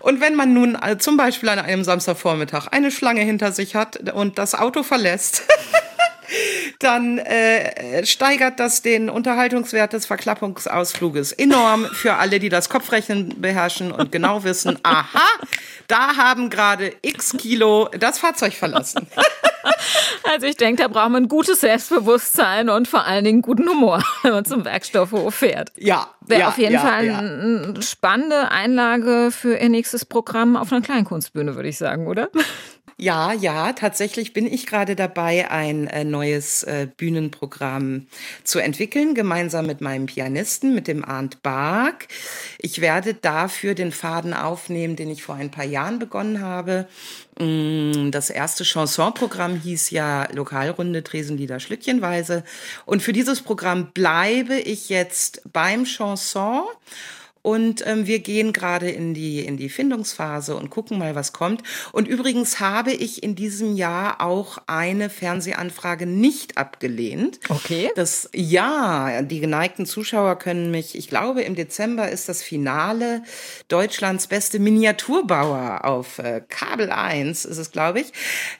Und 0.00 0.20
wenn 0.20 0.34
man 0.34 0.52
nun 0.52 0.76
äh, 0.80 0.98
zum 0.98 1.16
Beispiel 1.16 1.48
an 1.48 1.58
einem 1.58 1.84
Samstagvormittag 1.84 2.68
eine 2.68 2.90
Schlange 2.90 3.22
hinter 3.22 3.52
sich 3.52 3.74
hat 3.74 4.12
und 4.12 4.38
das 4.38 4.54
Auto 4.54 4.82
verlässt, 4.82 5.42
dann 6.78 7.18
äh, 7.18 8.04
steigert 8.06 8.60
das 8.60 8.82
den 8.82 9.10
Unterhaltungswert 9.10 9.92
des 9.92 10.06
Verklappungsausfluges 10.06 11.32
enorm 11.32 11.86
für 11.86 12.14
alle, 12.14 12.38
die 12.38 12.48
das 12.48 12.68
Kopfrechnen 12.68 13.40
beherrschen 13.40 13.92
und 13.92 14.12
genau 14.12 14.44
wissen, 14.44 14.78
aha, 14.82 15.28
da 15.86 16.16
haben 16.16 16.50
gerade 16.50 16.92
x 17.02 17.34
Kilo 17.38 17.88
das 17.98 18.18
Fahrzeug 18.18 18.54
verlassen. 18.54 19.06
Also 20.30 20.46
ich 20.46 20.56
denke, 20.56 20.82
da 20.82 20.88
braucht 20.88 21.10
man 21.10 21.28
gutes 21.28 21.60
Selbstbewusstsein 21.60 22.68
und 22.68 22.86
vor 22.88 23.04
allen 23.06 23.24
Dingen 23.24 23.42
guten 23.42 23.68
Humor, 23.68 24.02
wenn 24.22 24.32
man 24.32 24.44
zum 24.44 24.64
Werkstoffhof 24.64 25.34
fährt. 25.34 25.72
Ja. 25.76 26.08
Wäre 26.20 26.40
ja, 26.40 26.48
auf 26.48 26.58
jeden 26.58 26.74
ja, 26.74 26.80
Fall 26.80 27.06
ja. 27.06 27.18
eine 27.18 27.82
spannende 27.82 28.50
Einlage 28.50 29.30
für 29.30 29.56
Ihr 29.56 29.68
nächstes 29.70 30.04
Programm 30.04 30.56
auf 30.56 30.70
einer 30.70 30.82
Kleinkunstbühne, 30.82 31.56
würde 31.56 31.68
ich 31.68 31.78
sagen, 31.78 32.06
oder? 32.06 32.28
Ja, 33.00 33.32
ja, 33.32 33.72
tatsächlich 33.74 34.32
bin 34.32 34.44
ich 34.52 34.66
gerade 34.66 34.96
dabei, 34.96 35.52
ein 35.52 35.86
äh, 35.86 36.02
neues 36.02 36.64
äh, 36.64 36.88
Bühnenprogramm 36.96 38.08
zu 38.42 38.58
entwickeln, 38.58 39.14
gemeinsam 39.14 39.66
mit 39.66 39.80
meinem 39.80 40.06
Pianisten, 40.06 40.74
mit 40.74 40.88
dem 40.88 41.04
Arndt 41.04 41.40
Bark. 41.44 42.08
Ich 42.58 42.80
werde 42.80 43.14
dafür 43.14 43.74
den 43.76 43.92
Faden 43.92 44.34
aufnehmen, 44.34 44.96
den 44.96 45.10
ich 45.10 45.22
vor 45.22 45.36
ein 45.36 45.52
paar 45.52 45.64
Jahren 45.64 46.00
begonnen 46.00 46.40
habe. 46.40 46.88
Mm, 47.38 48.10
Das 48.10 48.30
erste 48.30 48.64
Chansonprogramm 48.64 49.60
hieß 49.60 49.90
ja 49.90 50.26
Lokalrunde 50.32 51.04
Tresenlieder 51.04 51.60
Schlückchenweise. 51.60 52.42
Und 52.84 53.00
für 53.00 53.12
dieses 53.12 53.42
Programm 53.42 53.92
bleibe 53.92 54.56
ich 54.56 54.88
jetzt 54.88 55.42
beim 55.52 55.84
Chanson 55.84 56.64
und 57.48 57.82
ähm, 57.86 58.06
wir 58.06 58.18
gehen 58.18 58.52
gerade 58.52 58.90
in 58.90 59.14
die, 59.14 59.40
in 59.40 59.56
die 59.56 59.70
Findungsphase 59.70 60.54
und 60.54 60.68
gucken 60.68 60.98
mal, 60.98 61.14
was 61.14 61.32
kommt. 61.32 61.62
Und 61.92 62.06
übrigens 62.06 62.60
habe 62.60 62.92
ich 62.92 63.22
in 63.22 63.36
diesem 63.36 63.74
Jahr 63.74 64.20
auch 64.20 64.58
eine 64.66 65.08
Fernsehanfrage 65.08 66.04
nicht 66.04 66.58
abgelehnt. 66.58 67.40
Okay. 67.48 67.90
Das, 67.96 68.28
ja, 68.34 69.22
die 69.22 69.40
geneigten 69.40 69.86
Zuschauer 69.86 70.38
können 70.38 70.70
mich, 70.70 70.94
ich 70.94 71.08
glaube, 71.08 71.40
im 71.40 71.54
Dezember 71.54 72.10
ist 72.10 72.28
das 72.28 72.42
Finale 72.42 73.22
Deutschlands 73.68 74.26
beste 74.26 74.58
Miniaturbauer 74.58 75.86
auf 75.86 76.18
äh, 76.18 76.42
Kabel 76.50 76.90
1, 76.90 77.46
ist 77.46 77.56
es, 77.56 77.70
glaube 77.70 78.00
ich. 78.00 78.12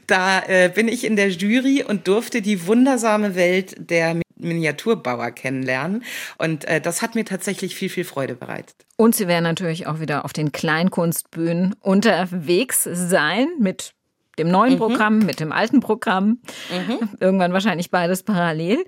Da 0.06 0.40
äh, 0.46 0.72
bin 0.74 0.88
ich 0.88 1.04
in 1.04 1.16
der 1.16 1.28
Jury 1.28 1.84
und 1.86 2.08
durfte 2.08 2.40
die 2.40 2.66
wundersame 2.66 3.34
Welt 3.34 3.74
der 3.78 4.18
Miniaturbauer 4.38 5.30
kennenlernen. 5.30 6.04
Und 6.38 6.64
äh, 6.64 6.80
das 6.80 7.02
hat 7.02 7.14
mir 7.14 7.24
tatsächlich 7.24 7.74
viel, 7.74 7.88
viel 7.88 8.04
Freude 8.04 8.34
bereitet. 8.34 8.86
Und 8.96 9.14
Sie 9.14 9.28
werden 9.28 9.44
natürlich 9.44 9.86
auch 9.86 10.00
wieder 10.00 10.24
auf 10.24 10.32
den 10.32 10.52
Kleinkunstbühnen 10.52 11.74
unterwegs 11.80 12.84
sein 12.84 13.48
mit 13.58 13.94
dem 14.38 14.50
neuen 14.50 14.74
Mhm. 14.74 14.78
Programm, 14.78 15.18
mit 15.20 15.40
dem 15.40 15.52
alten 15.52 15.80
Programm. 15.80 16.38
Irgendwann 17.20 17.52
wahrscheinlich 17.52 17.90
beides 17.90 18.22
parallel. 18.22 18.84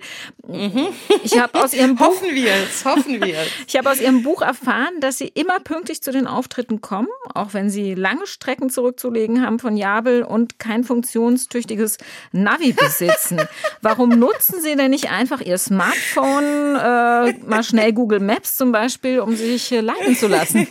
Ich 1.23 1.39
habe 1.39 1.61
aus 1.63 1.73
Ihrem 1.73 1.95
Buch 1.97 2.05
Hoffen 2.11 2.35
wir 2.35 2.51
es, 2.53 2.85
hoffen 2.85 3.21
wir 3.23 3.37
es. 3.39 3.47
Ich 3.67 3.77
habe 3.77 3.89
aus 3.89 4.01
Ihrem 4.01 4.23
Buch 4.23 4.41
erfahren, 4.41 4.99
dass 4.99 5.17
Sie 5.17 5.27
immer 5.27 5.59
pünktlich 5.59 6.01
zu 6.03 6.11
den 6.11 6.27
Auftritten 6.27 6.81
kommen, 6.81 7.07
auch 7.33 7.53
wenn 7.53 7.69
Sie 7.69 7.93
lange 7.95 8.27
Strecken 8.27 8.69
zurückzulegen 8.69 9.45
haben 9.45 9.59
von 9.59 9.77
Jabel 9.77 10.23
und 10.23 10.59
kein 10.59 10.83
funktionstüchtiges 10.83 11.97
Navi 12.31 12.73
besitzen. 12.73 13.39
Warum 13.81 14.09
nutzen 14.09 14.61
Sie 14.61 14.75
denn 14.75 14.91
nicht 14.91 15.09
einfach 15.09 15.41
Ihr 15.41 15.57
Smartphone, 15.57 16.75
äh, 16.75 17.33
mal 17.45 17.63
schnell 17.63 17.93
Google 17.93 18.19
Maps 18.19 18.57
zum 18.57 18.71
Beispiel, 18.71 19.19
um 19.19 19.35
sich 19.35 19.71
äh, 19.71 19.79
leiten 19.81 20.15
zu 20.15 20.27
lassen? 20.27 20.67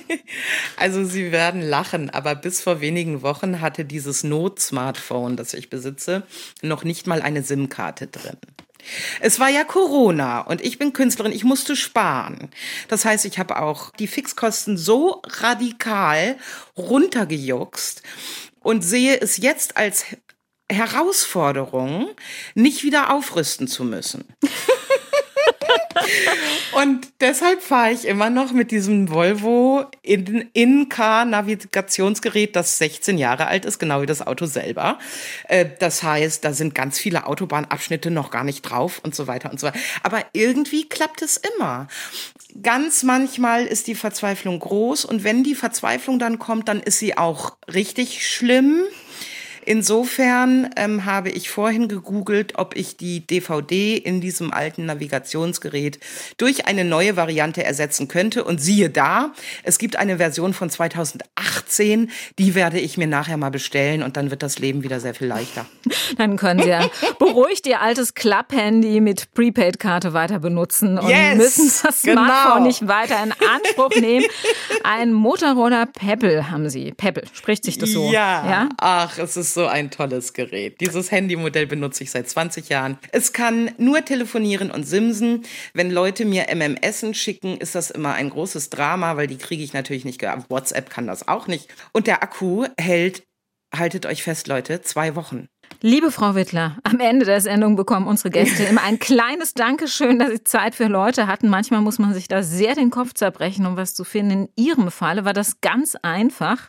Also 0.76 1.04
Sie 1.04 1.32
werden 1.32 1.62
lachen, 1.62 2.10
aber 2.10 2.34
bis 2.34 2.60
vor 2.62 2.80
wenigen 2.80 3.22
Wochen 3.22 3.60
hatte 3.60 3.84
dieses 3.84 4.22
Not-Smartphone, 4.70 5.36
das 5.36 5.54
ich 5.54 5.70
besitze, 5.70 6.22
noch 6.62 6.84
nicht 6.84 7.06
mal 7.06 7.22
eine 7.22 7.42
SIM-Karte 7.42 8.06
drin. 8.06 8.36
Es 9.20 9.38
war 9.38 9.50
ja 9.50 9.62
Corona 9.64 10.40
und 10.40 10.62
ich 10.62 10.78
bin 10.78 10.94
Künstlerin, 10.94 11.32
ich 11.32 11.44
musste 11.44 11.76
sparen. 11.76 12.50
Das 12.88 13.04
heißt, 13.04 13.26
ich 13.26 13.38
habe 13.38 13.60
auch 13.60 13.90
die 13.90 14.06
Fixkosten 14.06 14.78
so 14.78 15.20
radikal 15.24 16.38
runtergejuckst 16.76 18.02
und 18.60 18.82
sehe 18.82 19.20
es 19.20 19.36
jetzt 19.36 19.76
als 19.76 20.06
Herausforderung, 20.70 22.08
nicht 22.54 22.82
wieder 22.82 23.12
aufrüsten 23.12 23.68
zu 23.68 23.84
müssen. 23.84 24.24
Und 26.72 27.08
deshalb 27.20 27.62
fahre 27.62 27.92
ich 27.92 28.06
immer 28.06 28.30
noch 28.30 28.52
mit 28.52 28.70
diesem 28.70 29.10
Volvo 29.10 29.86
In-Car-Navigationsgerät, 30.02 32.54
das 32.54 32.78
16 32.78 33.18
Jahre 33.18 33.48
alt 33.48 33.64
ist, 33.64 33.78
genau 33.78 34.02
wie 34.02 34.06
das 34.06 34.26
Auto 34.26 34.46
selber. 34.46 34.98
Äh, 35.48 35.66
das 35.78 36.02
heißt, 36.02 36.44
da 36.44 36.52
sind 36.52 36.74
ganz 36.74 36.98
viele 36.98 37.26
Autobahnabschnitte 37.26 38.10
noch 38.10 38.30
gar 38.30 38.44
nicht 38.44 38.62
drauf 38.62 39.00
und 39.02 39.14
so 39.14 39.26
weiter 39.26 39.50
und 39.50 39.60
so 39.60 39.66
weiter. 39.66 39.78
Aber 40.02 40.24
irgendwie 40.32 40.88
klappt 40.88 41.22
es 41.22 41.36
immer. 41.36 41.88
Ganz 42.62 43.02
manchmal 43.02 43.66
ist 43.66 43.86
die 43.86 43.94
Verzweiflung 43.94 44.58
groß 44.58 45.04
und 45.04 45.24
wenn 45.24 45.44
die 45.44 45.54
Verzweiflung 45.54 46.18
dann 46.18 46.38
kommt, 46.38 46.68
dann 46.68 46.80
ist 46.80 46.98
sie 46.98 47.16
auch 47.16 47.56
richtig 47.72 48.26
schlimm. 48.26 48.82
Insofern 49.70 50.68
ähm, 50.74 51.04
habe 51.04 51.30
ich 51.30 51.48
vorhin 51.48 51.86
gegoogelt, 51.86 52.54
ob 52.56 52.74
ich 52.74 52.96
die 52.96 53.24
DVD 53.24 53.96
in 53.96 54.20
diesem 54.20 54.52
alten 54.52 54.84
Navigationsgerät 54.84 56.00
durch 56.38 56.66
eine 56.66 56.84
neue 56.84 57.14
Variante 57.14 57.62
ersetzen 57.62 58.08
könnte. 58.08 58.42
Und 58.42 58.60
siehe 58.60 58.90
da, 58.90 59.32
es 59.62 59.78
gibt 59.78 59.94
eine 59.94 60.16
Version 60.16 60.54
von 60.54 60.70
2018, 60.70 62.10
die 62.40 62.56
werde 62.56 62.80
ich 62.80 62.96
mir 62.98 63.06
nachher 63.06 63.36
mal 63.36 63.52
bestellen 63.52 64.02
und 64.02 64.16
dann 64.16 64.32
wird 64.32 64.42
das 64.42 64.58
Leben 64.58 64.82
wieder 64.82 64.98
sehr 64.98 65.14
viel 65.14 65.28
leichter. 65.28 65.66
Dann 66.18 66.36
können 66.36 66.60
Sie 66.60 66.68
ja 66.68 66.90
beruhigt 67.20 67.64
Ihr 67.68 67.80
altes 67.80 68.14
Club-Handy 68.14 69.00
mit 69.00 69.32
Prepaid-Karte 69.34 70.12
weiter 70.12 70.40
benutzen 70.40 70.98
und 70.98 71.08
yes, 71.08 71.36
müssen 71.36 71.72
das 71.84 72.02
genau. 72.02 72.24
Smartphone 72.24 72.62
nicht 72.64 72.88
weiter 72.88 73.22
in 73.22 73.32
Anspruch 73.32 73.90
nehmen. 74.00 74.26
Ein 74.82 75.12
Motorola 75.12 75.86
Pebble 75.86 76.50
haben 76.50 76.68
Sie. 76.68 76.92
Pebble, 76.92 77.22
spricht 77.32 77.64
sich 77.64 77.78
das 77.78 77.90
so? 77.90 78.10
Ja. 78.10 78.44
ja? 78.50 78.68
Ach, 78.78 79.16
es 79.18 79.36
ist 79.36 79.54
so 79.54 79.59
ein 79.68 79.90
tolles 79.90 80.32
Gerät. 80.32 80.80
Dieses 80.80 81.10
Handymodell 81.10 81.66
benutze 81.66 82.04
ich 82.04 82.10
seit 82.10 82.28
20 82.28 82.68
Jahren. 82.68 82.98
Es 83.12 83.32
kann 83.32 83.70
nur 83.78 84.04
telefonieren 84.04 84.70
und 84.70 84.84
simsen. 84.84 85.44
Wenn 85.74 85.90
Leute 85.90 86.24
mir 86.24 86.46
MMSen 86.54 87.14
schicken, 87.14 87.56
ist 87.58 87.74
das 87.74 87.90
immer 87.90 88.14
ein 88.14 88.30
großes 88.30 88.70
Drama, 88.70 89.16
weil 89.16 89.26
die 89.26 89.38
kriege 89.38 89.62
ich 89.62 89.72
natürlich 89.72 90.04
nicht. 90.04 90.22
WhatsApp 90.48 90.90
kann 90.90 91.06
das 91.06 91.28
auch 91.28 91.46
nicht. 91.46 91.68
Und 91.92 92.06
der 92.06 92.22
Akku 92.22 92.66
hält, 92.78 93.22
haltet 93.74 94.06
euch 94.06 94.22
fest, 94.22 94.46
Leute, 94.48 94.82
zwei 94.82 95.14
Wochen. 95.16 95.48
Liebe 95.82 96.10
Frau 96.10 96.34
Wittler, 96.34 96.76
am 96.82 97.00
Ende 97.00 97.24
der 97.24 97.40
Sendung 97.40 97.74
bekommen 97.74 98.06
unsere 98.06 98.28
Gäste 98.28 98.64
immer 98.64 98.82
ein 98.82 98.98
kleines 98.98 99.54
Dankeschön, 99.54 100.18
dass 100.18 100.28
Sie 100.28 100.44
Zeit 100.44 100.74
für 100.74 100.88
Leute 100.88 101.26
hatten. 101.26 101.48
Manchmal 101.48 101.80
muss 101.80 101.98
man 101.98 102.12
sich 102.12 102.28
da 102.28 102.42
sehr 102.42 102.74
den 102.74 102.90
Kopf 102.90 103.14
zerbrechen, 103.14 103.64
um 103.64 103.78
was 103.78 103.94
zu 103.94 104.04
finden. 104.04 104.30
In 104.30 104.48
Ihrem 104.56 104.90
Falle 104.90 105.24
war 105.24 105.32
das 105.32 105.62
ganz 105.62 105.96
einfach. 106.02 106.68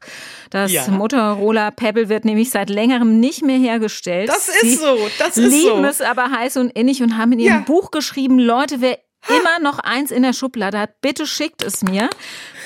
Das 0.50 0.72
ja. 0.72 0.88
Motorola 0.88 1.72
Pebble 1.72 2.08
wird 2.08 2.24
nämlich 2.24 2.52
seit 2.52 2.70
längerem 2.70 3.20
nicht 3.20 3.44
mehr 3.44 3.58
hergestellt. 3.58 4.30
Das 4.30 4.48
ist 4.48 4.62
Sie 4.62 4.76
so, 4.76 4.98
das 5.20 5.36
ist 5.36 5.52
lieben 5.52 5.62
so. 5.62 5.76
lieben 5.76 5.86
es 5.86 6.00
aber 6.00 6.32
heiß 6.32 6.56
und 6.56 6.70
innig 6.70 7.04
und 7.04 7.18
haben 7.18 7.34
in 7.34 7.40
Ihrem 7.40 7.58
ja. 7.58 7.64
Buch 7.66 7.92
geschrieben, 7.92 8.40
Leute, 8.40 8.80
wer 8.80 8.98
immer 9.28 9.60
noch 9.60 9.80
eins 9.80 10.12
in 10.12 10.24
der 10.24 10.34
Schublade 10.34 10.80
hat, 10.80 11.02
bitte 11.02 11.26
schickt 11.28 11.64
es 11.64 11.82
mir. 11.82 12.10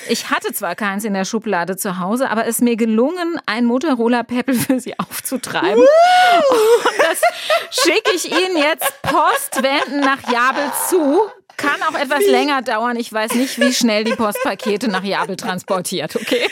Ich 0.07 0.29
hatte 0.29 0.53
zwar 0.53 0.75
keins 0.75 1.03
in 1.03 1.13
der 1.13 1.25
Schublade 1.25 1.77
zu 1.77 1.99
Hause, 1.99 2.29
aber 2.29 2.43
es 2.43 2.55
ist 2.57 2.61
mir 2.61 2.75
gelungen, 2.75 3.39
ein 3.45 3.65
Motorola 3.65 4.23
Pebble 4.23 4.55
für 4.55 4.79
Sie 4.79 4.97
aufzutreiben. 4.99 5.81
Und 5.81 6.93
das 6.99 7.21
schicke 7.83 8.11
ich 8.13 8.31
Ihnen 8.31 8.57
jetzt 8.57 9.01
postwenden 9.01 10.01
nach 10.01 10.31
Jabel 10.31 10.71
zu. 10.87 11.21
Kann 11.57 11.81
auch 11.83 11.97
etwas 11.97 12.19
wie? 12.19 12.29
länger 12.29 12.61
dauern. 12.61 12.97
Ich 12.97 13.11
weiß 13.11 13.33
nicht, 13.35 13.59
wie 13.59 13.73
schnell 13.73 14.03
die 14.03 14.15
Postpakete 14.15 14.89
nach 14.89 15.03
Jabel 15.03 15.37
transportiert, 15.37 16.15
okay? 16.15 16.47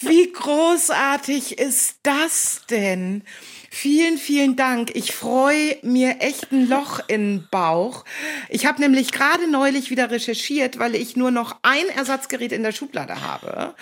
Wie 0.00 0.32
großartig 0.32 1.58
ist 1.58 1.98
das 2.02 2.62
denn? 2.68 3.22
Vielen, 3.80 4.18
vielen 4.18 4.56
Dank. 4.56 4.90
Ich 4.96 5.12
freue 5.12 5.76
mir 5.82 6.16
echt 6.18 6.50
ein 6.50 6.68
Loch 6.68 6.98
in 7.06 7.36
den 7.36 7.48
Bauch. 7.48 8.04
Ich 8.48 8.66
habe 8.66 8.80
nämlich 8.80 9.12
gerade 9.12 9.48
neulich 9.48 9.88
wieder 9.90 10.10
recherchiert, 10.10 10.80
weil 10.80 10.96
ich 10.96 11.14
nur 11.14 11.30
noch 11.30 11.54
ein 11.62 11.88
Ersatzgerät 11.94 12.50
in 12.50 12.64
der 12.64 12.72
Schublade 12.72 13.20
habe 13.20 13.76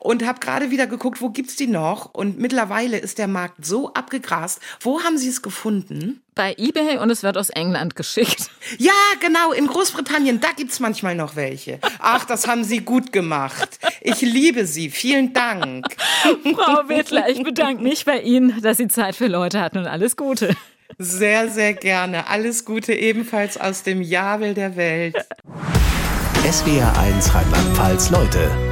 und 0.00 0.26
habe 0.26 0.40
gerade 0.40 0.72
wieder 0.72 0.88
geguckt, 0.88 1.22
wo 1.22 1.28
gibt's 1.28 1.54
die 1.54 1.68
noch? 1.68 2.12
Und 2.12 2.40
mittlerweile 2.40 2.98
ist 2.98 3.18
der 3.18 3.28
Markt 3.28 3.64
so 3.64 3.94
abgegrast. 3.94 4.58
Wo 4.80 5.04
haben 5.04 5.16
Sie 5.16 5.28
es 5.28 5.42
gefunden? 5.42 6.20
Bei 6.34 6.54
eBay 6.56 6.98
und 6.98 7.10
es 7.10 7.22
wird 7.22 7.36
aus 7.36 7.50
England 7.50 7.96
geschickt. 7.96 8.50
Ja, 8.78 8.92
genau, 9.20 9.52
in 9.52 9.66
Großbritannien, 9.66 10.38
da 10.38 10.48
gibt's 10.54 10.80
manchmal 10.80 11.14
noch 11.14 11.34
welche. 11.34 11.80
Ach, 11.98 12.24
das 12.24 12.46
haben 12.46 12.62
Sie 12.62 12.80
gut 12.80 13.10
gemacht. 13.10 13.80
Ich 14.00 14.20
liebe 14.20 14.64
Sie. 14.64 14.90
Vielen 14.90 15.32
Dank. 15.32 15.86
Frau 16.22 16.88
Wittler, 16.88 17.28
ich 17.28 17.42
bedanke 17.42 17.82
mich 17.82 18.04
bei 18.04 18.20
Ihnen, 18.20 18.60
dass 18.62 18.76
Sie 18.76 18.86
Zeit 18.86 19.16
für 19.16 19.26
Leute 19.26 19.60
hatten 19.60 19.78
und 19.78 19.86
alles 19.86 20.14
Gute. 20.14 20.54
Sehr, 20.98 21.48
sehr 21.48 21.74
gerne. 21.74 22.28
Alles 22.28 22.64
Gute 22.64 22.92
ebenfalls 22.92 23.58
aus 23.58 23.82
dem 23.82 24.02
Jabel 24.02 24.54
der 24.54 24.76
Welt. 24.76 25.16
SWR 26.48 26.96
1 26.98 27.34
Rheinland-Pfalz, 27.34 28.10
Leute. 28.10 28.69